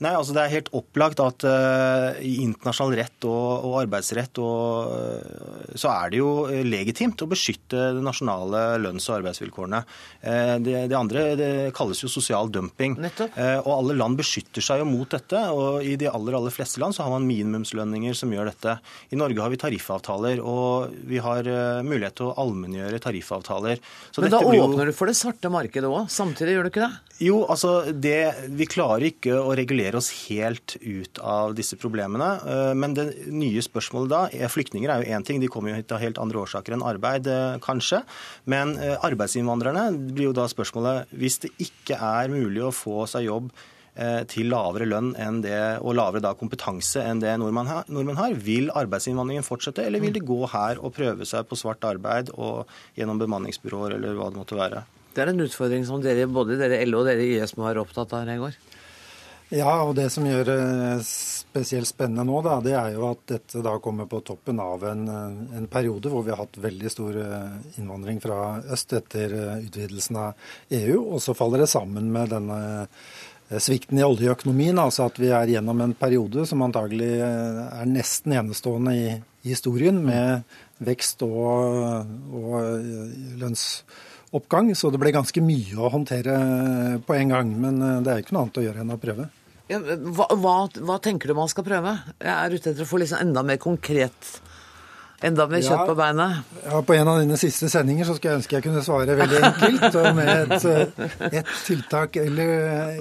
Nei, 0.00 0.14
altså 0.16 0.32
Det 0.32 0.42
er 0.42 0.54
helt 0.54 0.70
opplagt 0.76 1.20
at 1.20 1.44
uh, 1.44 2.16
i 2.24 2.38
internasjonal 2.40 2.94
rett 3.02 3.26
og, 3.28 3.66
og 3.68 3.74
arbeidsrett 3.82 4.38
og, 4.40 4.94
uh, 4.94 5.74
så 5.76 5.90
er 5.92 6.12
det 6.12 6.20
jo 6.22 6.30
legitimt 6.64 7.20
å 7.20 7.28
beskytte 7.28 7.90
de 7.98 8.04
nasjonale 8.04 8.78
lønns- 8.80 9.10
og 9.10 9.18
arbeidsvilkårene. 9.18 9.82
Uh, 10.24 10.54
det, 10.64 10.76
det, 10.88 10.96
andre 10.96 11.26
det 11.36 11.50
kalles 11.76 12.00
jo 12.00 12.08
sosial 12.12 12.48
dumping. 12.52 12.96
og 13.00 13.70
alle 13.74 13.98
land 13.98 14.16
beskytter 14.20 14.64
seg 14.64 14.80
jo 14.80 14.88
mot 14.88 15.10
dette. 15.12 15.42
og 15.52 15.84
I 15.84 15.98
de 16.00 16.08
aller 16.08 16.38
aller 16.38 16.54
fleste 16.54 16.80
land 16.80 16.96
så 16.96 17.04
har 17.04 17.12
man 17.12 17.28
minimumslønninger 17.28 18.16
som 18.20 18.32
gjør 18.32 18.52
dette. 18.52 18.76
I 19.10 19.18
Norge 19.20 19.42
har 19.42 19.52
vi 19.52 19.60
tariffavtaler, 19.60 20.42
og 20.44 20.94
vi 21.10 21.20
har 21.22 21.46
mulighet 21.86 22.20
til 22.20 22.30
å 22.30 22.34
allmenngjøre 22.44 23.00
tariffavtaler. 23.02 23.80
Så 24.12 24.24
Men 24.24 24.34
da 24.36 24.42
åpner 24.44 24.86
jo... 24.86 24.90
du 24.92 24.96
for 24.96 25.10
det 25.10 25.18
svarte 25.18 25.52
markedet 25.52 25.90
òg, 25.90 26.06
samtidig 26.12 26.56
gjør 26.58 26.68
du 26.68 26.72
ikke 26.72 26.86
det? 26.86 26.92
Jo, 27.20 27.42
altså 27.52 27.92
det, 27.92 28.48
Vi 28.56 28.66
klarer 28.70 29.10
ikke 29.10 29.34
å 29.36 29.52
regulere 29.56 29.98
oss 30.00 30.08
helt 30.30 30.76
ut 30.80 31.20
av 31.20 31.52
disse 31.56 31.76
problemene. 31.80 32.30
Eh, 32.40 32.70
men 32.72 32.94
det 32.96 33.06
nye 33.28 33.64
spørsmålet 33.64 34.12
da 34.12 34.20
er 34.32 34.52
Flyktninger 34.52 34.88
er 34.88 35.02
jo 35.02 35.16
én 35.16 35.26
ting, 35.26 35.40
de 35.42 35.50
kommer 35.52 35.74
jo 35.74 35.80
hit 35.80 35.92
av 35.92 36.00
helt 36.00 36.20
andre 36.22 36.40
årsaker 36.40 36.76
enn 36.76 36.86
arbeid, 36.86 37.28
eh, 37.28 37.58
kanskje. 37.64 38.00
Men 38.48 38.72
eh, 38.80 38.96
arbeidsinnvandrerne 39.04 39.90
blir 40.14 40.30
jo 40.30 40.36
da 40.36 40.48
spørsmålet 40.50 41.12
Hvis 41.12 41.40
det 41.44 41.52
ikke 41.60 41.98
er 42.00 42.32
mulig 42.32 42.64
å 42.64 42.72
få 42.74 43.04
seg 43.10 43.28
jobb 43.28 43.52
til 44.30 44.46
lavere 44.48 44.86
lønn 44.86 45.10
enn 45.18 45.40
det, 45.44 45.56
og 45.82 45.96
lavere 45.98 46.22
da 46.24 46.30
kompetanse 46.38 47.02
enn 47.04 47.20
det 47.20 47.32
nordmenn 47.40 47.68
har, 47.68 47.88
nordmenn 47.90 48.16
har, 48.16 48.36
Vil 48.38 48.70
arbeidsinnvandringen 48.70 49.44
fortsette, 49.44 49.82
eller 49.84 50.00
vil 50.00 50.14
de 50.14 50.22
gå 50.24 50.38
her 50.52 50.78
og 50.78 50.94
prøve 50.96 51.26
seg 51.28 51.48
på 51.50 51.58
svart 51.58 51.84
arbeid 51.84 52.30
og 52.36 52.70
gjennom 52.96 53.20
bemanningsbyråer 53.20 53.98
eller 53.98 54.16
hva 54.16 54.30
det 54.30 54.40
måtte 54.40 54.58
være? 54.58 54.84
Det 55.14 55.24
er 55.24 55.32
en 55.32 55.42
utfordring 55.42 55.86
som 55.86 56.02
dere, 56.02 56.28
både 56.30 56.58
dere 56.60 56.84
LO 56.86 57.02
og 57.02 57.10
dere 57.10 57.26
YS 57.26 57.56
må 57.58 57.66
være 57.66 57.82
opptatt 57.82 58.14
av, 58.14 58.28
Regård? 58.28 58.58
Ja, 59.50 59.80
og 59.82 59.96
det 59.98 60.06
som 60.14 60.26
gjør 60.28 60.44
det 60.46 60.60
spesielt 61.02 61.88
spennende 61.88 62.22
nå, 62.28 62.36
da, 62.46 62.60
det 62.62 62.76
er 62.78 62.92
jo 62.94 63.08
at 63.08 63.24
dette 63.32 63.62
da 63.66 63.72
kommer 63.82 64.06
på 64.06 64.20
toppen 64.22 64.60
av 64.62 64.84
en, 64.86 65.02
en, 65.10 65.66
periode 65.70 66.12
hvor 66.12 66.22
vi 66.22 66.30
har 66.30 66.44
hatt 66.44 66.60
veldig 66.62 66.92
stor 66.94 67.18
eh, 67.18 67.56
innvandring 67.80 68.20
fra 68.22 68.60
øst 68.70 68.94
etter 68.94 69.34
eh, 69.34 69.64
utvidelsen 69.66 70.20
av 70.22 70.54
EU. 70.78 71.00
Og 71.02 71.18
så 71.24 71.34
faller 71.34 71.64
det 71.64 71.70
sammen 71.72 72.12
med 72.14 72.30
denne 72.30 72.60
eh, 72.84 73.08
svikten 73.58 73.98
i 73.98 74.06
oljeøkonomien. 74.06 74.78
Altså 74.78 75.08
at 75.08 75.18
vi 75.20 75.32
er 75.34 75.56
gjennom 75.56 75.80
en 75.82 75.96
periode 75.98 76.46
som 76.46 76.62
antagelig 76.66 77.10
er 77.24 77.90
nesten 77.90 78.36
enestående 78.38 78.94
i, 78.94 79.10
historien, 79.40 79.96
med 80.04 80.42
vekst 80.84 81.22
og, 81.24 82.10
og 82.36 82.82
lønnsoppgang. 83.40 84.74
så 84.76 84.90
det 84.92 85.00
ble 85.00 85.14
ganske 85.16 85.40
mye 85.40 85.78
å 85.80 85.88
håndtere 85.94 86.34
på 87.06 87.16
en 87.16 87.32
gang. 87.32 87.54
Men 87.64 87.80
det 88.04 88.12
er 88.12 88.20
ikke 88.20 88.36
noe 88.36 88.44
annet 88.44 88.60
å 88.60 88.66
gjøre 88.66 88.84
enn 88.84 88.92
å 88.92 89.00
prøve. 89.00 89.30
Ja, 89.70 89.78
hva, 89.78 90.26
hva, 90.34 90.54
hva, 90.82 90.96
tenker 90.98 91.30
du 91.30 91.36
man 91.38 91.50
skal 91.50 91.64
prøve? 91.66 91.94
Jeg 92.18 92.32
er 92.34 92.54
ute 92.54 92.72
etter 92.72 92.82
å 92.82 92.90
få 92.90 92.98
liksom 93.00 93.22
enda 93.22 93.44
mer 93.46 93.60
konkret. 93.62 94.32
Enda 95.20 95.44
mer 95.50 95.60
kjøtt 95.60 95.90
på 95.90 95.96
beinet? 95.98 96.54
Ja, 96.64 96.80
På 96.86 96.94
en 96.96 97.08
av 97.12 97.18
dine 97.20 97.36
siste 97.40 97.68
sendinger 97.72 98.08
så 98.08 98.16
skulle 98.16 98.32
jeg 98.32 98.40
ønske 98.40 98.56
jeg 98.56 98.64
kunne 98.64 98.84
svare 98.84 99.18
veldig 99.18 99.42
enkelt 99.50 99.98
og 100.00 100.08
med 100.16 100.54
et, 100.56 100.64
eh, 100.70 101.28
et 101.42 101.52
tiltak 101.66 102.16
eller, 102.22 102.54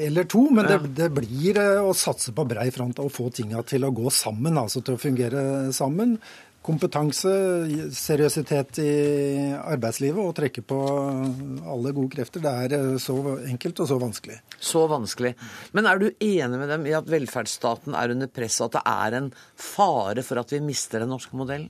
eller, 0.10 0.28
to. 0.28 0.44
Men 0.52 0.68
det, 0.68 0.82
det, 1.00 1.10
blir 1.16 1.62
eh, 1.62 1.80
å 1.80 1.96
satse 1.96 2.36
på 2.36 2.48
brei 2.50 2.68
front 2.76 3.00
og 3.00 3.14
få 3.16 3.30
tinga 3.32 3.64
til 3.68 3.88
å 3.88 3.94
gå 3.96 4.12
sammen, 4.12 4.60
altså 4.60 4.84
til 4.84 5.00
å 5.00 5.02
fungere 5.02 5.42
sammen 5.76 6.18
kompetanse, 6.66 7.32
seriøsitet 7.96 8.80
i 8.84 8.94
arbeidslivet 9.58 10.20
og 10.22 10.36
trekke 10.38 10.64
på 10.68 10.80
alle 11.72 11.94
gode 11.96 12.12
krefter. 12.18 12.44
Det 12.44 12.54
er 12.66 12.76
eh, 12.78 12.96
så 13.02 13.16
enkelt 13.48 13.84
og 13.84 13.92
så 13.92 14.00
vanskelig. 14.02 14.40
Så 14.60 14.86
vanskelig. 14.92 15.34
Men 15.78 15.90
er 15.90 16.02
du 16.02 16.10
enig 16.12 16.60
med 16.60 16.72
dem 16.74 16.88
i 16.90 16.96
at 16.98 17.10
velferdsstaten 17.10 17.96
er 17.98 18.16
under 18.16 18.32
press, 18.32 18.60
og 18.60 18.70
at 18.70 18.80
det 18.80 18.86
er 18.92 19.20
en 19.22 19.30
fare 19.56 20.26
for 20.26 20.42
at 20.44 20.52
vi 20.56 20.64
mister 20.64 21.06
den 21.06 21.14
norske 21.16 21.40
modellen? 21.40 21.70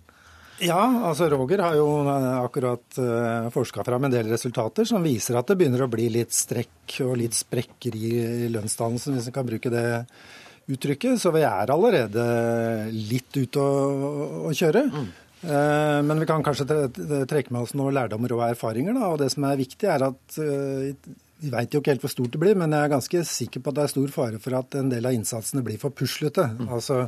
Ja, 0.60 0.82
altså 1.08 1.30
Roger 1.32 1.62
har 1.64 1.78
jo 1.78 1.88
akkurat 2.10 2.98
uh, 3.00 3.06
eh, 3.06 3.48
forska 3.54 3.84
fram 3.88 4.08
en 4.08 4.14
del 4.14 4.28
resultater 4.32 4.88
som 4.88 5.06
viser 5.06 5.38
at 5.40 5.48
det 5.48 5.56
begynner 5.60 5.86
å 5.86 5.92
bli 5.92 6.10
litt 6.12 6.36
strekk 6.36 7.00
og 7.06 7.16
litt 7.22 7.38
sprekker 7.38 7.96
i 7.96 8.50
lønnsdannelsen, 8.52 9.16
hvis 9.16 9.30
en 9.30 9.36
kan 9.36 9.48
bruke 9.48 9.72
det 9.72 9.86
uttrykket. 10.70 11.22
Så 11.22 11.32
vi 11.36 11.46
er 11.48 11.74
allerede 11.74 12.26
litt 12.94 13.40
ute 13.40 13.64
å, 13.64 14.52
kjøre. 14.56 14.86
Mm. 14.92 15.10
Eh, 15.40 16.00
men 16.06 16.22
vi 16.22 16.30
kan 16.30 16.44
kanskje 16.46 16.68
trekke 17.30 17.56
med 17.56 17.64
oss 17.64 17.76
noen 17.80 17.96
lærdommer 17.96 18.36
og 18.36 18.46
erfaringer. 18.50 18.98
Da. 18.98 19.14
Og 19.14 19.20
det 19.24 19.32
som 19.34 19.48
er 19.48 19.60
viktig, 19.60 19.90
er 19.90 20.10
at 20.12 20.40
eh, 20.44 20.92
vi 21.40 21.54
veit 21.54 21.74
jo 21.74 21.80
ikke 21.80 21.96
helt 21.96 22.04
hvor 22.04 22.12
stort 22.12 22.34
det 22.36 22.42
blir, 22.42 22.58
men 22.60 22.76
jeg 22.76 22.84
er 22.84 22.92
ganske 22.92 23.24
sikker 23.32 23.64
på 23.64 23.72
at 23.72 23.80
det 23.80 23.86
er 23.86 23.94
stor 23.94 24.12
fare 24.12 24.42
for 24.44 24.60
at 24.60 24.76
en 24.76 24.92
del 24.92 25.08
av 25.08 25.16
innsatsene 25.16 25.64
blir 25.66 25.80
for 25.82 25.96
puslete. 25.96 26.50
Mm. 26.60 26.68
Altså 26.76 27.06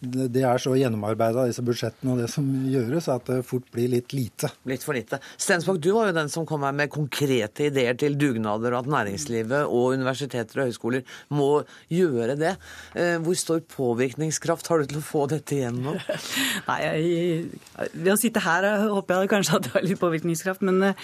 det 0.00 0.42
er 0.48 0.60
så 0.62 0.72
gjennomarbeida, 0.78 1.44
disse 1.50 1.62
budsjettene 1.64 2.14
og 2.14 2.20
det 2.22 2.28
som 2.32 2.46
gjøres, 2.72 3.08
at 3.12 3.26
det 3.28 3.42
fort 3.44 3.66
blir 3.74 3.90
litt 3.92 4.14
lite. 4.16 4.48
Litt 4.70 4.84
for 4.84 4.96
lite. 4.96 5.18
Stensbakk, 5.36 5.76
du 5.84 5.90
var 5.92 6.08
jo 6.08 6.14
den 6.16 6.30
som 6.32 6.46
kom 6.48 6.64
her 6.64 6.72
med 6.76 6.88
konkrete 6.92 7.66
ideer 7.68 7.98
til 8.00 8.16
dugnader, 8.16 8.72
og 8.72 8.86
at 8.86 8.90
næringslivet 8.94 9.68
og 9.68 9.98
universiteter 9.98 10.62
og 10.62 10.70
høyskoler 10.70 11.04
må 11.36 11.50
gjøre 11.92 12.38
det. 12.40 12.54
Eh, 12.96 13.18
hvor 13.20 13.36
stor 13.36 13.60
påvirkningskraft 13.74 14.70
har 14.72 14.80
du 14.80 14.88
til 14.88 15.02
å 15.02 15.04
få 15.04 15.26
dette 15.34 15.58
igjennom? 15.58 16.00
Nei, 16.70 16.78
jeg, 16.86 17.90
Ved 17.92 18.12
å 18.14 18.18
sitte 18.20 18.44
her 18.44 18.70
håper 18.88 19.20
jeg 19.20 19.32
kanskje 19.34 19.58
at 19.58 19.68
det 19.68 19.74
har 19.76 19.84
litt 19.84 20.00
påvirkningskraft, 20.00 20.64
men, 20.64 20.94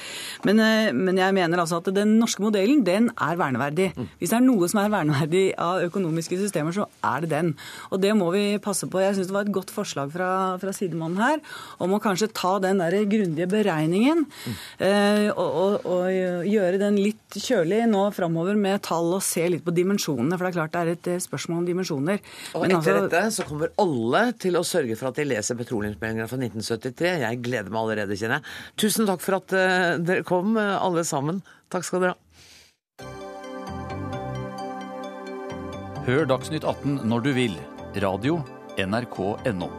men, 0.48 0.64
men, 0.96 1.20
jeg 1.20 1.36
mener 1.36 1.60
altså 1.60 1.82
at 1.82 1.92
den 1.92 2.16
norske 2.22 2.40
modellen, 2.44 2.80
den 2.86 3.10
er 3.12 3.36
verneverdig. 3.36 3.90
Mm. 3.92 4.08
Hvis 4.16 4.32
det 4.32 4.40
er 4.40 4.48
noe 4.48 4.72
som 4.72 4.80
er 4.80 4.92
verneverdig 4.96 5.44
av 5.60 5.84
økonomiske 5.84 6.40
systemer, 6.40 6.72
så 6.72 6.88
er 7.04 7.26
det 7.26 7.32
den. 7.36 7.54
Og 7.92 8.00
det 8.00 8.16
må 8.16 8.32
vi 8.32 8.46
passe 8.62 8.85
på. 8.92 9.00
Jeg 9.02 9.16
syns 9.16 9.30
det 9.30 9.36
var 9.36 9.46
et 9.46 9.54
godt 9.54 9.72
forslag 9.74 10.12
fra, 10.14 10.30
fra 10.62 10.74
sidemannen 10.74 11.20
her 11.20 11.42
om 11.82 11.94
å 11.96 12.00
kanskje 12.02 12.30
ta 12.36 12.56
den 12.62 12.82
der 12.82 12.96
grundige 13.10 13.48
beregningen 13.50 14.24
mm. 14.26 14.56
eh, 14.86 15.28
og, 15.32 15.46
og, 15.46 15.86
og, 15.86 16.08
gjøre 16.46 16.80
den 16.80 16.98
litt 17.00 17.38
kjølig 17.40 17.82
nå 17.90 18.04
framover 18.16 18.58
med 18.58 18.82
tall 18.86 19.14
og 19.16 19.24
se 19.24 19.46
litt 19.50 19.64
på 19.66 19.74
dimensjonene. 19.76 20.36
For 20.36 20.46
det 20.46 20.52
er 20.52 20.58
klart 20.58 20.76
det 20.76 20.82
er 20.82 20.92
et 20.94 21.10
eh, 21.14 21.22
spørsmål 21.22 21.62
om 21.62 21.70
dimensjoner. 21.70 22.22
Og 22.54 22.66
Men 22.66 22.76
etter 22.76 23.00
altså, 23.00 23.08
dette 23.08 23.24
så 23.38 23.48
kommer 23.48 23.74
alle 23.82 24.24
til 24.42 24.58
å 24.58 24.64
sørge 24.66 24.98
for 24.98 25.10
at 25.10 25.20
de 25.20 25.28
leser 25.28 25.58
petroleumsmeldinga 25.58 26.28
fra 26.30 26.40
1973. 26.40 27.16
Jeg 27.26 27.42
gleder 27.44 27.72
meg 27.72 27.82
allerede, 27.82 28.18
kjenner 28.18 28.40
jeg. 28.40 28.56
Tusen 28.86 29.08
takk 29.08 29.24
for 29.24 29.40
at 29.40 29.56
uh, 29.56 29.96
dere 30.02 30.26
kom, 30.26 30.56
alle 30.56 31.04
sammen. 31.06 31.42
Takk 31.72 31.86
skal 31.86 32.04
dere 32.04 32.16
ha. 32.16 32.22
Hør 36.06 36.28
Dagsnytt 36.30 36.62
18 36.62 37.00
når 37.10 37.24
du 37.24 37.32
vil. 37.34 37.56
Radio 37.98 38.38
nrk.no. 38.78 39.70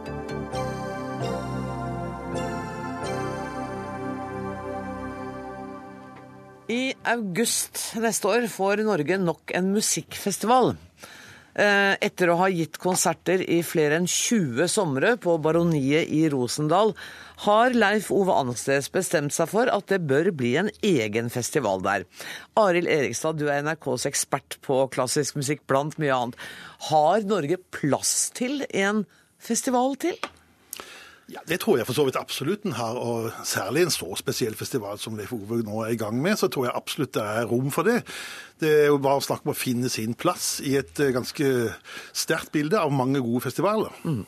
I 6.68 6.92
august 7.08 7.80
neste 7.96 8.28
år 8.28 8.44
får 8.52 8.82
Norge 8.84 9.16
nok 9.22 9.54
en 9.56 9.70
musikkfestival. 9.72 10.74
Eh, 11.58 11.96
etter 12.06 12.30
å 12.30 12.36
ha 12.38 12.46
gitt 12.54 12.76
konserter 12.78 13.40
i 13.42 13.56
flere 13.66 13.96
enn 13.98 14.06
20 14.06 14.70
somre 14.70 15.16
på 15.18 15.32
Baroniet 15.42 16.06
i 16.14 16.20
Rosendal, 16.30 16.92
har 17.48 17.74
Leif 17.74 18.12
Ove 18.14 18.36
Ansnes 18.38 18.86
bestemt 18.94 19.34
seg 19.34 19.50
for 19.50 19.70
at 19.72 19.90
det 19.90 19.98
bør 20.06 20.30
bli 20.38 20.52
en 20.60 20.70
egen 20.86 21.32
festival 21.34 21.82
der. 21.82 22.06
Arild 22.62 22.86
Erikstad, 22.94 23.42
du 23.42 23.50
er 23.50 23.66
NRKs 23.66 24.06
ekspert 24.06 24.60
på 24.62 24.84
klassisk 24.94 25.40
musikk, 25.40 25.66
blant 25.66 25.98
mye 25.98 26.14
annet. 26.14 26.48
Har 26.92 27.26
Norge 27.26 27.58
plass 27.74 28.30
til 28.38 28.62
en 28.70 29.02
festival 29.42 29.98
til? 29.98 30.14
Ja, 31.28 31.42
Det 31.44 31.58
tror 31.60 31.76
jeg 31.76 31.84
for 31.84 31.96
så 31.96 32.06
vidt 32.06 32.16
absolutt 32.16 32.62
den 32.64 32.72
har. 32.78 32.96
Og 32.96 33.28
særlig 33.44 33.84
en 33.84 33.92
så 33.92 34.08
spesiell 34.16 34.56
festival 34.56 35.00
som 35.00 35.16
Leif 35.18 35.34
Ove 35.36 35.60
nå 35.64 35.82
er 35.84 35.92
i 35.92 36.00
gang 36.00 36.16
med, 36.24 36.38
så 36.40 36.48
tror 36.48 36.68
jeg 36.68 36.76
absolutt 36.78 37.12
det 37.18 37.24
er 37.24 37.48
rom 37.50 37.68
for 37.74 37.84
det. 37.84 38.00
Det 38.60 38.70
er 38.84 38.86
jo 38.88 39.00
bare 39.02 39.24
snakk 39.24 39.44
om 39.44 39.52
å 39.52 39.58
finne 39.58 39.92
sin 39.92 40.16
plass 40.16 40.56
i 40.64 40.78
et 40.80 41.00
eh, 41.04 41.12
ganske 41.12 41.50
sterkt 42.16 42.52
bilde 42.56 42.80
av 42.80 42.94
mange 42.94 43.20
gode 43.20 43.44
festivaler. 43.44 43.92
Mm. 44.08 44.24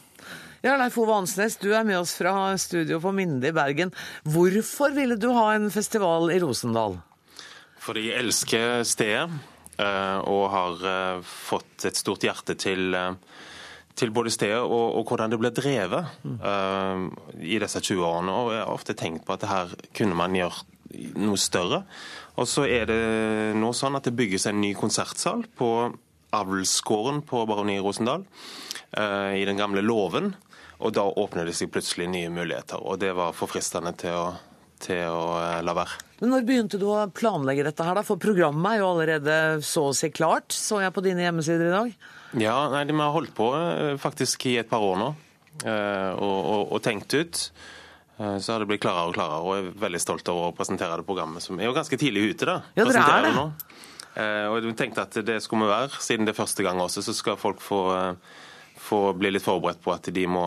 Ja, 0.60 0.74
Leif 0.76 0.98
Ove 1.00 1.16
Ansnes, 1.16 1.56
du 1.56 1.70
er 1.72 1.86
med 1.88 2.02
oss 2.02 2.12
fra 2.18 2.52
studio 2.60 3.00
på 3.00 3.14
Minde 3.16 3.48
i 3.48 3.56
Bergen. 3.56 3.94
Hvorfor 4.28 4.92
ville 4.92 5.16
du 5.16 5.30
ha 5.32 5.54
en 5.54 5.70
festival 5.72 6.28
i 6.34 6.36
Rosendal? 6.42 6.98
Fordi 7.80 8.10
jeg 8.10 8.26
elsker 8.26 8.84
stedet 8.84 9.30
og 9.80 10.42
har 10.52 11.22
fått 11.24 11.86
et 11.88 11.96
stort 11.96 12.26
hjerte 12.26 12.52
til 12.60 12.92
til 14.00 14.12
både 14.14 14.32
stedet 14.32 14.60
og, 14.64 14.96
og, 14.98 15.04
hvordan 15.08 15.32
det 15.32 15.38
ble 15.40 15.52
drevet 15.54 16.08
uh, 16.24 17.06
i 17.40 17.60
disse 17.60 17.82
20 17.84 18.04
årene. 18.06 18.34
Og 18.34 18.52
jeg 18.54 18.62
har 18.64 18.74
ofte 18.74 18.96
tenkt 18.98 19.26
på 19.26 19.36
at 19.36 19.48
her 19.50 19.74
kunne 19.96 20.18
man 20.18 20.36
gjøre 20.36 20.64
noe 21.20 21.38
større. 21.38 21.84
Og 22.40 22.48
så 22.48 22.64
er 22.66 22.86
det 22.88 23.00
nå 23.60 23.72
sånn 23.76 23.98
at 23.98 24.08
det 24.08 24.16
bygges 24.18 24.48
en 24.50 24.60
ny 24.62 24.72
konsertsal 24.78 25.44
på 25.58 25.70
avlsgården 26.34 27.24
på 27.26 27.42
Baroni 27.50 27.76
Rosendal, 27.82 28.24
uh, 28.96 29.32
i 29.36 29.44
den 29.46 29.58
gamle 29.60 29.82
låven. 29.84 30.32
Og 30.80 30.94
da 30.96 31.04
åpner 31.04 31.48
det 31.48 31.56
seg 31.58 31.72
plutselig 31.74 32.08
nye 32.08 32.30
muligheter, 32.32 32.80
og 32.80 33.02
det 33.02 33.10
var 33.18 33.36
forfristende 33.36 33.92
til 34.00 34.16
å, 34.16 34.28
til 34.80 35.02
å 35.10 35.26
uh, 35.36 35.58
la 35.66 35.74
være. 35.76 36.06
Men 36.22 36.34
Når 36.34 36.46
begynte 36.48 36.80
du 36.80 36.86
å 36.92 37.02
planlegge 37.12 37.66
dette 37.66 37.84
her, 37.84 37.98
da? 37.98 38.06
For 38.06 38.20
programmet 38.20 38.76
er 38.76 38.82
jo 38.82 38.88
allerede 38.94 39.36
så 39.66 39.90
å 39.90 39.96
si 39.96 40.12
klart, 40.12 40.54
så 40.56 40.80
jeg 40.84 40.94
på 40.96 41.04
dine 41.04 41.26
hjemmesider 41.26 41.68
i 41.68 41.76
dag. 41.76 42.08
Ja, 42.38 42.68
nei, 42.70 42.84
De 42.86 42.94
har 42.94 43.14
holdt 43.14 43.34
på 43.34 43.50
eh, 43.56 43.96
faktisk 44.00 44.46
i 44.50 44.56
et 44.60 44.70
par 44.70 44.84
år 44.86 44.98
nå 45.00 45.08
eh, 45.64 46.12
og, 46.14 46.38
og, 46.38 46.62
og 46.76 46.82
tenkt 46.84 47.14
ut. 47.14 47.40
Eh, 48.18 48.36
så 48.38 48.52
har 48.54 48.62
det 48.62 48.68
blitt 48.70 48.82
klarere 48.84 49.10
og 49.10 49.16
klarere, 49.16 49.40
og 49.42 49.56
jeg 49.56 49.66
er 49.66 49.80
veldig 49.86 50.02
stolt 50.02 50.30
over 50.32 50.50
å 50.50 50.56
presentere 50.56 51.00
det 51.00 51.08
programmet, 51.08 51.42
som 51.42 51.58
er 51.58 51.70
jo 51.70 51.74
ganske 51.76 51.98
tidlig 51.98 52.30
ute. 52.34 52.46
da. 52.46 52.60
Ja, 52.78 52.86
dere 52.86 53.06
er 53.06 53.26
det. 53.28 53.34
Nå. 53.38 53.48
Og 54.20 54.56
jeg 54.58 54.74
tenkte 54.76 55.04
at 55.06 55.16
det 55.24 55.36
skulle 55.40 55.68
vi 55.68 55.70
være, 55.70 56.00
siden 56.02 56.26
det 56.26 56.34
er 56.34 56.40
første 56.40 56.64
gang 56.66 56.80
også, 56.82 57.02
så 57.06 57.14
skal 57.14 57.38
folk 57.40 57.60
få, 57.62 57.82
få 58.76 58.98
bli 59.16 59.30
litt 59.30 59.44
forberedt 59.44 59.78
på 59.84 59.94
at 59.94 60.10
de 60.12 60.24
må, 60.28 60.42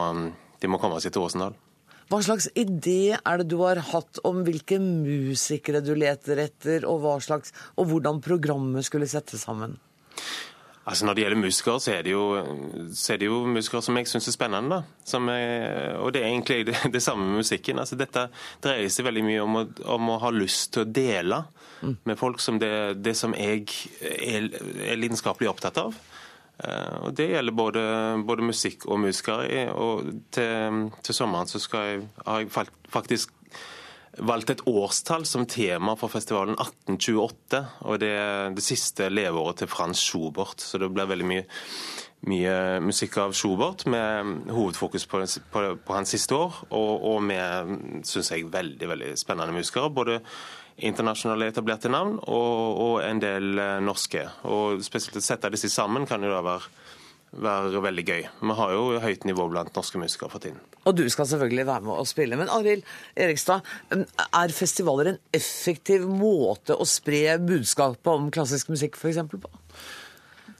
de 0.60 0.70
må 0.70 0.80
komme 0.84 1.00
seg 1.02 1.16
til 1.16 1.24
Åsendal. 1.24 1.56
Hva 2.12 2.20
slags 2.22 2.50
idé 2.60 3.16
er 3.16 3.40
det 3.40 3.48
du 3.50 3.56
har 3.64 3.80
hatt 3.90 4.20
om 4.28 4.44
hvilke 4.46 4.78
musikere 4.84 5.80
du 5.82 5.94
leter 5.98 6.44
etter, 6.44 6.86
og, 6.86 7.08
slags, 7.24 7.56
og 7.80 7.88
hvordan 7.90 8.20
programmet 8.22 8.86
skulle 8.86 9.08
settes 9.10 9.48
sammen? 9.48 9.80
Altså 10.86 11.06
Når 11.06 11.14
det 11.14 11.24
gjelder 11.24 11.40
musikere, 11.40 11.80
så 11.80 11.92
er 11.94 12.02
det 12.04 12.12
jo, 12.12 12.24
er 12.36 13.20
det 13.20 13.28
jo 13.28 13.38
musikere 13.48 13.82
som 13.86 13.98
jeg 13.98 14.08
syns 14.12 14.28
er 14.28 14.36
spennende. 14.36 14.82
Er, 15.14 15.96
og 15.96 16.12
det 16.14 16.24
er 16.24 16.28
egentlig 16.28 16.66
det, 16.68 16.76
det 16.96 17.02
samme 17.04 17.26
med 17.26 17.40
musikken. 17.40 17.80
Altså 17.80 17.96
Dette 17.96 18.26
dreier 18.64 18.92
seg 18.92 19.08
veldig 19.08 19.24
mye 19.24 19.46
om 19.46 19.62
å, 19.62 19.64
om 19.96 20.10
å 20.12 20.18
ha 20.20 20.32
lyst 20.36 20.74
til 20.76 20.84
å 20.84 20.90
dele 20.92 21.40
mm. 21.82 21.96
med 22.04 22.20
folk 22.20 22.44
som 22.44 22.60
det, 22.60 23.00
det 23.00 23.16
som 23.16 23.36
jeg 23.38 23.64
er, 24.02 24.50
er, 24.52 25.00
lidenskapelig 25.00 25.54
opptatt 25.54 25.80
av. 25.86 25.96
Uh, 26.60 27.08
og 27.08 27.16
Det 27.16 27.30
gjelder 27.32 27.56
både, 27.56 27.86
både, 28.28 28.50
musikk 28.52 28.84
og 28.92 29.00
musikere. 29.06 29.70
Og 29.72 30.12
til, 30.36 30.84
til 31.00 31.16
sommeren 31.16 31.48
så 31.48 31.64
jeg, 31.64 32.04
har 32.28 32.44
jeg 32.44 32.52
faktisk 32.92 33.32
valgt 34.18 34.54
et 34.54 34.64
årstall 34.70 35.26
som 35.26 35.48
tema 35.50 35.96
for 35.98 36.12
festivalen 36.14 36.58
1828. 36.58 37.62
og 37.88 38.00
Det 38.00 38.12
er 38.14 38.54
det 38.54 38.66
siste 38.66 39.10
leveåret 39.10 39.64
til 39.64 39.72
Frans 39.72 40.02
Schubert. 40.02 40.62
Så 40.62 40.78
det 40.78 40.92
blir 40.94 41.10
veldig 41.10 41.30
mye, 41.30 41.46
mye 42.30 42.56
musikk 42.86 43.18
av 43.24 43.34
Schubert, 43.38 43.86
med 43.90 44.50
hovedfokus 44.54 45.08
på, 45.10 45.24
på, 45.54 45.64
på 45.86 45.96
hans 45.98 46.14
siste 46.14 46.38
år. 46.38 46.64
Og, 46.70 47.08
og 47.14 47.24
med, 47.26 48.04
syns 48.06 48.32
jeg, 48.32 48.52
veldig 48.54 48.92
veldig 48.94 49.16
spennende 49.20 49.56
musikere. 49.56 49.90
både 49.90 50.22
internasjonale 50.78 51.52
etablerte 51.52 51.90
navn 51.92 52.16
og, 52.18 52.80
og 52.82 52.96
en 53.06 53.22
del 53.22 53.60
eh, 53.62 53.80
norske. 53.84 54.26
Og 54.50 54.82
Spesielt 54.86 55.20
å 55.20 55.26
sette 55.26 55.52
disse 55.54 55.70
sammen 55.70 56.08
kan 56.10 56.24
jo 56.24 56.34
da 56.34 56.42
være 56.46 56.72
være 57.34 57.82
veldig 57.84 58.06
gøy. 58.06 58.22
Vi 58.44 58.56
har 58.60 58.74
jo 58.76 59.00
høyt 59.04 59.26
nivå 59.26 59.48
blant 59.52 59.74
norske 59.76 60.00
musikere 60.02 60.30
for 60.30 60.44
tiden. 60.44 60.60
Og 60.84 60.98
du 60.98 61.04
skal 61.10 61.28
selvfølgelig 61.30 61.66
være 61.68 61.86
med 61.88 61.96
og 61.96 62.08
spille. 62.08 62.38
Men 62.40 62.52
Arild 62.52 62.84
Erikstad, 63.16 63.64
er 63.94 64.56
festivaler 64.56 65.14
en 65.14 65.20
effektiv 65.34 66.06
måte 66.10 66.76
å 66.76 66.88
spre 66.88 67.38
budskapet 67.42 68.12
om 68.12 68.30
klassisk 68.34 68.70
musikk 68.74 69.00
f.eks. 69.00 69.22
på? 69.32 69.54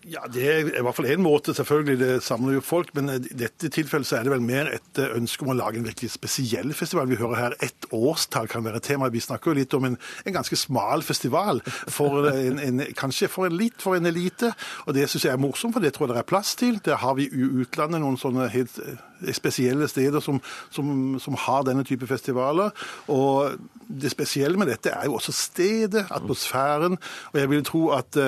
Ja, 0.04 0.20
Det 0.28 0.44
er 0.44 0.66
i 0.68 0.82
hvert 0.84 0.96
fall 0.98 1.08
én 1.08 1.22
måte. 1.24 1.54
Selvfølgelig, 1.56 2.00
det 2.00 2.24
samler 2.24 2.58
jo 2.58 2.62
folk. 2.62 2.90
Men 2.96 3.10
i 3.10 3.38
dette 3.40 3.70
tilfellet 3.72 4.08
så 4.08 4.18
er 4.18 4.26
det 4.26 4.34
vel 4.34 4.44
mer 4.44 4.68
et 4.76 5.00
eh, 5.00 5.14
ønske 5.16 5.46
om 5.46 5.54
å 5.54 5.56
lage 5.56 5.80
en 5.80 5.88
virkelig 5.88 6.12
spesiell 6.18 6.74
festival. 6.76 7.08
Vi 7.08 7.20
hører 7.22 7.40
her 7.40 7.56
ett 7.64 7.88
årstall 7.96 8.50
kan 8.52 8.66
være 8.66 8.82
tema. 8.84 9.08
Vi 9.14 9.24
snakker 9.24 9.52
jo 9.52 9.62
litt 9.62 9.74
om 9.78 9.88
en, 9.88 9.96
en 10.26 10.36
ganske 10.36 10.60
smal 10.60 11.06
festival. 11.08 11.64
For 11.88 12.28
en, 12.34 12.60
en, 12.60 12.84
kanskje 13.00 13.32
for 13.32 13.48
en 13.48 13.56
litt 13.56 13.80
for 13.84 13.96
en 13.96 14.10
elite. 14.10 14.52
Og 14.88 14.98
det 14.98 15.08
syns 15.08 15.30
jeg 15.30 15.38
er 15.38 15.42
morsomt, 15.42 15.78
for 15.78 15.84
det 15.84 15.94
tror 15.96 16.10
jeg 16.10 16.18
det 16.18 16.24
er 16.26 16.32
plass 16.34 16.56
til. 16.60 16.82
Der 16.84 17.00
har 17.00 17.16
vi 17.20 17.30
i 17.32 17.50
utlandet 17.64 18.04
noen 18.04 18.20
sånne 18.20 18.50
helt 18.52 18.76
eh, 18.84 19.32
spesielle 19.32 19.88
steder 19.88 20.24
som, 20.24 20.42
som, 20.74 21.16
som 21.24 21.40
har 21.46 21.64
denne 21.70 21.88
type 21.88 22.10
festivaler. 22.12 22.76
Og 23.08 23.56
det 23.88 24.12
spesielle 24.12 24.60
med 24.60 24.68
dette 24.68 24.92
er 24.92 25.08
jo 25.08 25.16
også 25.16 25.32
stedet, 25.32 26.10
atmosfæren. 26.12 27.00
Og 27.32 27.40
jeg 27.40 27.56
vil 27.56 27.64
tro 27.72 27.86
at 27.96 28.20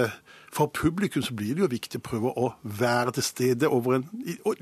for 0.56 0.72
publikum 0.72 1.24
så 1.24 1.34
blir 1.36 1.56
det 1.56 1.64
jo 1.66 1.68
viktig 1.72 2.00
å 2.00 2.04
prøve 2.06 2.32
å 2.40 2.50
være 2.80 3.16
til 3.18 3.26
stede 3.28 3.70
over 3.72 3.98
en, 3.98 4.06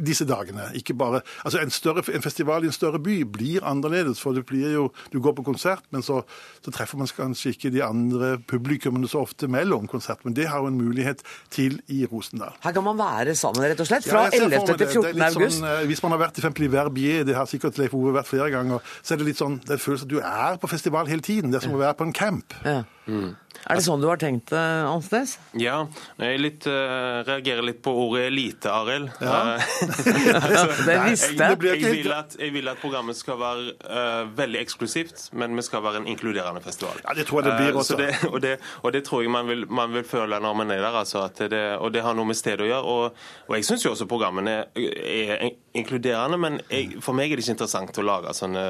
disse 0.02 0.26
dagene. 0.26 0.72
Ikke 0.78 0.96
bare, 0.98 1.22
altså 1.46 1.62
en, 1.62 1.74
større, 1.74 2.02
en, 2.10 2.24
festival 2.24 2.66
i 2.66 2.72
en 2.72 2.76
større 2.76 3.02
by 3.04 3.20
blir 3.30 3.66
annerledes, 3.68 4.22
for 4.24 4.34
det 4.34 4.46
blir 4.50 4.72
jo, 4.74 4.88
du 5.14 5.20
går 5.22 5.36
på 5.38 5.46
konsert, 5.46 5.86
men 5.94 6.06
så, 6.06 6.24
så 6.66 6.74
treffer 6.74 6.98
man 6.98 7.12
kanskje 7.14 7.54
ikke 7.54 7.74
de 7.74 7.84
andre 7.86 8.34
publikummene 8.50 9.10
så 9.10 9.22
ofte 9.22 9.50
mellom 9.52 9.86
konsert. 9.92 10.24
Men 10.26 10.38
det 10.38 10.48
har 10.50 10.64
jo 10.64 10.72
en 10.72 10.80
mulighet 10.80 11.22
til 11.54 11.78
i 11.94 12.04
Rosendal. 12.10 12.58
Her 12.64 12.74
kan 12.74 12.88
man 12.88 12.98
være 12.98 13.38
sammen, 13.38 13.68
rett 13.68 13.86
og 13.86 13.90
slett, 13.90 14.08
fra 14.10 14.26
ja, 14.32 14.42
11. 14.48 14.66
til 14.74 14.88
14. 14.88 14.98
Sånn, 14.98 15.24
august? 15.28 15.60
Sånn, 15.60 15.70
hvis 15.92 16.04
man 16.06 16.16
har 16.16 16.24
vært 16.26 16.42
i 16.42 16.46
f.eks. 16.48 16.64
i 16.66 16.72
Verbier, 16.74 17.30
det 17.30 17.38
har 17.38 17.50
sikkert 17.50 17.78
Leif 17.82 17.94
Ove 17.98 18.16
vært 18.18 18.32
flere 18.32 18.50
ganger, 18.56 18.98
så 19.04 19.14
er 19.14 19.22
det 19.22 19.30
litt 19.30 19.42
sånn, 19.42 19.62
det 19.70 19.78
føles 19.84 20.08
at 20.08 20.10
du 20.10 20.18
er 20.24 20.58
på 20.58 20.72
festival 20.74 21.12
hele 21.12 21.26
tiden. 21.26 21.54
Det 21.54 21.62
er 21.62 21.68
som 21.68 21.78
å 21.78 21.84
være 21.84 22.00
på 22.02 22.10
en 22.10 22.18
camp. 22.18 22.58
Ja. 22.66 22.82
Mm. 23.06 23.34
Er 23.64 23.80
det 23.80 23.84
sånn 23.86 24.02
du 24.02 24.08
har 24.10 24.20
tenkt 24.20 24.52
det, 24.52 24.62
Ansnes? 24.88 25.38
Ja, 25.60 25.83
jeg 26.20 26.42
litt, 26.42 26.68
uh, 26.70 27.24
reagerer 27.28 27.66
litt 27.66 27.82
på 27.86 27.94
ordet 28.06 28.28
elite, 28.30 28.72
Arild. 28.72 29.10
Ja. 29.22 29.58
altså, 30.46 30.86
det 30.88 30.98
visste 31.08 31.50
jeg. 31.50 31.60
Jeg 31.84 31.94
vil, 31.98 32.12
at, 32.16 32.38
jeg 32.40 32.54
vil 32.56 32.72
at 32.72 32.82
programmet 32.82 33.18
skal 33.18 33.40
være 33.42 33.76
uh, 33.84 34.32
veldig 34.38 34.62
eksklusivt, 34.62 35.28
men 35.40 35.58
vi 35.58 35.66
skal 35.66 35.84
være 35.86 36.04
en 36.04 36.10
inkluderende 36.14 36.64
festival. 36.64 37.02
Ja, 37.04 37.18
Det 37.18 37.28
tror 37.30 37.44
jeg 37.44 37.52
det 37.52 37.58
blir 37.60 37.82
også. 37.82 37.98
Uh, 37.98 38.06
det, 38.06 38.12
og, 38.30 38.40
det, 38.42 38.56
og, 38.82 38.94
det, 38.94 39.04
tror 39.08 39.26
jeg 39.26 39.34
man 39.34 39.50
vil, 39.50 39.68
man 39.72 39.94
vil 39.94 40.08
føle 40.08 40.40
når 40.40 40.58
man 40.62 40.72
er 40.72 40.84
der. 40.84 41.02
Altså, 41.04 41.28
det, 41.40 41.64
og 41.78 41.94
det 41.94 42.06
har 42.06 42.18
noe 42.18 42.30
med 42.30 42.40
stedet 42.40 42.68
å 42.68 42.72
gjøre. 42.72 42.96
Og, 42.96 43.28
og 43.50 43.60
jeg 43.60 43.68
syns 43.68 43.86
jo 43.86 43.94
også 43.96 44.10
programmene 44.10 44.64
er, 44.76 45.38
er 45.38 45.52
inkluderende, 45.74 46.38
men 46.38 46.60
jeg, 46.70 47.00
for 47.02 47.18
meg 47.18 47.32
er 47.32 47.40
det 47.40 47.46
ikke 47.46 47.56
interessant 47.56 47.98
å 47.98 48.06
lage 48.06 48.34
sånne 48.38 48.64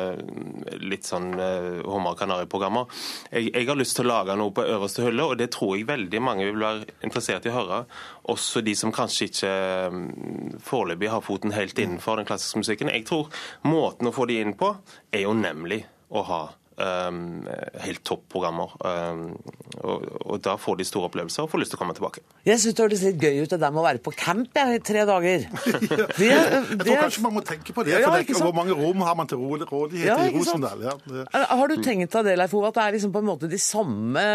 litt 0.84 1.08
sånn 1.08 1.34
uh, 1.36 1.84
hummer-kanari-programmer. 1.84 2.88
Jeg, 3.32 3.51
jeg 3.51 3.68
har 3.68 3.80
lyst 3.80 3.97
til 3.99 4.08
å 4.08 4.14
lage 4.14 4.38
noe 4.39 4.56
på 4.56 4.66
øverste 4.76 5.06
hylle, 5.06 5.28
og 5.28 5.38
det 5.41 5.49
tror 5.56 5.76
jeg 5.76 5.89
veldig 5.89 6.24
mange 6.24 6.47
vil 6.47 6.64
være 6.64 6.88
interessert 7.04 7.47
i 7.47 7.51
å 7.51 7.58
høre. 7.58 7.84
Også 8.32 8.64
de 8.64 8.76
som 8.80 8.95
kanskje 8.95 9.30
ikke 9.30 9.54
um, 9.91 10.04
foreløpig 10.64 11.12
har 11.12 11.26
foten 11.26 11.56
helt 11.56 11.80
innenfor 11.80 12.22
den 12.22 12.30
klassiske 12.30 12.64
musikken. 12.64 12.93
Jeg 12.93 13.08
tror 13.10 13.32
måten 13.68 14.10
å 14.10 14.16
få 14.16 14.30
de 14.32 14.39
inn 14.41 14.56
på, 14.60 14.72
er 15.12 15.28
jo 15.28 15.36
nemlig 15.38 15.84
å 16.14 16.24
ha 16.30 16.43
Um, 16.74 17.43
helt 17.84 18.01
topp 18.07 18.24
programmer. 18.34 18.71
Um, 18.82 19.36
og, 19.84 20.05
og, 20.26 20.39
da 20.41 20.55
får 20.57 20.80
de 20.80 20.86
store 20.88 21.09
opplevelser 21.11 21.45
og 21.45 21.51
får 21.51 21.61
lyst 21.61 21.74
til 21.74 21.78
å 21.78 21.82
komme 21.84 21.93
tilbake. 21.93 22.24
Jeg 22.47 22.61
syns 22.63 22.78
det 22.78 22.86
høres 22.86 23.03
litt 23.05 23.21
gøy 23.21 23.43
ut 23.45 23.53
av 23.53 23.61
dem 23.61 23.78
å 23.78 23.84
være 23.86 24.01
på 24.01 24.13
camp 24.17 24.57
i 24.57 24.80
tre 24.82 25.03
dager. 25.05 25.45
ja. 25.47 25.80
det, 25.86 26.07
det, 26.17 26.30
jeg 26.32 26.80
tror 26.82 27.01
kanskje 27.03 27.26
man 27.28 27.36
må 27.36 27.43
tenke 27.45 27.76
på 27.76 27.86
det. 27.86 27.93
Ja, 27.93 28.09
det 28.17 28.38
hvor 28.39 28.55
mange 28.57 28.74
rom 28.78 29.03
har 29.05 29.17
man 29.19 29.30
til 29.30 29.43
rådighet 29.43 30.07
ja, 30.07 30.17
i 30.26 30.34
Rosendal? 30.34 30.82
Har 31.30 31.69
du 31.69 31.76
tenkt 31.86 32.17
av 32.17 32.26
det, 32.26 32.34
Leif 32.41 32.55
Ove, 32.57 32.71
at 32.74 32.80
det 32.80 32.88
er 32.88 32.97
liksom 32.97 33.13
på 33.13 33.21
en 33.21 33.30
måte 33.30 33.51
de 33.51 33.61
samme 33.61 34.26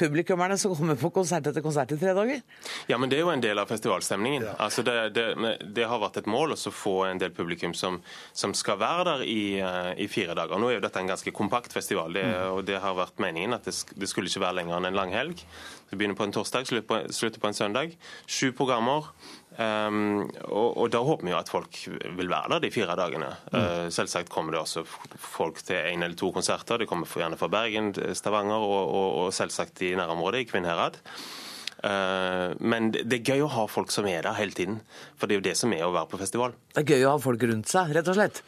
publikummerne 0.00 0.58
som 0.58 0.74
kommer 0.74 0.98
på 0.98 1.12
konsert 1.14 1.46
etter 1.50 1.62
konsert 1.62 1.94
i 1.94 2.00
tre 2.00 2.16
dager? 2.16 2.42
Ja, 2.90 2.98
men 2.98 3.12
det 3.12 3.20
er 3.20 3.24
jo 3.24 3.32
en 3.36 3.44
del 3.44 3.62
av 3.62 3.70
festivalstemningen. 3.70 4.48
Altså 4.58 4.82
det, 4.82 5.86
har 5.86 6.02
vært 6.02 6.24
et 6.24 6.30
mål 6.30 6.56
å 6.58 6.74
få 6.74 6.96
en 7.06 7.22
del 7.22 7.30
publikum 7.34 7.74
som, 7.78 8.00
som 8.34 8.54
skal 8.56 8.82
være 8.82 9.06
der 9.12 9.26
i, 9.30 9.40
uh, 9.62 9.94
i, 9.94 10.10
fire 10.10 10.34
dager. 10.34 10.58
Nå 10.58 10.72
er 10.72 10.80
jo 10.80 10.84
dette 10.88 10.98
en 10.98 11.14
ganske 11.14 11.34
kompakt 11.34 11.70
festival 11.70 11.83
festival. 11.84 12.16
Det, 12.16 12.24
og 12.48 12.64
det 12.66 12.80
har 12.80 12.96
vært 12.96 13.20
meningen 13.22 13.54
at 13.58 13.68
det, 13.68 14.08
skulle 14.08 14.32
ikke 14.32 14.42
være 14.46 14.62
lenger 14.62 14.78
enn 14.78 14.88
en 14.88 14.98
lang 14.98 15.12
helg. 15.14 15.44
Det 15.90 15.98
begynner 16.00 16.16
på 16.18 16.26
en 16.26 16.34
torsdag, 16.34 16.66
slutter 16.66 16.86
på, 16.88 17.00
slutter 17.12 17.42
på 17.42 17.50
en 17.50 17.56
søndag. 17.56 17.96
Sju 18.26 18.54
programmer. 18.56 19.12
Um, 19.54 20.24
og, 20.50 20.70
og, 20.72 20.88
da 20.90 20.98
håper 21.06 21.28
vi 21.28 21.30
jo 21.30 21.38
at 21.38 21.50
folk 21.52 21.78
vil 22.18 22.30
være 22.32 22.56
der 22.56 22.64
de 22.64 22.72
fire 22.74 22.96
dagene. 22.98 23.30
Mm. 23.52 23.54
Uh, 23.54 23.86
selvsagt 23.94 24.32
kommer 24.32 24.56
det 24.56 24.62
også 24.64 24.82
folk 25.14 25.60
til 25.62 25.78
én 25.78 26.02
eller 26.02 26.18
to 26.18 26.32
konserter. 26.34 26.80
De 26.80 26.88
kommer 26.90 27.06
gjerne 27.06 27.38
fra 27.38 27.50
Bergen, 27.52 27.92
Stavanger 28.18 28.64
og, 28.64 28.82
og, 28.82 29.08
og 29.22 29.34
selvsagt 29.36 29.84
i 29.86 29.94
nærområdet, 29.98 30.42
i 30.42 30.48
Kvinnherad. 30.50 30.98
Uh, 31.84 32.56
men 32.64 32.90
det, 32.94 33.04
det 33.12 33.20
er 33.20 33.34
gøy 33.34 33.44
å 33.44 33.52
ha 33.54 33.68
folk 33.70 33.92
som 33.94 34.08
er 34.10 34.24
der 34.26 34.40
hele 34.40 34.56
tiden. 34.56 34.80
For 35.20 35.28
det 35.28 35.36
er 35.36 35.42
jo 35.42 35.46
det 35.50 35.56
som 35.60 35.76
er 35.76 35.86
å 35.86 35.94
være 35.94 36.10
på 36.10 36.22
festival. 36.24 36.56
Det 36.74 36.82
er 36.82 36.96
gøy 36.96 37.06
å 37.06 37.14
ha 37.14 37.22
folk 37.22 37.46
rundt 37.52 37.70
seg, 37.70 37.94
rett 37.94 38.10
og 38.10 38.18
slett? 38.18 38.42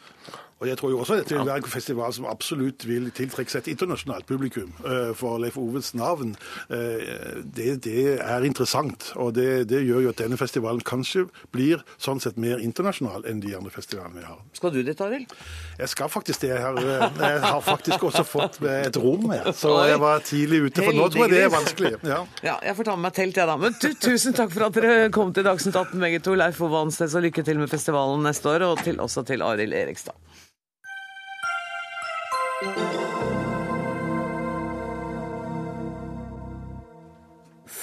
Og 0.57 0.65
jeg 0.65 0.77
tror 0.79 0.89
jo 0.89 1.01
også 1.03 1.19
dette 1.19 1.35
vil 1.35 1.45
være 1.45 1.61
en 1.61 1.69
festival 1.69 2.13
som 2.15 2.25
absolutt 2.25 2.85
vil 2.89 3.11
tiltrekke 3.13 3.53
seg 3.53 3.61
et 3.61 3.75
internasjonalt 3.75 4.25
publikum. 4.25 4.71
Eh, 4.81 5.11
for 5.17 5.37
Leif 5.41 5.57
Oves 5.61 5.91
navn, 5.93 6.33
eh, 6.73 7.43
det, 7.45 7.83
det 7.85 8.05
er 8.17 8.45
interessant. 8.47 9.11
Og 9.21 9.35
det, 9.37 9.67
det, 9.69 9.83
gjør 9.85 10.07
jo 10.07 10.13
at 10.15 10.23
denne 10.23 10.39
festivalen 10.39 10.81
kanskje 10.81 11.27
blir 11.53 11.83
sånn 12.01 12.21
sett 12.23 12.39
mer 12.41 12.57
internasjonal 12.63 13.27
enn 13.29 13.43
de 13.43 13.53
andre 13.57 13.73
festivalene 13.73 14.17
vi 14.17 14.25
har. 14.25 14.41
Skal 14.57 14.73
du 14.73 14.81
dit, 14.81 15.03
Arild? 15.05 15.35
Jeg 15.77 15.93
skal 15.93 16.09
faktisk 16.09 16.41
det. 16.41 16.49
Jeg 16.55 16.63
har, 16.65 16.81
eh, 16.81 17.21
jeg 17.21 17.43
har 17.45 17.61
faktisk 17.61 18.07
også 18.09 18.25
fått 18.25 18.57
et 18.73 18.97
rom 19.03 19.29
her. 19.29 19.51
Så 19.53 19.75
jeg 19.91 20.01
var 20.01 20.25
tidlig 20.25 20.63
ute, 20.65 20.81
for 20.81 20.97
nå 20.97 21.09
tror 21.13 21.27
jeg 21.27 21.35
det 21.35 21.43
er 21.45 21.53
vanskelig. 21.53 21.93
Ja, 22.01 22.23
ja 22.41 22.57
jeg 22.65 22.79
får 22.79 22.89
ta 22.89 22.97
med 22.97 23.11
meg 23.11 23.17
telt, 23.19 23.37
jeg 23.37 23.51
da. 23.51 23.59
Men 23.61 23.77
tu, 23.77 23.91
tusen 23.93 24.33
takk 24.37 24.57
for 24.57 24.71
at 24.71 24.81
dere 24.81 25.11
kom 25.13 25.35
til 25.37 25.45
Dagsnytt 25.45 25.77
18 25.77 26.01
begge 26.01 26.23
to. 26.25 26.33
Leif 26.37 26.57
Ove 26.65 26.81
Ansnes, 26.81 27.13
og 27.13 27.29
lykke 27.29 27.45
til 27.45 27.61
med 27.61 27.69
festivalen 27.69 28.25
neste 28.25 28.49
år, 28.49 28.65
og 28.71 28.81
til, 28.81 28.97
også 29.05 29.21
til 29.29 29.45
Arild 29.45 29.77
Erikstad. 29.77 30.17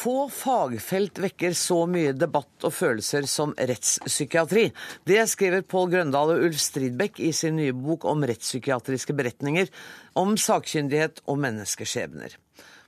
Få 0.04 0.28
fagfelt 0.28 1.16
vekker 1.16 1.54
så 1.56 1.78
mye 1.88 2.10
debatt 2.12 2.64
og 2.68 2.74
følelser 2.76 3.24
som 3.30 3.54
rettspsykiatri. 3.56 4.66
Det 5.08 5.22
skriver 5.32 5.64
Pål 5.64 5.94
Grøndal 5.94 6.34
og 6.34 6.42
Ulf 6.44 6.60
Stridbekk 6.60 7.22
i 7.24 7.30
sin 7.32 7.56
nye 7.56 7.72
bok 7.72 8.04
om 8.10 8.26
rettspsykiatriske 8.28 9.16
beretninger 9.16 9.72
om 10.20 10.36
sakkyndighet 10.36 11.22
og 11.24 11.40
menneskeskjebner. 11.46 12.36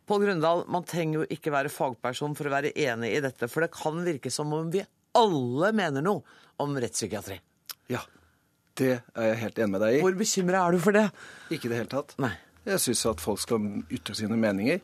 Pål 0.04 0.26
Grøndal, 0.26 0.66
man 0.68 0.84
trenger 0.84 1.22
jo 1.22 1.30
ikke 1.38 1.54
være 1.56 1.72
fagperson 1.72 2.36
for 2.36 2.50
å 2.50 2.52
være 2.58 2.76
enig 2.84 3.14
i 3.16 3.24
dette, 3.24 3.48
for 3.48 3.64
det 3.64 3.72
kan 3.72 4.04
virke 4.04 4.34
som 4.34 4.52
om 4.52 4.68
vi 4.74 4.84
alle 5.16 5.72
mener 5.72 6.04
noe 6.04 6.20
om 6.60 6.76
rettspsykiatri. 6.76 7.40
Ja, 7.96 8.04
det 8.76 8.98
er 9.16 9.30
jeg 9.32 9.44
helt 9.46 9.62
enig 9.64 9.72
med 9.78 9.86
deg 9.86 10.02
i. 10.02 10.04
Hvor 10.04 10.20
bekymra 10.20 10.66
er 10.66 10.76
du 10.76 10.84
for 10.84 11.00
det? 11.00 11.08
Ikke 11.48 11.70
i 11.70 11.72
det 11.72 11.80
hele 11.80 11.94
tatt. 11.96 12.12
Nei. 12.20 12.36
Jeg 12.66 12.82
syns 12.82 13.04
at 13.06 13.20
folk 13.22 13.38
skal 13.38 13.66
ytre 13.94 14.14
sine 14.18 14.36
meninger. 14.42 14.80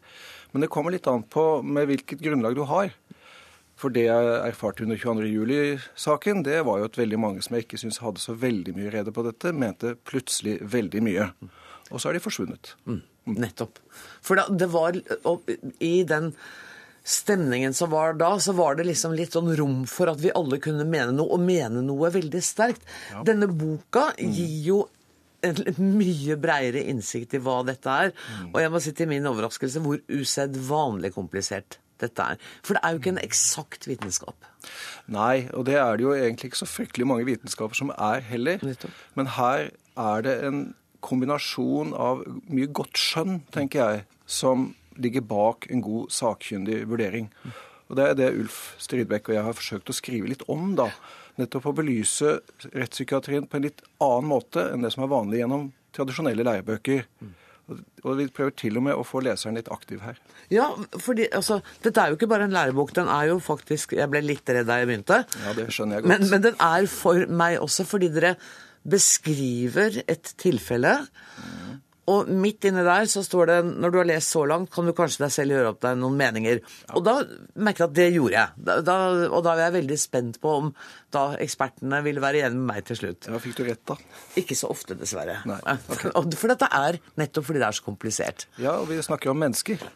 Men 0.53 0.64
det 0.64 0.70
kommer 0.72 0.94
litt 0.94 1.09
an 1.11 1.24
på 1.24 1.46
med 1.64 1.88
hvilket 1.90 2.22
grunnlag 2.22 2.57
du 2.57 2.64
har. 2.68 2.92
For 3.80 3.90
det 3.90 4.05
jeg 4.07 4.32
erfarte 4.46 4.84
under 4.84 5.00
22.07-saken, 5.00 6.42
det 6.46 6.61
var 6.68 6.78
jo 6.78 6.88
at 6.90 6.98
veldig 7.00 7.18
mange 7.18 7.42
som 7.42 7.57
jeg 7.57 7.66
ikke 7.66 7.80
syns 7.80 8.03
hadde 8.05 8.22
så 8.22 8.36
veldig 8.38 8.76
mye 8.76 8.92
rede 8.94 9.14
på 9.14 9.24
dette, 9.26 9.55
mente 9.57 9.96
plutselig 10.07 10.59
veldig 10.74 11.03
mye. 11.03 11.30
Og 11.90 11.98
så 11.98 12.11
er 12.11 12.18
de 12.18 12.22
forsvunnet. 12.22 12.76
Mm. 12.86 13.00
Nettopp. 13.38 13.80
For 14.22 14.38
da, 14.38 14.46
det 14.48 14.68
var 14.72 14.98
i 15.82 15.96
den 16.07 16.30
stemningen 17.03 17.74
som 17.74 17.90
var 17.90 18.14
da, 18.14 18.36
så 18.40 18.55
var 18.55 18.78
det 18.78 18.86
liksom 18.86 19.16
litt 19.18 19.34
sånn 19.34 19.50
rom 19.59 19.82
for 19.90 20.12
at 20.12 20.20
vi 20.22 20.30
alle 20.36 20.61
kunne 20.62 20.86
mene 20.86 21.14
noe, 21.16 21.34
og 21.34 21.42
mene 21.42 21.82
noe 21.82 22.12
veldig 22.14 22.42
sterkt. 22.44 22.84
Ja. 23.11 23.24
Denne 23.26 23.48
boka 23.50 24.11
gir 24.18 24.59
jo 24.68 24.82
en 25.43 25.95
mye 25.99 26.36
breiere 26.40 26.84
innsikt 26.93 27.34
i 27.36 27.40
hva 27.43 27.61
dette 27.66 27.95
er. 28.07 28.12
Og 28.53 28.61
jeg 28.62 28.72
må 28.72 28.80
si 28.82 28.93
til 28.97 29.11
min 29.11 29.26
overraskelse 29.28 29.82
hvor 29.84 30.03
usedvanlig 30.12 31.12
komplisert 31.16 31.78
dette 32.03 32.26
er. 32.34 32.40
For 32.66 32.76
det 32.76 32.82
er 32.82 32.95
jo 32.95 33.01
ikke 33.03 33.14
en 33.14 33.22
eksakt 33.22 33.88
vitenskap. 33.90 34.47
Nei, 35.11 35.49
og 35.55 35.66
det 35.68 35.78
er 35.80 35.99
det 35.99 36.07
jo 36.07 36.14
egentlig 36.16 36.53
ikke 36.53 36.62
så 36.62 36.70
fryktelig 36.70 37.09
mange 37.11 37.26
vitenskaper 37.28 37.78
som 37.78 37.93
er 37.95 38.22
heller. 38.26 38.62
Men 39.18 39.32
her 39.38 39.70
er 39.99 40.24
det 40.26 40.36
en 40.47 40.62
kombinasjon 41.03 41.95
av 41.99 42.22
mye 42.47 42.70
godt 42.70 42.99
skjønn, 43.01 43.43
tenker 43.55 43.82
jeg, 43.82 44.07
som 44.26 44.70
ligger 45.03 45.24
bak 45.26 45.66
en 45.72 45.82
god 45.82 46.12
sakkyndig 46.14 46.84
vurdering. 46.90 47.30
Og 47.90 47.97
Det 47.99 48.05
er 48.09 48.14
det 48.16 48.30
Ulf 48.38 48.61
Stridbekk 48.80 49.28
og 49.28 49.34
jeg 49.36 49.45
har 49.45 49.57
forsøkt 49.59 49.90
å 49.90 49.97
skrive 49.97 50.30
litt 50.30 50.45
om. 50.49 50.74
da 50.78 50.88
nettopp 51.41 51.70
å 51.70 51.76
belyse 51.76 52.39
rettspsykiatrien 52.72 53.47
på 53.49 53.59
en 53.59 53.68
litt 53.68 53.85
annen 54.03 54.28
måte 54.28 54.66
enn 54.72 54.85
det 54.85 54.93
som 54.95 55.07
er 55.07 55.12
vanlig 55.12 55.41
gjennom 55.43 55.70
tradisjonelle 55.97 56.45
lærebøker. 56.47 57.07
Og 58.03 58.18
vi 58.18 58.26
prøver 58.35 58.53
til 58.59 58.76
og 58.80 58.85
med 58.89 58.99
å 58.99 59.05
få 59.07 59.22
leseren 59.24 59.57
litt 59.57 59.70
aktiv 59.72 60.03
her. 60.05 60.18
Ja, 60.53 60.66
fordi 61.01 61.28
altså, 61.33 61.61
Dette 61.85 62.03
er 62.03 62.11
jo 62.11 62.18
ikke 62.18 62.28
bare 62.28 62.49
en 62.49 62.55
lærebok. 62.55 62.91
Den 62.97 63.09
er 63.09 63.30
jo 63.30 63.39
faktisk 63.41 63.95
Jeg 63.97 64.11
ble 64.12 64.20
litt 64.24 64.51
redd 64.51 64.66
da 64.68 64.80
jeg 64.80 64.91
begynte. 64.91 65.22
Ja, 65.45 65.55
det 65.57 65.68
skjønner 65.72 66.01
jeg 66.01 66.05
godt. 66.05 66.12
Men, 66.12 66.28
men 66.33 66.45
den 66.49 66.59
er 66.59 66.89
for 66.91 67.26
meg 67.30 67.61
også 67.62 67.87
fordi 67.89 68.11
dere 68.12 68.35
beskriver 68.83 70.01
et 70.11 70.35
tilfelle. 70.43 70.97
Mm. 71.39 71.62
Og 72.11 72.30
midt 72.34 72.66
inni 72.66 72.82
der 72.82 73.07
så 73.11 73.22
står 73.22 73.50
det 73.50 73.57
når 73.68 73.92
du 73.92 73.98
har 74.00 74.09
lest 74.09 74.34
så 74.34 74.42
langt, 74.48 74.72
kan 74.74 74.88
du 74.88 74.94
kanskje 74.96 75.22
deg 75.22 75.34
selv 75.34 75.55
gjøre 75.55 75.70
opp 75.70 75.80
deg 75.84 76.00
noen 76.00 76.16
meninger. 76.18 76.62
Ja. 76.88 76.96
Og 76.98 77.05
da 77.07 77.14
merker 77.55 77.84
jeg 77.84 77.90
at 77.90 77.96
det 77.98 78.09
gjorde 78.16 78.34
jeg. 78.34 78.64
Da, 78.68 78.78
da, 78.82 78.96
og 79.28 79.44
da 79.46 79.53
var 79.53 79.62
jeg 79.68 79.76
veldig 79.76 79.98
spent 80.03 80.40
på 80.42 80.55
om 80.64 80.72
da 81.14 81.24
ekspertene 81.44 82.03
ville 82.03 82.24
være 82.24 82.40
igjen 82.40 82.59
med 82.59 82.68
meg 82.72 82.88
til 82.88 82.98
slutt. 82.98 83.30
Ja, 83.30 83.42
Fikk 83.42 83.61
du 83.61 83.64
rett, 83.68 83.84
da? 83.86 83.98
Ikke 84.42 84.59
så 84.59 84.72
ofte, 84.74 84.98
dessverre. 84.98 85.38
Nei, 85.48 85.61
okay. 85.94 86.11
For 86.42 86.50
dette 86.50 86.70
er 86.74 86.98
nettopp 87.20 87.46
fordi 87.50 87.62
det 87.62 87.68
er 87.68 87.78
så 87.78 87.86
komplisert. 87.86 88.48
Ja, 88.59 88.80
og 88.80 88.90
vi 88.90 88.98
snakker 89.05 89.30
om 89.30 89.38
mennesker. 89.42 89.86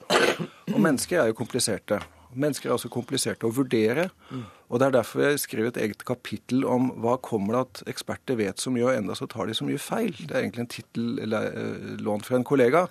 Og 0.70 0.78
mennesker 0.78 1.24
er 1.24 1.32
jo 1.32 1.38
kompliserte. 1.38 1.98
Mennesker 2.36 2.68
er 2.68 2.76
altså 2.76 2.90
kompliserte 2.92 3.48
å 3.48 3.54
vurdere. 3.54 4.08
Og 4.68 4.80
Det 4.80 4.86
er 4.86 4.96
derfor 4.96 5.22
jeg 5.22 5.42
skrev 5.42 5.68
et 5.70 5.78
eget 5.80 6.02
kapittel 6.04 6.66
om 6.68 6.90
hva 7.02 7.16
kommer 7.22 7.56
det 7.56 7.62
at 7.64 7.94
eksperter 7.94 8.38
vet 8.38 8.60
så 8.60 8.72
mye, 8.74 8.88
og 8.88 8.96
enda 8.96 9.16
så 9.18 9.28
tar 9.30 9.46
de 9.46 9.54
så 9.56 9.66
mye 9.66 9.80
feil. 9.80 10.12
Det 10.18 10.34
er 10.34 10.42
egentlig 10.42 10.64
en 10.64 10.74
tittel 10.74 11.22
eller 11.24 11.96
lånt 12.02 12.26
fra 12.26 12.38
en 12.38 12.46
kollega. 12.46 12.86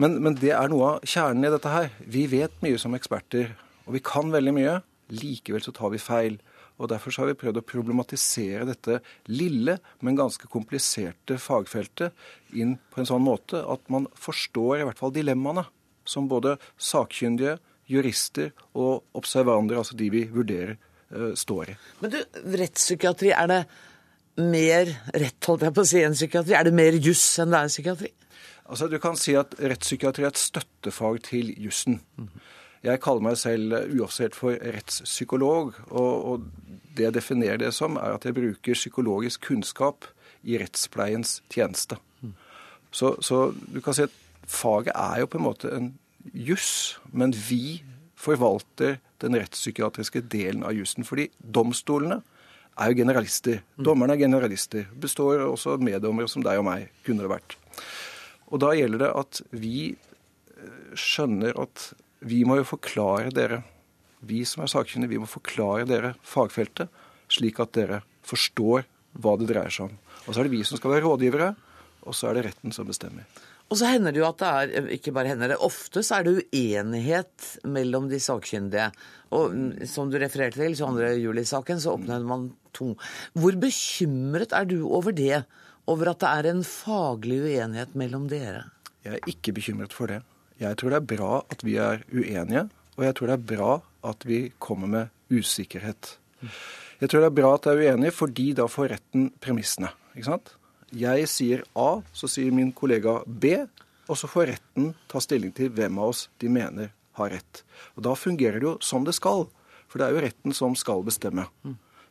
Men, 0.00 0.18
men, 0.24 0.38
det 0.40 0.54
er 0.56 0.72
noe 0.72 0.94
av 0.94 1.06
kjernen 1.06 1.46
i 1.46 1.52
dette 1.54 1.70
her. 1.70 1.92
Vi 2.00 2.26
vet 2.32 2.56
mye 2.64 2.80
som 2.80 2.96
eksperter, 2.96 3.54
og 3.84 3.94
vi 3.98 4.02
kan 4.04 4.32
veldig 4.34 4.56
mye. 4.56 4.80
Likevel 5.14 5.62
så 5.64 5.74
tar 5.76 5.92
vi 5.94 6.02
feil. 6.02 6.40
Og 6.80 6.90
Derfor 6.90 7.14
har 7.20 7.28
vi 7.30 7.36
prøvd 7.38 7.60
å 7.60 7.66
problematisere 7.68 8.66
dette 8.66 8.98
lille, 9.30 9.76
men 10.02 10.18
ganske 10.18 10.48
kompliserte 10.50 11.38
fagfeltet 11.38 12.16
inn 12.56 12.74
på 12.90 13.02
en 13.02 13.08
sånn 13.12 13.22
måte 13.22 13.60
at 13.62 13.84
man 13.92 14.08
forstår 14.18 14.80
i 14.80 14.88
hvert 14.88 14.98
fall 14.98 15.14
dilemmaene 15.14 15.68
som 16.08 16.26
både 16.28 16.56
sakkyndige, 16.80 17.58
jurister 17.90 18.52
og 18.74 19.04
observander, 19.16 19.78
altså 19.80 19.96
de 19.98 20.10
vi 20.12 20.24
vurderer, 20.32 20.76
uh, 21.14 21.32
står 21.38 21.74
i. 21.74 21.78
Men 22.00 22.14
du, 22.14 22.20
rettspsykiatri, 22.58 23.32
er 23.36 23.50
det 23.50 23.60
mer 24.40 24.90
rett, 25.14 25.38
holdt 25.46 25.66
jeg 25.66 25.76
på 25.76 25.84
å 25.84 25.88
si, 25.88 26.02
enn 26.02 26.16
psykiatri? 26.16 26.56
Er 26.58 26.66
det 26.68 26.74
mer 26.74 26.98
juss 26.98 27.24
enn 27.42 27.54
det 27.54 27.60
er 27.60 27.72
psykiatri? 27.72 28.12
Altså, 28.64 28.88
Du 28.88 28.98
kan 28.98 29.16
si 29.20 29.36
at 29.36 29.54
rettspsykiatri 29.60 30.24
er 30.24 30.32
et 30.32 30.40
støttefag 30.40 31.20
til 31.26 31.52
jussen. 31.60 32.00
Jeg 32.84 33.00
kaller 33.00 33.24
meg 33.24 33.36
selv 33.40 33.76
uoffisielt 33.92 34.36
for 34.36 34.56
rettspsykolog. 34.56 35.74
Og, 35.90 36.24
og, 36.30 36.48
det 36.94 37.08
jeg 37.08 37.14
definerer 37.16 37.58
det 37.58 37.72
som, 37.74 37.96
er 37.98 38.14
at 38.14 38.24
jeg 38.24 38.36
bruker 38.36 38.76
psykologisk 38.76 39.48
kunnskap 39.48 40.06
i 40.46 40.58
rettspleiens 40.60 41.40
tjeneste. 41.50 41.98
Så, 42.94 43.16
så 43.20 43.48
du 43.50 43.80
kan 43.82 43.96
si 43.96 44.04
at 44.06 44.12
faget 44.46 44.92
er 44.94 45.24
jo 45.24 45.26
på 45.26 45.40
en 45.40 45.46
måte 45.48 45.72
en 45.74 45.88
juss, 46.32 46.96
men 47.12 47.34
vi 47.34 47.82
forvalter 48.18 48.98
den 49.22 49.36
rettspsykiatriske 49.36 50.24
delen 50.32 50.64
av 50.64 50.74
jussen. 50.76 51.04
Fordi 51.06 51.28
domstolene 51.38 52.20
er 52.74 52.90
jo 52.90 52.98
generalister. 53.02 53.60
Mm. 53.76 53.84
Dommerne 53.86 54.16
er 54.16 54.24
generalister. 54.24 54.88
Består 55.00 55.44
også 55.46 55.76
av 55.76 55.84
meddommere 55.84 56.30
som 56.30 56.44
deg 56.44 56.60
og 56.60 56.66
meg 56.68 56.88
kunne 57.06 57.24
det 57.24 57.32
vært. 57.32 57.56
Og 58.50 58.60
da 58.62 58.72
gjelder 58.76 59.06
det 59.06 59.12
at 59.18 59.42
vi 59.54 59.76
eh, 59.92 60.96
skjønner 60.98 61.56
at 61.60 61.92
vi 62.24 62.42
må 62.48 62.58
jo 62.60 62.66
forklare 62.74 63.32
dere, 63.34 63.62
vi 64.24 64.40
som 64.48 64.64
er 64.64 64.72
sakkyndige, 64.72 65.12
vi 65.12 65.20
må 65.20 65.28
forklare 65.28 65.84
dere 65.88 66.14
fagfeltet, 66.24 66.88
slik 67.28 67.60
at 67.60 67.74
dere 67.76 68.00
forstår 68.24 68.86
hva 69.20 69.34
det 69.38 69.50
dreier 69.50 69.72
seg 69.72 69.90
om. 69.90 69.98
Og 70.24 70.32
så 70.32 70.40
er 70.40 70.48
det 70.48 70.54
vi 70.54 70.62
som 70.64 70.80
skal 70.80 70.94
være 70.94 71.04
rådgivere, 71.04 71.50
og 72.04 72.16
så 72.16 72.30
er 72.30 72.38
det 72.38 72.46
retten 72.48 72.72
som 72.72 72.88
bestemmer. 72.88 73.26
Og 73.72 73.78
så 73.80 73.88
hender 73.90 74.12
det 74.14 74.20
jo 74.20 74.26
at 74.28 74.42
det 74.42 74.48
er 74.50 74.90
Ikke 74.94 75.12
bare 75.16 75.32
hender 75.32 75.54
det, 75.54 75.58
ofte 75.64 76.02
så 76.04 76.18
er 76.18 76.26
det 76.26 76.34
uenighet 76.52 77.48
mellom 77.66 78.10
de 78.10 78.20
sakkyndige. 78.22 78.90
Og 79.34 79.54
som 79.90 80.12
du 80.12 80.18
refererte 80.20 80.60
til, 80.60 80.76
22. 80.78 81.14
juli-saken, 81.24 81.80
så 81.82 81.96
oppnevner 81.96 82.28
man 82.28 82.50
to. 82.76 82.92
Hvor 83.34 83.56
bekymret 83.58 84.54
er 84.54 84.68
du 84.68 84.84
over 84.86 85.16
det? 85.16 85.42
Over 85.90 86.12
at 86.12 86.22
det 86.22 86.30
er 86.30 86.50
en 86.52 86.62
faglig 86.64 87.40
uenighet 87.44 87.96
mellom 87.98 88.28
dere? 88.30 88.66
Jeg 89.04 89.18
er 89.18 89.28
ikke 89.28 89.52
bekymret 89.56 89.92
for 89.92 90.12
det. 90.12 90.22
Jeg 90.62 90.78
tror 90.78 90.94
det 90.94 91.00
er 91.00 91.08
bra 91.16 91.32
at 91.50 91.64
vi 91.66 91.74
er 91.82 92.04
uenige, 92.14 92.68
og 92.94 93.04
jeg 93.04 93.16
tror 93.18 93.30
det 93.30 93.36
er 93.36 93.48
bra 93.56 93.72
at 94.06 94.26
vi 94.28 94.38
kommer 94.62 94.90
med 94.90 95.34
usikkerhet. 95.34 96.14
Jeg 97.00 97.10
tror 97.10 97.24
det 97.24 97.30
er 97.32 97.36
bra 97.40 97.54
at 97.56 97.66
det 97.66 97.72
er 97.74 97.80
uenige, 97.82 98.14
fordi 98.14 98.52
da 98.56 98.68
får 98.70 98.94
retten 98.94 99.32
premissene. 99.42 99.90
ikke 100.14 100.30
sant? 100.30 100.54
Jeg 100.94 101.26
sier 101.30 101.64
A, 101.74 102.02
så 102.14 102.28
sier 102.30 102.52
min 102.54 102.70
kollega 102.76 103.20
B, 103.26 103.56
og 104.06 104.18
så 104.20 104.28
får 104.30 104.50
retten 104.52 104.92
ta 105.10 105.20
stilling 105.22 105.50
til 105.56 105.72
hvem 105.74 105.98
av 105.98 106.12
oss 106.12 106.28
de 106.38 106.50
mener 106.52 106.92
har 107.18 107.32
rett. 107.34 107.62
Og 107.96 108.04
Da 108.06 108.14
fungerer 108.18 108.60
det 108.60 108.68
jo 108.68 108.76
som 108.82 109.04
det 109.06 109.14
skal, 109.16 109.46
for 109.88 109.98
det 109.98 110.06
er 110.06 110.14
jo 110.14 110.22
retten 110.26 110.54
som 110.54 110.76
skal 110.78 111.02
bestemme. 111.06 111.46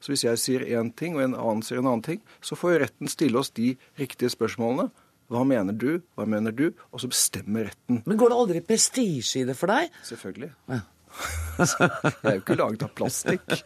Så 0.03 0.11
hvis 0.11 0.25
jeg 0.25 0.39
sier 0.41 0.65
én 0.79 0.91
ting, 0.95 1.15
og 1.15 1.23
en 1.23 1.35
annen 1.35 1.63
sier 1.63 1.79
en 1.79 1.87
annen 1.87 2.03
ting, 2.03 2.19
så 2.43 2.57
får 2.59 2.73
jo 2.73 2.81
retten 2.83 3.11
stille 3.11 3.39
oss 3.39 3.53
de 3.55 3.75
riktige 3.99 4.31
spørsmålene. 4.33 4.89
Hva 5.31 5.45
mener 5.47 5.73
du? 5.73 6.01
Hva 6.17 6.25
mener 6.27 6.51
du? 6.51 6.73
Og 6.91 6.99
så 6.99 7.07
bestemmer 7.07 7.69
retten. 7.69 8.01
Men 8.05 8.19
går 8.19 8.33
det 8.33 8.39
aldri 8.41 8.61
prestisje 8.67 9.41
i 9.41 9.47
det 9.47 9.55
for 9.57 9.71
deg? 9.71 9.93
Selvfølgelig. 10.03 10.51
Ja. 10.69 10.81
jeg 11.59 11.89
er 12.23 12.37
jo 12.37 12.41
ikke 12.41 12.57
laget 12.59 12.85
av 12.85 12.93
plastikk. 12.97 13.57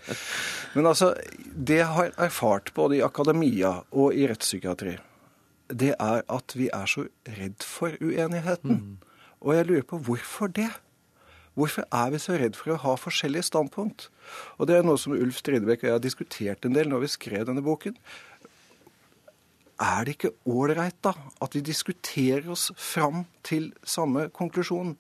Men 0.76 0.90
altså, 0.92 1.14
det 1.46 1.82
jeg 1.82 1.92
har 1.96 2.16
erfart 2.28 2.74
både 2.78 3.00
i 3.00 3.06
akademia 3.06 3.78
og 3.92 4.16
i 4.16 4.28
rettspsykiatri, 4.30 4.98
det 5.68 5.94
er 5.96 6.26
at 6.32 6.56
vi 6.56 6.70
er 6.74 6.90
så 6.90 7.08
redd 7.38 7.64
for 7.64 7.96
uenigheten. 8.02 8.82
Mm. 8.82 9.24
Og 9.44 9.56
jeg 9.56 9.70
lurer 9.70 9.88
på 9.88 10.00
hvorfor 10.08 10.52
det? 10.52 10.70
Hvorfor 11.58 11.88
er 11.90 12.12
vi 12.14 12.20
så 12.22 12.36
redd 12.38 12.54
for 12.54 12.76
å 12.76 12.82
ha 12.84 12.94
forskjellige 13.02 13.48
standpunkt? 13.48 14.12
Og 14.62 14.70
det 14.70 14.78
er 14.78 14.86
noe 14.86 15.00
som 15.02 15.16
Ulf 15.18 15.40
Stridebekk 15.40 15.82
og 15.82 15.90
jeg 15.90 15.96
har 15.96 16.04
diskutert 16.04 16.68
en 16.68 16.76
del 16.76 16.92
når 16.92 17.08
vi 17.08 17.14
skrev 17.16 17.48
denne 17.50 17.64
boken. 17.66 17.96
Er 19.78 20.08
det 20.08 20.16
ikke 20.16 20.34
ålreit 20.50 20.98
da 21.06 21.12
at 21.44 21.54
vi 21.54 21.62
diskuterer 21.62 22.48
oss 22.50 22.72
fram 22.82 23.28
til 23.46 23.70
samme 23.86 24.28
konklusjon? 24.34 24.96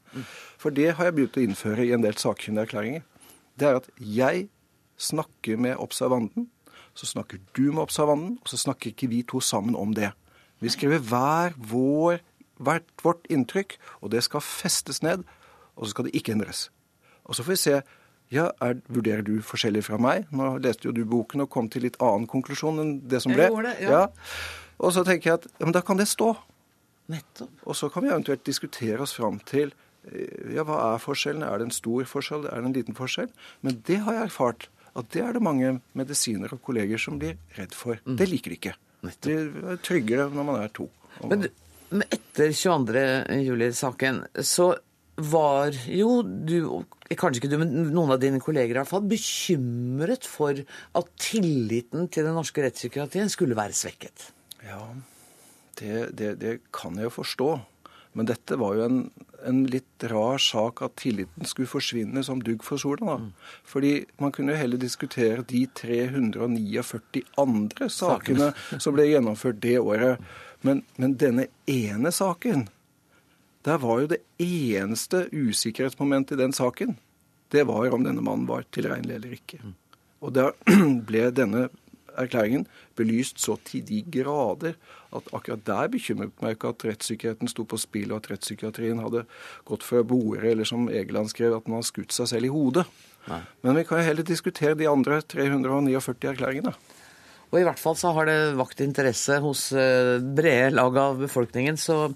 For 0.62 0.70
det 0.70 0.92
har 0.98 1.10
jeg 1.10 1.16
begynt 1.18 1.40
å 1.40 1.46
innføre 1.48 1.88
i 1.88 1.94
en 1.96 2.06
del 2.06 2.18
sakkyndige 2.22 2.68
erklæringer. 2.68 3.02
Det 3.58 3.68
er 3.68 3.80
at 3.80 3.90
jeg 3.98 4.48
snakker 5.02 5.58
med 5.58 5.82
observanten, 5.82 6.50
så 6.94 7.10
snakker 7.10 7.42
du 7.58 7.72
med 7.72 7.88
observanten, 7.88 8.38
og 8.42 8.50
så 8.50 8.58
snakker 8.58 8.94
ikke 8.94 9.10
vi 9.10 9.24
to 9.26 9.42
sammen 9.42 9.76
om 9.76 9.94
det. 9.98 10.12
Vi 10.62 10.70
skriver 10.70 11.02
hver 11.02 11.58
vår, 11.58 12.22
hvert 12.62 12.90
vårt 13.04 13.26
inntrykk, 13.34 13.78
og 14.02 14.14
det 14.14 14.24
skal 14.26 14.46
festes 14.46 15.02
ned, 15.06 15.26
og 15.76 15.86
så 15.86 15.94
skal 15.94 16.08
det 16.08 16.16
ikke 16.18 16.34
endres. 16.38 16.68
Og 17.26 17.36
så 17.36 17.46
får 17.46 17.54
vi 17.54 17.64
se 17.64 17.82
ja, 18.34 18.50
er, 18.62 18.82
Vurderer 18.92 19.22
du 19.24 19.38
forskjellig 19.46 19.86
fra 19.88 19.98
meg? 20.02 20.26
Nå 20.36 20.58
leste 20.60 20.90
jo 20.90 20.94
du 20.96 21.06
boken 21.08 21.46
og 21.46 21.52
kom 21.54 21.70
til 21.72 21.86
litt 21.88 21.96
annen 22.04 22.28
konklusjon 22.28 22.82
enn 22.84 22.96
det 23.08 23.22
som 23.24 23.32
ble. 23.32 23.46
Jeg 23.46 23.54
gjorde 23.54 23.70
det, 23.72 23.86
ja. 23.88 24.02
ja. 24.02 24.66
Og 24.78 24.94
så 24.94 25.04
tenker 25.08 25.32
jeg 25.32 25.42
at 25.42 25.50
ja, 25.58 25.66
men 25.66 25.76
da 25.76 25.82
kan 25.86 26.00
det 26.00 26.08
stå. 26.10 26.34
Nettopp. 27.12 27.62
Og 27.66 27.78
så 27.80 27.90
kan 27.92 28.04
vi 28.04 28.12
eventuelt 28.12 28.46
diskutere 28.46 29.02
oss 29.04 29.16
fram 29.18 29.40
til 29.48 29.72
eh, 30.12 30.56
ja, 30.56 30.66
hva 30.68 30.80
er 30.92 31.04
forskjellen? 31.04 31.46
Er 31.48 31.60
det 31.60 31.70
en 31.70 31.78
stor 31.78 32.08
forskjell? 32.10 32.50
Er 32.52 32.62
det 32.62 32.72
en 32.72 32.76
liten 32.76 32.98
forskjell? 32.98 33.30
Men 33.66 33.80
det 33.88 34.02
har 34.06 34.18
jeg 34.18 34.30
erfart 34.30 34.68
at 34.98 35.14
det 35.14 35.24
er 35.24 35.38
det 35.38 35.46
mange 35.46 35.78
medisiner 35.98 36.52
og 36.54 36.62
kolleger 36.66 37.02
som 37.02 37.20
blir 37.22 37.38
redd 37.58 37.76
for. 37.78 38.02
Mm. 38.06 38.18
Det 38.20 38.30
liker 38.32 38.54
de 38.54 38.60
ikke. 38.60 38.76
De 39.24 39.38
er 39.38 39.80
tryggere 39.86 40.28
når 40.34 40.48
man 40.48 40.60
er 40.60 40.74
to. 40.74 40.88
Men, 41.22 41.48
men 41.94 42.06
etter 42.14 42.52
22. 42.52 43.04
juli-saken 43.46 44.24
så 44.46 44.72
var 45.18 45.74
jo 45.90 46.22
du, 46.22 46.58
kanskje 47.10 47.42
ikke 47.42 47.52
du, 47.54 47.58
men 47.62 47.72
noen 47.94 48.14
av 48.14 48.22
dine 48.22 48.42
kolleger 48.44 48.76
i 48.76 48.80
hvert 48.82 48.90
fall, 48.90 49.06
bekymret 49.10 50.28
for 50.30 50.58
at 50.98 51.14
tilliten 51.22 52.10
til 52.14 52.28
den 52.28 52.38
norske 52.38 52.66
rettspsykiatrien 52.66 53.32
skulle 53.34 53.58
være 53.58 53.78
svekket. 53.78 54.32
Ja, 54.68 54.84
det, 55.80 56.10
det, 56.18 56.36
det 56.42 56.60
kan 56.76 56.98
jeg 57.00 57.10
jo 57.10 57.18
forstå. 57.22 57.50
Men 58.18 58.26
dette 58.26 58.58
var 58.58 58.74
jo 58.74 58.86
en, 58.88 59.02
en, 59.46 59.60
litt 59.70 60.04
rar 60.10 60.42
sak 60.42 60.82
at 60.82 60.96
tilliten 60.98 61.46
skulle 61.46 61.70
forsvinne 61.70 62.24
som 62.26 62.40
dugg 62.42 62.64
for 62.66 62.82
sola. 62.82 63.06
Da. 63.06 63.18
Mm. 63.22 63.28
Fordi 63.70 63.92
man 64.24 64.34
kunne 64.34 64.56
jo 64.56 64.62
heller 64.64 64.82
diskutere 64.82 65.46
de 65.46 65.68
349 65.78 67.22
andre 67.38 67.90
sakene 67.94 68.50
som 68.74 68.98
ble 68.98 69.06
gjennomført 69.12 69.62
det 69.62 69.76
året. 69.78 70.24
Men, 70.66 70.82
men, 70.98 71.14
denne 71.22 71.46
ene 71.70 72.10
saken, 72.10 72.66
der 73.68 73.78
var 73.84 74.02
jo 74.02 74.10
det 74.16 74.24
eneste 74.42 75.28
usikkerhetsmomentet 75.30 76.40
i 76.40 76.42
den 76.42 76.58
saken, 76.58 76.98
det 77.54 77.68
var 77.70 77.94
om 77.94 78.02
denne 78.02 78.24
mannen 78.26 78.50
var 78.50 78.66
tilregnelig 78.74 79.20
eller 79.20 79.38
ikke. 79.38 79.62
Mm. 79.62 79.76
Og 80.26 80.34
da 80.34 80.50
ble 81.12 81.28
denne 81.38 81.68
erklæringen 82.18 82.66
belyst 82.98 83.40
så 83.44 83.58
til 83.68 83.86
de 83.88 84.02
grader 84.12 84.76
at 85.16 85.30
akkurat 85.34 85.64
der 85.68 85.92
bekymret 85.94 86.42
meg 86.44 86.56
ikke 86.56 86.74
at 86.74 86.86
rettssikkerheten 86.90 87.52
sto 87.52 87.64
på 87.68 87.80
spill, 87.80 88.12
og 88.12 88.24
at 88.24 88.32
rettspsykiatrien 88.34 89.00
hadde 89.04 89.24
gått 89.68 89.86
fra 89.88 90.04
boere, 90.04 90.52
eller 90.52 90.68
som 90.68 90.90
Egeland 90.90 91.32
skrev, 91.32 91.56
at 91.56 91.70
man 91.70 91.82
har 91.82 91.88
skutt 91.88 92.16
seg 92.16 92.30
selv 92.34 92.50
i 92.50 92.54
hodet. 92.54 92.88
Nei. 93.28 93.42
Men 93.64 93.80
vi 93.80 93.86
kan 93.88 94.02
jo 94.02 94.08
heller 94.08 94.28
diskutere 94.28 94.78
de 94.80 94.90
andre 94.90 95.22
349 95.22 96.34
erklæringene. 96.34 96.76
Og 97.48 97.62
i 97.62 97.64
hvert 97.64 97.80
fall 97.80 97.96
så 97.96 98.12
har 98.16 98.28
det 98.28 98.58
vakt 98.60 98.84
interesse 98.84 99.40
hos 99.44 99.70
eh, 99.72 100.18
brede 100.20 100.74
lag 100.76 101.00
av 101.00 101.24
befolkningen. 101.24 101.80
så 101.80 102.08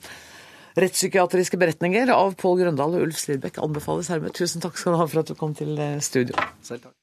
Rettspsykiatriske 0.71 1.59
beretninger 1.59 2.13
av 2.15 2.37
Pål 2.39 2.61
Grøndal 2.61 2.95
og 2.95 3.09
Ulf 3.09 3.19
Slidbekk 3.19 3.59
anbefales 3.63 4.11
hermed. 4.11 4.35
Tusen 4.37 4.63
takk 4.63 4.79
skal 4.79 4.95
du 4.95 5.01
ha 5.01 5.07
for 5.07 5.23
at 5.23 5.31
du 5.31 5.35
kom 5.35 5.55
til 5.55 5.75
eh, 5.75 5.99
studio. 6.03 6.35
Selv 6.63 6.87
takk. 6.87 7.00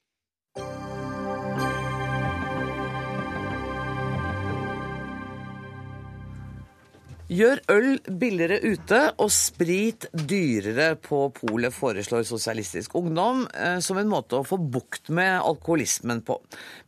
Gjør 7.29 7.59
øl 7.69 7.99
billigere 8.17 8.71
ute 8.73 8.99
og 9.21 9.27
sprit 9.29 10.07
dyrere 10.17 10.95
på 10.97 11.27
polet, 11.35 11.69
foreslår 11.69 12.23
Sosialistisk 12.25 12.95
Ungdom 12.97 13.43
eh, 13.53 13.75
som 13.85 13.99
en 14.01 14.09
måte 14.09 14.39
å 14.39 14.47
få 14.47 14.57
bukt 14.57 15.11
med 15.13 15.35
alkoholismen 15.37 16.23
på. 16.25 16.39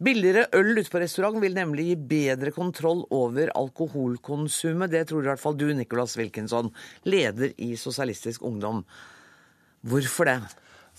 Billigere 0.01 0.47
øl 0.57 0.79
ute 0.79 0.89
på 0.89 1.03
restaurant 1.03 1.37
vil 1.43 1.53
nemlig 1.53 1.85
gi 1.91 1.99
bedre 2.15 2.55
kontroll 2.55 3.03
over 3.13 3.53
alkoholkonsumet. 3.53 4.89
Det 4.89 5.03
tror 5.11 5.21
i 5.21 5.29
hvert 5.29 5.43
fall 5.43 5.59
du, 5.61 5.67
Nicolas 5.77 6.17
Wilkinson, 6.17 6.73
leder 7.05 7.53
i 7.61 7.75
Sosialistisk 7.77 8.41
Ungdom. 8.41 8.81
Hvorfor 9.85 10.25
det? 10.25 10.39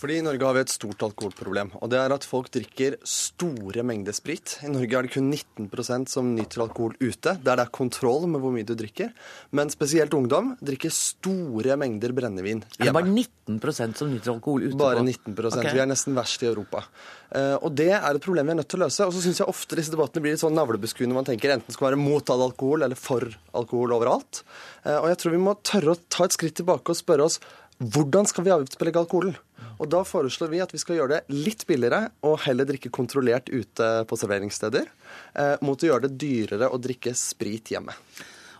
Fordi 0.02 0.16
I 0.18 0.22
Norge 0.26 0.42
har 0.42 0.56
vi 0.56 0.62
et 0.64 0.72
stort 0.72 1.02
alkoholproblem. 1.06 1.68
og 1.78 1.90
det 1.92 1.98
er 2.00 2.10
at 2.10 2.24
Folk 2.26 2.48
drikker 2.50 2.96
store 3.06 3.84
mengder 3.86 4.14
sprit. 4.16 4.56
I 4.66 4.70
Norge 4.72 4.98
er 4.98 5.06
det 5.06 5.12
kun 5.14 5.28
19% 5.30 6.10
som 6.10 6.32
nyter 6.34 6.64
alkohol 6.64 6.96
ute, 6.98 7.36
der 7.38 7.60
det 7.60 7.62
er 7.62 7.70
kontroll 7.70 8.26
med 8.26 8.42
hvor 8.42 8.50
mye 8.50 8.66
du 8.66 8.74
drikker. 8.74 9.12
Men 9.54 9.70
spesielt 9.70 10.14
ungdom 10.18 10.56
drikker 10.58 10.90
store 10.90 11.76
mengder 11.78 12.10
brennevin 12.16 12.64
hjemme. 12.64 12.82
Er 12.82 12.90
det 12.90 12.96
bare 12.98 13.14
19% 13.14 14.02
som 14.02 14.10
nyter 14.10 14.34
alkohol 14.34 14.66
ute? 14.66 14.80
Bare 14.80 15.06
19 15.06 15.38
okay. 15.38 15.70
Vi 15.70 15.84
er 15.84 15.90
nesten 15.92 16.18
verst 16.18 16.42
i 16.42 16.50
Europa. 16.50 16.82
Uh, 17.30 17.62
og 17.62 17.70
Det 17.78 17.92
er 17.94 18.10
et 18.10 18.26
problem 18.26 18.50
vi 18.50 18.56
er 18.56 18.60
nødt 18.64 18.72
til 18.74 18.82
å 18.82 18.86
løse. 18.88 19.06
Og 19.06 19.14
så 19.14 19.22
syns 19.22 19.38
jeg 19.38 19.54
ofte 19.54 19.78
disse 19.78 19.94
debattene 19.94 20.26
blir 20.26 20.34
litt 20.34 20.42
sånn 20.42 20.58
navlebeskuende. 20.58 21.14
Man 21.14 21.30
tenker 21.30 21.54
enten 21.54 21.70
skal 21.70 21.92
være 21.92 22.02
mot 22.02 22.34
all 22.34 22.42
alkohol 22.50 22.82
eller 22.88 22.98
for 22.98 23.30
alkohol 23.54 23.94
overalt. 24.00 24.42
Uh, 24.82 24.98
og 24.98 25.12
jeg 25.12 25.22
tror 25.22 25.38
vi 25.38 25.44
må 25.46 25.54
tørre 25.62 25.94
å 25.94 26.02
ta 26.10 26.26
et 26.26 26.34
skritt 26.34 26.58
tilbake 26.58 26.90
og 26.90 26.98
spørre 26.98 27.30
oss 27.30 27.38
hvordan 27.82 28.28
skal 28.30 28.46
vi 28.46 28.52
avgiftsbelegge 28.54 29.00
alkoholen? 29.02 29.38
Og 29.82 29.88
Da 29.90 30.02
foreslår 30.06 30.50
vi 30.52 30.60
at 30.62 30.70
vi 30.70 30.78
skal 30.78 31.00
gjøre 31.00 31.16
det 31.16 31.34
litt 31.34 31.64
billigere 31.66 32.12
og 32.22 32.38
heller 32.44 32.68
drikke 32.68 32.92
kontrollert 32.94 33.48
ute 33.50 33.88
på 34.06 34.18
serveringssteder, 34.20 34.86
eh, 35.34 35.56
mot 35.60 35.80
å 35.80 35.88
gjøre 35.88 36.06
det 36.06 36.18
dyrere 36.22 36.70
å 36.70 36.78
drikke 36.78 37.14
sprit 37.18 37.72
hjemme. 37.72 37.94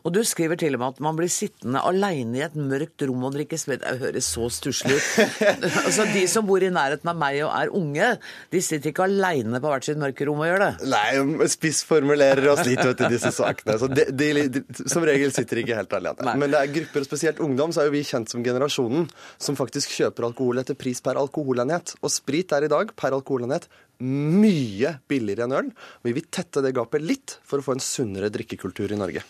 Og 0.03 0.15
du 0.15 0.21
skriver 0.27 0.59
til 0.59 0.75
og 0.75 0.83
med 0.83 0.97
at 0.97 1.01
man 1.05 1.19
blir 1.19 1.31
sittende 1.31 1.83
aleine 1.87 2.41
i 2.41 2.45
et 2.47 2.57
mørkt 2.59 3.05
rom 3.07 3.23
og 3.29 3.37
drikke 3.37 3.59
sprit. 3.61 3.83
Det 3.85 4.01
høres 4.01 4.31
så 4.35 4.49
stusslig 4.51 4.97
ut. 4.99 5.11
altså, 5.87 6.07
de 6.11 6.25
som 6.31 6.47
bor 6.49 6.63
i 6.63 6.71
nærheten 6.75 7.11
av 7.13 7.19
meg 7.19 7.39
og 7.47 7.53
er 7.55 7.71
unge, 7.79 8.09
de 8.51 8.63
sitter 8.65 8.91
ikke 8.91 9.07
aleine 9.07 9.61
på 9.63 9.71
hvert 9.71 9.87
sitt 9.87 10.01
mørke 10.01 10.27
rom 10.27 10.43
og 10.43 10.51
gjør 10.51 10.65
det. 10.65 10.71
Nei, 10.91 11.47
spissformulerer 11.53 12.51
oss 12.51 12.65
litt 12.67 12.83
vet, 12.83 12.99
du, 12.99 13.07
disse 13.15 13.31
sakene. 13.37 13.79
Så 13.79 13.91
de, 13.93 14.09
de, 14.11 14.33
de, 14.57 14.65
som 14.91 15.07
regel 15.07 15.35
sitter 15.35 15.63
ikke 15.63 15.79
helt 15.79 15.95
alene. 16.01 16.27
Nei. 16.27 16.37
Men 16.43 16.55
det 16.55 16.65
er 16.65 16.75
grupper, 16.81 17.07
spesielt 17.07 17.43
ungdom, 17.45 17.75
så 17.75 17.85
er 17.85 17.91
jo 17.91 17.95
vi 17.95 18.03
kjent 18.07 18.33
som 18.33 18.43
generasjonen 18.45 19.07
som 19.39 19.59
faktisk 19.59 19.95
kjøper 20.01 20.27
alkohol 20.33 20.65
etter 20.65 20.79
pris 20.79 21.03
per 21.05 21.21
alkoholenhet. 21.21 21.95
Og 22.03 22.11
sprit 22.13 22.53
er 22.57 22.67
i 22.67 22.73
dag 22.73 22.91
per 22.99 23.15
alkoholenhet 23.15 23.71
mye 24.03 24.97
billigere 25.07 25.47
enn 25.47 25.57
øl. 25.61 25.73
Vi 26.03 26.15
vil 26.17 26.27
tette 26.33 26.63
det 26.65 26.75
gapet 26.75 27.05
litt 27.05 27.39
for 27.47 27.63
å 27.63 27.67
få 27.67 27.77
en 27.77 27.85
sunnere 27.85 28.33
drikkekultur 28.35 28.91
i 28.91 28.99
Norge. 28.99 29.23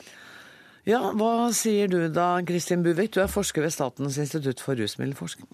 Ja, 0.84 1.12
Hva 1.14 1.52
sier 1.54 1.88
du 1.88 2.08
da, 2.10 2.40
Kristin 2.46 2.82
Buvik? 2.82 3.12
Du 3.14 3.20
er 3.22 3.30
forsker 3.30 3.62
ved 3.62 3.74
Statens 3.74 4.18
institutt 4.18 4.62
for 4.62 4.74
rusmiddelforskning. 4.78 5.46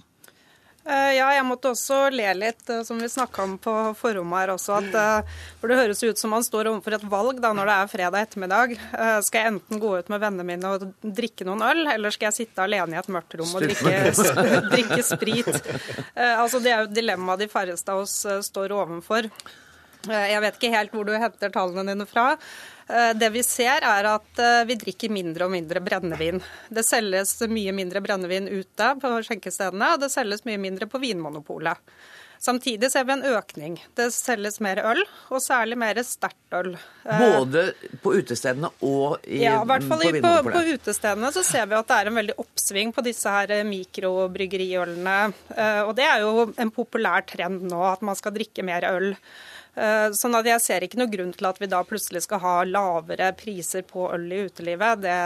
Eh, 0.89 1.19
ja, 1.19 1.27
jeg 1.37 1.45
måtte 1.45 1.69
også 1.75 2.07
le 2.15 2.31
litt, 2.33 2.63
eh, 2.73 2.81
som 2.87 2.97
vi 2.97 3.11
snakka 3.13 3.43
om 3.45 3.59
på 3.61 3.73
forrommet 3.99 4.41
her 4.41 4.53
også. 4.55 4.79
At, 4.79 4.95
eh, 4.97 5.35
for 5.61 5.69
Det 5.69 5.77
høres 5.77 6.01
ut 6.03 6.17
som 6.17 6.31
man 6.33 6.43
står 6.43 6.71
overfor 6.71 6.97
et 6.97 7.05
valg 7.05 7.43
da, 7.45 7.53
når 7.53 7.69
det 7.69 7.75
er 7.77 7.93
fredag 7.93 8.25
ettermiddag. 8.25 8.79
Skal 9.23 9.43
jeg 9.43 9.53
enten 9.53 9.81
gå 9.81 9.99
ut 9.99 10.09
med 10.09 10.21
vennene 10.21 10.47
mine 10.49 10.65
og 10.65 10.95
drikke 11.05 11.45
noen 11.45 11.61
øl, 11.61 11.87
eller 11.93 12.11
skal 12.11 12.31
jeg 12.31 12.49
sitte 12.49 12.65
alene 12.65 12.97
i 12.97 12.99
et 12.99 13.13
mørkt 13.13 13.37
rom 13.37 13.53
og 13.53 13.69
drikke, 13.69 14.15
drikke 14.75 15.03
sprit? 15.05 15.53
Altså, 16.17 16.63
Det 16.63 16.73
er 16.73 16.87
jo 16.87 16.89
et 16.89 16.97
dilemma 16.97 17.37
de 17.37 17.49
færreste 17.49 17.93
av 17.93 18.07
oss 18.07 18.25
står 18.49 18.73
overfor. 18.73 19.29
Jeg 20.09 20.43
vet 20.45 20.59
ikke 20.59 20.75
helt 20.75 20.95
hvor 20.97 21.09
du 21.09 21.15
henter 21.19 21.53
tallene 21.55 21.93
dine 21.93 22.09
fra. 22.09 22.33
Eh, 22.89 23.15
det 23.15 23.29
vi 23.35 23.43
ser, 23.45 23.85
er 23.85 24.07
at 24.15 24.41
eh, 24.41 24.63
vi 24.69 24.79
drikker 24.81 25.13
mindre 25.13 25.45
og 25.49 25.53
mindre 25.53 25.83
brennevin. 25.85 26.41
Det 26.73 26.85
selges 26.89 27.37
mye 27.51 27.75
mindre 27.77 28.01
brennevin 28.05 28.49
ute 28.49 28.95
på 29.03 29.11
skjenkestedene, 29.27 29.95
og 29.95 30.05
det 30.05 30.13
selges 30.15 30.47
mye 30.49 30.61
mindre 30.63 30.89
på 30.89 31.01
Vinmonopolet. 31.03 31.83
Samtidig 32.39 32.87
ser 32.93 33.03
vi 33.03 33.17
en 33.17 33.25
økning. 33.35 33.77
Det 33.99 34.07
selges 34.15 34.61
mer 34.63 34.79
øl, 34.87 35.01
og 35.35 35.43
særlig 35.43 35.75
mer 35.83 35.99
sterkt 36.07 36.55
øl. 36.55 36.71
Eh, 37.03 37.25
Både 37.35 37.65
på 38.01 38.15
utestedene 38.15 38.71
og 38.79 39.19
i, 39.27 39.43
ja, 39.43 39.59
i 39.59 39.69
hvert 39.69 39.85
fall 39.91 40.07
på, 40.07 40.23
på, 40.23 40.53
på 40.55 40.65
utestedene 40.79 41.33
så 41.35 41.43
ser 41.45 41.67
vi 41.69 41.77
at 41.77 41.91
det 41.91 41.99
er 41.99 42.13
en 42.13 42.21
veldig 42.23 42.39
oppsving 42.39 42.95
på 42.95 43.05
disse 43.05 43.35
her 43.37 43.53
mikrobryggeriølene. 43.69 45.19
Og 45.91 45.93
det 45.99 46.07
er 46.09 46.25
jo 46.25 46.49
en 46.55 46.73
populær 46.73 47.27
trend 47.29 47.67
nå, 47.69 47.83
at 47.91 48.07
man 48.07 48.17
skal 48.17 48.39
drikke 48.39 48.65
mer 48.65 48.87
øl. 48.95 49.13
Eh, 49.79 50.09
sånn 50.19 50.35
at 50.35 50.47
jeg 50.49 50.63
ser 50.65 50.85
ikke 50.87 50.99
noe 50.99 51.11
grunn 51.13 51.31
til 51.37 51.47
at 51.47 51.61
vi 51.63 51.69
da 51.71 51.85
plutselig 51.87 52.25
skal 52.25 52.41
ha 52.43 52.55
lavere 52.67 53.31
priser 53.39 53.85
på 53.87 54.09
øl 54.11 54.25
i 54.35 54.41
utelivet. 54.49 55.05
Det, 55.05 55.19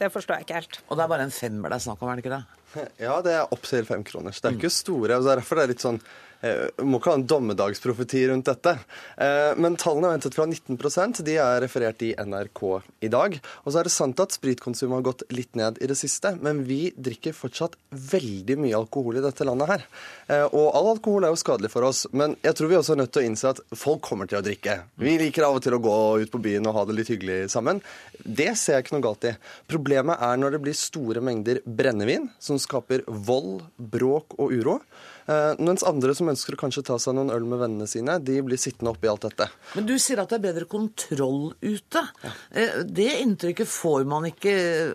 det 0.00 0.08
forstår 0.14 0.38
jeg 0.38 0.46
ikke 0.46 0.60
helt. 0.62 0.78
Og 0.88 0.96
det 0.96 1.04
er 1.04 1.12
bare 1.12 1.26
en 1.28 1.34
femmer 1.34 1.74
det 1.74 1.80
er 1.80 1.84
snakk 1.88 2.00
om, 2.04 2.12
er 2.12 2.20
det 2.20 2.24
ikke 2.24 2.38
det? 2.38 2.44
Ja, 3.06 3.18
det 3.24 3.34
er 3.34 3.52
opptil 3.54 3.86
fem 3.88 4.04
kroner. 4.06 4.32
Så 4.32 4.44
det 4.44 4.50
er 4.50 4.58
ikke 4.60 4.72
store. 4.72 5.18
og 5.18 5.26
det 5.26 5.34
er 5.34 5.42
derfor 5.42 5.60
det 5.60 5.66
er 5.66 5.72
litt 5.74 5.84
sånn 5.84 6.00
Eh, 6.40 6.68
må 6.86 7.00
ikke 7.00 7.10
ha 7.10 7.18
en 7.18 7.26
dommedagsprofeti 7.26 8.22
rundt 8.30 8.46
dette. 8.46 8.76
Eh, 9.18 9.56
men 9.58 9.78
tallene 9.80 10.10
er 10.10 10.18
ventet 10.18 10.36
fra 10.36 10.46
19% 10.46 11.22
de 11.26 11.34
er 11.42 11.62
referert 11.64 12.02
i 12.06 12.12
NRK 12.14 12.62
i 13.02 13.10
dag. 13.10 13.34
Og 13.64 13.72
så 13.72 13.80
er 13.80 13.88
det 13.88 13.94
sant 13.94 14.22
at 14.22 14.36
spritkonsumet 14.36 15.00
har 15.00 15.06
gått 15.10 15.24
litt 15.34 15.58
ned 15.58 15.80
i 15.82 15.88
det 15.90 15.98
siste, 15.98 16.36
men 16.44 16.62
vi 16.68 16.92
drikker 16.94 17.34
fortsatt 17.34 17.74
veldig 17.90 18.58
mye 18.62 18.78
alkohol 18.78 19.18
i 19.18 19.24
dette 19.24 19.46
landet 19.48 19.72
her. 19.72 19.86
Eh, 20.28 20.46
og 20.46 20.70
all 20.78 20.92
alkohol 20.94 21.26
er 21.26 21.34
jo 21.34 21.42
skadelig 21.42 21.72
for 21.74 21.88
oss, 21.88 22.04
men 22.14 22.38
jeg 22.46 22.54
tror 22.58 22.70
vi 22.70 22.78
også 22.78 22.94
er 22.94 23.02
nødt 23.02 23.14
til 23.16 23.24
å 23.24 23.30
innse 23.32 23.52
at 23.56 23.64
folk 23.74 24.04
kommer 24.06 24.30
til 24.30 24.38
å 24.38 24.44
drikke. 24.46 24.78
Vi 25.02 25.18
liker 25.18 25.48
av 25.48 25.58
og 25.58 25.66
til 25.66 25.74
å 25.74 25.82
gå 25.82 25.98
ut 26.22 26.32
på 26.32 26.42
byen 26.44 26.70
og 26.70 26.78
ha 26.78 26.86
det 26.86 27.00
litt 27.00 27.12
hyggelig 27.12 27.40
sammen. 27.50 27.82
Det 28.22 28.52
ser 28.54 28.78
jeg 28.78 28.86
ikke 28.86 28.98
noe 28.98 29.08
galt 29.10 29.26
i. 29.26 29.34
Problemet 29.70 30.22
er 30.22 30.38
når 30.38 30.54
det 30.54 30.64
blir 30.68 30.78
store 30.78 31.22
mengder 31.24 31.64
brennevin, 31.66 32.30
som 32.38 32.62
skaper 32.62 33.02
vold, 33.08 33.64
bråk 33.78 34.38
og 34.38 34.54
uro. 34.54 34.80
Uh, 35.28 35.52
mens 35.60 35.84
andre 35.84 36.14
som 36.16 36.30
ønsker 36.32 36.56
å 36.56 36.60
kanskje 36.60 36.82
ta 36.88 36.96
seg 37.00 37.16
noen 37.18 37.32
øl 37.34 37.44
med 37.48 37.60
vennene 37.60 37.88
sine, 37.90 38.16
de 38.24 38.38
blir 38.44 38.60
sittende 38.60 38.94
oppi 38.94 39.10
alt 39.10 39.26
dette. 39.26 39.48
Men 39.76 39.88
du 39.88 39.94
sier 40.00 40.22
at 40.22 40.32
det 40.32 40.38
er 40.38 40.44
bedre 40.46 40.68
kontroll 40.70 41.50
ute. 41.60 42.02
Ja. 42.24 42.32
Uh, 42.56 42.78
det 42.88 43.10
inntrykket 43.20 43.68
får 43.68 44.06
man 44.08 44.28
ikke 44.30 44.54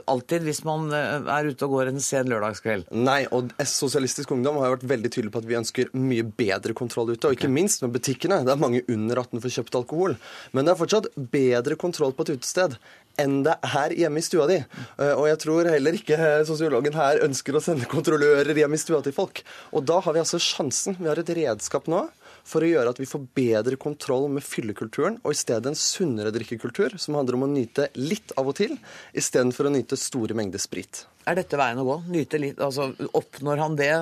alltid 0.09 0.47
hvis 0.47 0.63
man 0.65 0.89
uh, 0.89 1.21
er 1.35 1.51
ute 1.51 1.67
og 1.67 1.77
går 1.77 1.91
en 1.91 2.01
sen 2.03 2.31
lørdagskveld. 2.31 2.89
Nei, 2.97 3.21
og 3.35 3.53
S-Sosialistisk 3.61 4.33
Ungdom 4.33 4.57
har 4.61 4.71
jo 4.71 4.77
vært 4.79 4.89
veldig 4.95 5.13
tydelig 5.13 5.35
på 5.35 5.43
at 5.43 5.49
vi 5.51 5.59
ønsker 5.59 5.93
mye 5.97 6.25
bedre 6.25 6.73
kontroll 6.77 7.13
ute. 7.13 7.27
Og 7.29 7.37
ikke 7.37 7.47
okay. 7.49 7.57
minst 7.59 7.85
med 7.85 7.93
butikkene. 7.93 8.41
Det 8.47 8.55
er 8.55 8.63
mange 8.63 8.83
under 8.89 9.21
18 9.21 9.43
får 9.43 9.57
kjøpt 9.59 9.79
alkohol. 9.83 10.17
Men 10.53 10.65
det 10.65 10.73
er 10.73 10.81
fortsatt 10.81 11.11
bedre 11.33 11.77
kontroll 11.79 12.17
på 12.17 12.25
et 12.25 12.35
utested 12.39 12.79
enn 13.21 13.41
det 13.45 13.55
er 13.67 13.95
hjemme 13.97 14.21
i 14.21 14.25
stua 14.25 14.47
di. 14.49 14.59
Eh, 14.61 15.13
og 15.13 15.27
jeg 15.29 15.41
tror 15.43 15.69
heller 15.69 15.99
ikke 15.99 16.33
sosiologen 16.47 16.97
her 16.97 17.21
ønsker 17.27 17.57
å 17.57 17.63
sende 17.63 17.89
kontrollører 17.91 18.57
hjem 18.63 18.77
i 18.77 18.81
stua 18.81 19.03
til 19.05 19.15
folk. 19.15 19.43
Og 19.73 19.85
da 19.89 19.99
har 20.03 20.15
vi 20.15 20.23
altså 20.23 20.41
sjansen. 20.41 20.97
Vi 20.99 21.09
har 21.09 21.21
et 21.21 21.33
redskap 21.37 21.89
nå 21.91 22.07
for 22.43 22.63
å 22.63 22.67
gjøre 22.67 22.91
at 22.91 22.99
vi 22.99 23.07
får 23.07 23.23
bedre 23.35 23.77
kontroll 23.79 24.27
med 24.31 24.43
fyllekulturen, 24.43 25.19
og 25.23 25.31
i 25.31 25.39
stedet 25.39 25.71
en 25.71 25.79
sunnere 25.79 26.33
drikkekultur 26.35 26.97
som 26.99 27.15
handler 27.15 27.37
om 27.37 27.45
å 27.47 27.51
nyte 27.53 27.87
litt 27.95 28.35
av 28.39 28.51
og 28.51 28.57
til, 28.59 28.75
istedenfor 29.15 29.69
å 29.69 29.73
nyte 29.73 29.99
store 29.99 30.35
mengder 30.37 30.61
sprit. 30.61 31.05
Er 31.23 31.37
dette 31.39 31.55
veien 31.55 31.79
å 31.79 31.85
gå? 31.87 31.97
Nyte 32.11 32.39
litt, 32.41 32.59
altså 32.59 32.89
Oppnår 33.15 33.61
han 33.63 33.77
det, 33.79 33.93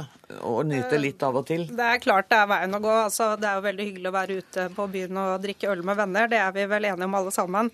å 0.41 0.62
nyte 0.66 0.97
litt 0.97 1.22
av 1.26 1.38
og 1.38 1.45
til? 1.51 1.68
Det 1.70 1.89
er 1.93 2.01
klart 2.01 2.32
det 2.32 2.39
er 2.41 2.49
veien 2.49 2.74
å 2.74 2.82
gå. 2.82 2.93
Altså, 3.03 3.36
det 3.38 3.49
er 3.49 3.59
jo 3.59 3.66
veldig 3.68 3.86
hyggelig 3.89 4.09
å 4.09 4.16
være 4.16 4.38
ute 4.41 4.70
på 4.74 4.88
byen 4.95 5.20
og 5.22 5.43
drikke 5.43 5.70
øl 5.70 5.84
med 5.86 5.99
venner. 6.01 6.32
Det 6.32 6.39
er 6.41 6.55
vi 6.55 6.66
vel 6.72 6.88
enige 6.89 7.09
om 7.12 7.20
alle 7.20 7.36
sammen. 7.36 7.70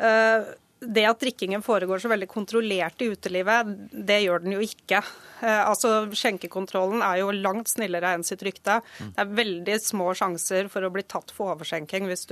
Uh, 0.00 0.48
det 0.94 1.04
at 1.08 1.20
drikkingen 1.20 1.62
foregår 1.64 2.00
så 2.02 2.10
veldig 2.12 2.28
kontrollert 2.30 3.02
i 3.02 3.10
utelivet, 3.12 3.70
det 3.92 4.20
gjør 4.22 4.44
den 4.44 4.56
jo 4.56 4.62
ikke. 4.64 5.00
Eh, 5.42 5.62
altså, 5.66 6.06
Skjenkekontrollen 6.16 7.04
er 7.04 7.20
jo 7.20 7.34
langt 7.34 7.70
snillere 7.72 8.14
enn 8.16 8.24
sitt 8.26 8.44
rykte. 8.46 8.78
Det 9.00 9.24
er 9.24 9.34
veldig 9.38 9.78
små 9.82 10.12
sjanser 10.16 10.70
for 10.72 10.86
å 10.86 10.92
bli 10.94 11.04
tatt 11.06 11.32
for 11.34 11.54
overskjenking 11.54 12.08
hvis 12.10 12.26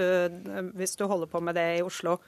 hvis 0.75 0.97
du 0.99 1.05
holder 1.09 1.31
på 1.31 1.41
med 1.45 1.57
det 1.59 1.67
i 1.79 1.85
Oslo. 1.85 2.19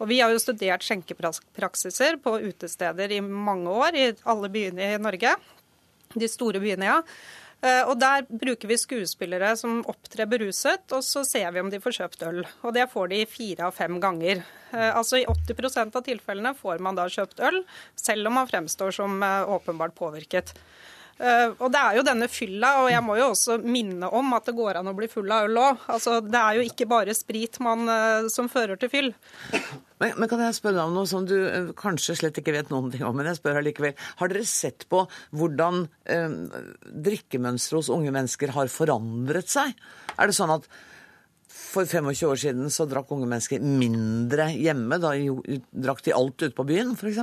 Og 0.00 0.08
Vi 0.10 0.20
har 0.20 0.32
jo 0.32 0.40
studert 0.42 0.84
skjenkepraksiser 0.84 2.18
på 2.22 2.38
utesteder 2.40 3.12
i 3.12 3.20
mange 3.22 3.70
år 3.70 3.98
i 3.98 4.06
alle 4.28 4.50
byene 4.52 4.94
i 4.94 5.02
Norge. 5.02 5.36
De 6.12 6.28
store 6.28 6.60
byene, 6.60 6.88
ja. 6.90 6.98
Eh, 7.62 7.84
og 7.86 7.94
Der 8.02 8.24
bruker 8.26 8.66
vi 8.66 8.78
skuespillere 8.80 9.52
som 9.58 9.84
opptrer 9.86 10.26
beruset, 10.26 10.82
og 10.90 11.04
så 11.06 11.22
ser 11.26 11.52
vi 11.54 11.62
om 11.62 11.70
de 11.70 11.78
får 11.82 11.94
kjøpt 12.00 12.24
øl. 12.26 12.42
Og 12.66 12.74
Det 12.74 12.88
får 12.90 13.12
de 13.12 13.22
fire 13.26 13.68
av 13.68 13.76
fem 13.76 14.00
ganger. 14.02 14.42
Eh, 14.72 14.90
altså 14.90 15.22
I 15.22 15.26
80% 15.26 15.94
av 15.94 16.02
tilfellene 16.02 16.54
får 16.58 16.82
man 16.82 16.98
da 16.98 17.06
kjøpt 17.06 17.38
øl, 17.40 17.62
selv 17.94 18.26
om 18.26 18.34
man 18.40 18.50
fremstår 18.50 18.90
som 18.90 19.22
eh, 19.22 19.46
åpenbart 19.46 19.94
påvirket. 19.94 20.54
Uh, 21.20 21.52
og 21.60 21.68
Det 21.72 21.80
er 21.80 21.96
jo 21.98 22.04
denne 22.06 22.28
fylla, 22.30 22.70
og 22.82 22.90
jeg 22.90 23.02
må 23.04 23.16
jo 23.18 23.28
også 23.30 23.58
minne 23.62 24.08
om 24.10 24.32
at 24.36 24.48
det 24.48 24.56
går 24.56 24.80
an 24.80 24.90
å 24.90 24.94
bli 24.96 25.08
full 25.12 25.30
av 25.34 25.48
øl 25.48 25.60
òg. 25.60 25.86
Altså, 25.92 26.18
det 26.24 26.40
er 26.40 26.58
jo 26.58 26.66
ikke 26.66 26.88
bare 26.90 27.16
sprit 27.16 27.58
man, 27.62 27.84
uh, 27.86 28.28
som 28.32 28.50
fører 28.52 28.80
til 28.80 28.90
fyll. 28.92 29.10
Men, 30.02 30.16
men, 30.16 30.28
kan 30.30 30.42
jeg 30.42 30.56
spørre 30.58 30.80
deg 30.80 30.88
om 30.88 30.96
noe 30.98 31.10
som 31.10 31.26
du 31.28 31.36
uh, 31.36 31.72
kanskje 31.78 32.16
slett 32.18 32.40
ikke 32.42 32.56
vet 32.56 32.72
noen 32.72 32.90
ting 32.94 33.04
om, 33.06 33.14
men 33.18 33.28
jeg 33.30 33.38
spør 33.38 33.60
allikevel. 33.60 33.94
Har 34.22 34.32
dere 34.32 34.46
sett 34.48 34.88
på 34.90 35.04
hvordan 35.36 35.84
drikkemønsteret 36.02 37.78
hos 37.78 37.92
unge 37.92 38.10
mennesker 38.14 38.52
har 38.56 38.72
forandret 38.72 39.52
seg? 39.52 39.76
Er 40.18 40.28
det 40.28 40.36
sånn 40.36 40.52
at 40.54 40.66
for 41.72 41.88
25 41.88 42.28
år 42.28 42.40
siden 42.40 42.72
så 42.72 42.84
drakk 42.88 43.12
unge 43.14 43.28
mennesker 43.28 43.62
mindre 43.64 44.50
hjemme. 44.52 44.98
Da 45.00 45.12
drakk 45.86 46.02
de 46.04 46.14
alt 46.16 46.42
ute 46.42 46.54
på 46.56 46.66
byen, 46.68 46.92
f.eks.? 46.96 47.20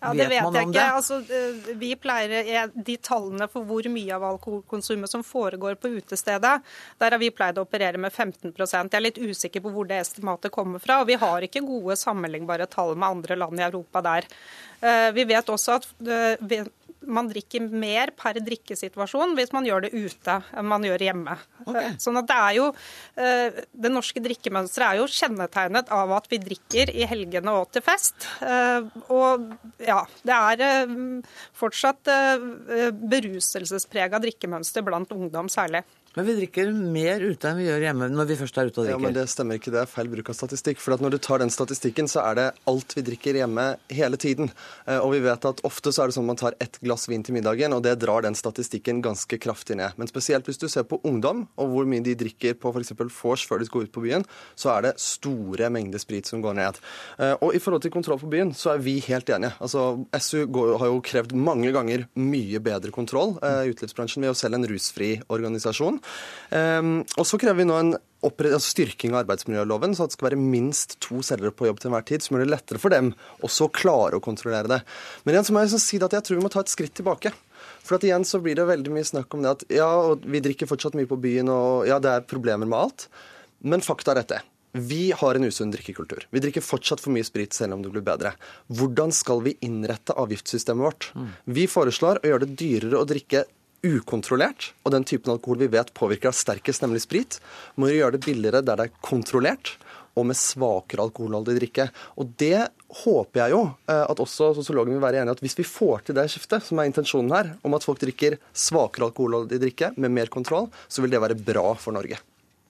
Ja, 0.00 0.12
Det 0.12 0.26
vet, 0.28 0.42
vet 0.44 0.54
jeg 0.54 0.68
ikke. 0.68 0.86
Altså, 0.92 1.16
eh, 1.32 1.74
vi 1.80 1.94
pleier, 1.96 2.70
De 2.74 2.96
tallene 2.96 3.48
for 3.48 3.64
hvor 3.64 3.88
mye 3.88 4.12
av 4.14 4.26
alkoholkonsumet 4.28 5.08
som 5.08 5.24
foregår 5.24 5.78
på 5.80 5.88
utestedet, 5.96 6.62
der 6.98 7.10
har 7.10 7.18
vi 7.18 7.30
pleid 7.30 7.56
å 7.56 7.64
operere 7.64 7.96
med 7.98 8.12
15% 8.12 8.92
Jeg 8.92 9.00
er 9.00 9.06
litt 9.06 9.18
usikker 9.18 9.64
på 9.64 9.72
hvor 9.72 9.88
det 9.88 10.00
estimatet 10.02 10.52
kommer 10.52 10.78
fra. 10.78 11.00
og 11.00 11.06
Vi 11.06 11.14
har 11.14 11.40
ikke 11.40 11.64
gode 11.64 11.96
sammenlignbare 11.96 12.68
tall 12.68 12.94
med 12.94 13.08
andre 13.08 13.36
land 13.36 13.58
i 13.58 13.62
Europa 13.62 14.02
der. 14.02 14.24
Eh, 14.86 15.10
vi 15.16 15.26
vet 15.28 15.52
også 15.52 15.80
at 15.80 15.88
eh, 16.06 16.66
man 17.06 17.28
drikker 17.30 17.68
mer 17.70 18.10
per 18.18 18.38
drikkesituasjon 18.42 19.36
hvis 19.38 19.52
man 19.54 19.66
gjør 19.66 19.86
det 19.86 19.92
ute 19.94 20.36
enn 20.56 20.68
man 20.68 20.84
gjør 20.86 21.04
hjemme. 21.06 21.36
Okay. 21.66 21.94
Sånn 22.02 22.18
at 22.20 22.26
Det 22.26 22.36
er 22.36 22.54
jo, 22.58 22.66
eh, 23.22 23.60
det 23.72 23.92
norske 23.92 24.20
drikkemønsteret 24.22 24.88
er 24.88 24.96
jo 25.00 25.10
kjennetegnet 25.10 25.92
av 25.94 26.12
at 26.16 26.26
vi 26.30 26.38
drikker 26.42 26.90
i 26.90 27.06
helgene 27.06 27.54
og 27.54 27.70
til 27.74 27.82
fest. 27.86 28.26
Eh, 28.42 28.88
og 29.14 29.46
ja, 29.82 30.00
det 30.26 30.36
er 30.36 30.64
eh, 30.66 30.96
fortsatt 31.56 32.02
beruselsesprega 32.06 34.18
drikkemønster 34.22 34.84
blant 34.86 35.12
ungdom 35.14 35.48
særlig. 35.52 35.82
Men 36.16 36.24
vi 36.24 36.34
drikker 36.38 36.70
mer 36.72 37.20
ute 37.20 37.50
enn 37.50 37.58
vi 37.60 37.66
gjør 37.66 37.82
hjemme 37.84 38.06
når 38.08 38.28
vi 38.30 38.36
først 38.40 38.56
er 38.56 38.70
ute 38.70 38.80
og 38.80 38.86
drikker. 38.86 38.96
Ja, 38.96 39.04
men 39.04 39.16
Det 39.16 39.26
stemmer 39.28 39.58
ikke, 39.60 39.72
det 39.74 39.82
er 39.82 39.90
feil 39.90 40.08
bruk 40.08 40.30
av 40.32 40.38
statistikk. 40.38 40.80
For 40.80 40.96
når 40.96 41.12
du 41.12 41.18
tar 41.20 41.42
den 41.42 41.52
statistikken, 41.52 42.08
så 42.08 42.22
er 42.24 42.38
det 42.38 42.46
alt 42.72 42.94
vi 42.96 43.04
drikker 43.04 43.36
hjemme 43.36 43.66
hele 43.92 44.16
tiden. 44.20 44.48
Eh, 44.86 44.96
og 44.96 45.12
vi 45.12 45.20
vet 45.26 45.44
at 45.44 45.60
ofte 45.68 45.92
så 45.92 46.02
er 46.04 46.08
det 46.08 46.16
sånn 46.16 46.24
at 46.24 46.30
man 46.32 46.40
tar 46.40 46.56
ett 46.64 46.80
glass 46.80 47.04
vin 47.10 47.24
til 47.26 47.36
middagen, 47.36 47.76
og 47.76 47.82
det 47.84 47.98
drar 48.00 48.24
den 48.24 48.38
statistikken 48.38 49.02
ganske 49.04 49.36
kraftig 49.42 49.76
ned. 49.76 49.92
Men 50.00 50.08
spesielt 50.08 50.48
hvis 50.48 50.62
du 50.62 50.64
ser 50.72 50.86
på 50.88 51.02
ungdom, 51.04 51.44
og 51.60 51.74
hvor 51.74 51.90
mye 51.90 52.04
de 52.06 52.16
drikker 52.16 52.56
på 52.62 52.72
f.eks. 52.72 52.94
vors 53.20 53.44
før 53.44 53.60
de 53.60 53.68
skal 53.68 53.84
ut 53.84 53.92
på 53.92 54.06
byen, 54.06 54.24
så 54.56 54.72
er 54.78 54.88
det 54.88 54.94
store 55.02 55.68
mengder 55.74 56.00
sprit 56.00 56.32
som 56.32 56.40
går 56.40 56.56
ned. 56.56 56.80
Eh, 57.20 57.34
og 57.44 57.52
i 57.52 57.60
forhold 57.60 57.84
til 57.84 57.92
kontroll 57.92 58.22
på 58.24 58.32
byen, 58.32 58.54
så 58.56 58.72
er 58.72 58.80
vi 58.80 58.96
helt 59.04 59.28
enige. 59.36 59.52
Altså, 59.60 59.84
SU 60.16 60.48
har 60.80 60.88
jo 60.88 61.04
krevd 61.04 61.36
mange 61.36 61.76
ganger 61.76 62.08
mye 62.16 62.64
bedre 62.64 62.94
kontroll 62.94 63.36
i 63.36 63.68
uh, 63.68 63.68
utelivsbransjen. 63.68 64.24
Vi 64.24 64.30
er 64.30 64.32
jo 64.32 64.40
selv 64.40 64.56
en 64.56 64.68
rusfri 64.70 65.12
organisasjon. 65.28 66.00
Um, 66.50 67.00
og 67.18 67.26
så 67.26 67.38
krever 67.42 67.62
vi 67.62 67.70
nå 67.70 67.78
en 67.80 67.96
altså 68.26 68.72
styrking 68.72 69.12
av 69.14 69.24
arbeidsmiljøloven, 69.24 69.94
så 69.94 70.06
at 70.06 70.12
det 70.12 70.16
skal 70.16 70.30
være 70.30 70.40
minst 70.40 70.96
to 71.04 71.20
selgere 71.26 71.54
på 71.54 71.68
jobb 71.68 71.78
til 71.80 71.90
enhver 71.90 72.06
tid, 72.08 72.24
som 72.24 72.36
gjør 72.36 72.46
det 72.46 72.54
lettere 72.54 72.80
for 72.82 72.94
dem 72.94 73.12
også 73.46 73.68
å 73.68 73.74
klare 73.74 74.18
å 74.18 74.24
kontrollere 74.24 74.70
det. 74.70 74.80
Men 75.24 75.36
igjen 75.36 75.46
så 75.46 75.54
må 75.54 75.62
jeg 75.62 75.82
si 75.82 76.00
at 76.02 76.16
jeg 76.16 76.26
tror 76.26 76.40
vi 76.40 76.46
må 76.46 76.52
ta 76.52 76.64
et 76.64 76.72
skritt 76.72 76.96
tilbake. 76.96 77.32
For 77.86 77.98
at 77.98 78.06
igjen 78.06 78.26
så 78.26 78.40
blir 78.42 78.58
det 78.58 78.66
veldig 78.66 78.92
mye 78.94 79.06
snakk 79.06 79.36
om 79.36 79.44
det 79.44 79.54
at 79.54 79.64
ja, 79.78 79.90
vi 80.26 80.42
drikker 80.42 80.70
fortsatt 80.70 80.98
mye 80.98 81.10
på 81.10 81.20
byen, 81.22 81.52
og 81.52 81.86
ja, 81.90 82.00
det 82.02 82.12
er 82.12 82.28
problemer 82.28 82.66
med 82.66 82.78
alt. 82.80 83.08
Men 83.66 83.84
fakta 83.84 84.14
er 84.14 84.22
dette. 84.22 84.42
Vi 84.76 85.08
har 85.16 85.38
en 85.38 85.46
usunn 85.46 85.70
drikkekultur. 85.72 86.26
Vi 86.34 86.40
drikker 86.42 86.64
fortsatt 86.64 87.00
for 87.00 87.14
mye 87.14 87.24
sprit 87.24 87.54
selv 87.56 87.76
om 87.76 87.84
det 87.84 87.92
blir 87.94 88.04
bedre. 88.04 88.34
Hvordan 88.68 89.14
skal 89.14 89.40
vi 89.46 89.54
innrette 89.64 90.16
avgiftssystemet 90.18 90.84
vårt? 90.84 91.08
Mm. 91.16 91.30
Vi 91.56 91.64
foreslår 91.70 92.20
å 92.20 92.32
gjøre 92.32 92.44
det 92.44 92.58
dyrere 92.60 93.00
å 93.00 93.08
drikke 93.08 93.46
ukontrollert, 93.86 94.72
og 94.84 94.94
den 94.94 95.06
typen 95.08 95.32
alkohol 95.34 95.62
vi 95.64 95.72
vet 95.72 95.94
påvirker 95.96 96.32
av 96.32 96.36
sterkest, 96.36 96.82
nemlig 96.84 97.04
sprit, 97.06 97.38
må 97.76 97.90
vi 97.90 98.00
gjøre 98.00 98.16
det 98.16 98.26
billigere 98.26 98.64
der 98.64 98.80
det 98.80 98.88
er 98.88 99.00
kontrollert, 99.04 99.76
og 100.16 100.24
med 100.30 100.38
svakere 100.38 101.04
alkoholholdig 101.04 101.58
drikke. 101.58 101.88
Og 102.16 102.30
det 102.40 102.68
håper 103.02 103.42
jeg 103.42 103.52
jo 103.52 103.62
eh, 103.66 104.04
at 104.06 104.22
også 104.22 104.54
sosiologen 104.56 104.96
vil 104.96 105.04
være 105.04 105.20
enig 105.20 105.34
i 105.34 105.36
at 105.36 105.42
hvis 105.44 105.58
vi 105.58 105.66
får 105.68 106.06
til 106.06 106.16
det 106.16 106.28
skiftet, 106.32 106.64
som 106.64 106.80
er 106.80 106.88
intensjonen 106.88 107.34
her, 107.36 107.52
om 107.66 107.76
at 107.76 107.84
folk 107.84 108.00
drikker 108.00 108.38
svakere 108.56 109.10
alkoholholdig 109.10 109.60
drikke 109.60 109.92
med 110.00 110.14
mer 110.16 110.32
kontroll, 110.32 110.70
så 110.88 111.04
vil 111.04 111.12
det 111.12 111.20
være 111.22 111.36
bra 111.36 111.68
for 111.76 111.96
Norge. 111.96 112.22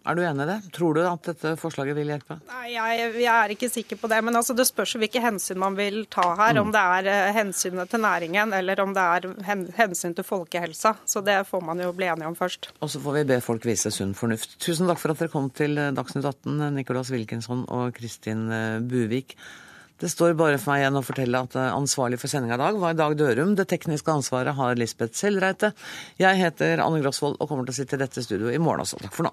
Er 0.06 0.14
du 0.14 0.22
enig 0.22 0.44
i 0.44 0.48
det? 0.52 0.56
Tror 0.76 0.94
du 0.94 1.00
at 1.02 1.26
dette 1.26 1.56
forslaget 1.58 1.96
vil 1.98 2.12
hjelpe? 2.12 2.36
Nei, 2.46 2.68
jeg, 2.76 3.08
jeg 3.18 3.32
er 3.32 3.54
ikke 3.56 3.70
sikker 3.72 3.98
på 3.98 4.10
det. 4.12 4.20
Men 4.22 4.38
altså, 4.38 4.54
det 4.54 4.68
spørs 4.68 4.94
hvilke 5.00 5.22
hensyn 5.22 5.58
man 5.58 5.74
vil 5.78 6.04
ta 6.12 6.28
her. 6.38 6.54
Mm. 6.54 6.60
Om 6.62 6.72
det 6.76 6.84
er 6.98 7.10
uh, 7.10 7.34
hensynet 7.34 7.90
til 7.90 8.04
næringen, 8.04 8.54
eller 8.54 8.82
om 8.84 8.94
det 8.94 9.02
er 9.16 9.28
hensyn 9.80 10.14
til 10.14 10.26
folkehelsa. 10.26 10.94
Så 11.08 11.24
det 11.26 11.40
får 11.50 11.66
man 11.66 11.82
jo 11.82 11.90
bli 11.96 12.06
enige 12.12 12.30
om 12.30 12.38
først. 12.38 12.70
Og 12.78 12.92
så 12.92 13.02
får 13.02 13.18
vi 13.18 13.26
be 13.32 13.42
folk 13.42 13.66
vise 13.66 13.90
sunn 13.94 14.14
fornuft. 14.14 14.58
Tusen 14.62 14.86
takk 14.86 15.02
for 15.02 15.14
at 15.14 15.22
dere 15.22 15.32
kom 15.32 15.50
til 15.50 15.74
eh, 15.80 15.92
Dagsnytt 15.96 16.26
18, 16.26 16.70
Nicolas 16.76 17.10
Wilkinson 17.10 17.66
og 17.66 17.96
Kristin 17.98 18.46
eh, 18.52 18.78
Buvik. 18.86 19.34
Det 19.98 20.10
står 20.12 20.36
bare 20.36 20.58
for 20.60 20.74
meg 20.74 20.82
igjen 20.82 20.98
å 21.00 21.04
fortelle 21.06 21.40
at 21.46 21.54
ansvarlig 21.56 22.18
for 22.20 22.28
sendinga 22.28 22.58
i 22.58 22.60
dag 22.60 22.80
var 22.82 22.98
Dag 22.98 23.16
Dørum. 23.16 23.54
Det 23.56 23.64
tekniske 23.70 24.12
ansvaret 24.12 24.54
har 24.58 24.76
Lisbeth 24.76 25.16
Selreite. 25.16 25.72
Jeg 26.20 26.36
heter 26.42 26.84
Anne 26.84 27.00
Grosvold 27.00 27.40
og 27.40 27.48
kommer 27.48 27.64
til 27.64 27.72
å 27.72 27.80
sitte 27.80 27.96
i 27.96 28.04
dette 28.04 28.24
studioet 28.24 28.58
i 28.58 28.60
morgen 28.60 28.84
også. 28.84 29.00
Takk 29.00 29.16
for 29.16 29.30
nå. 29.30 29.32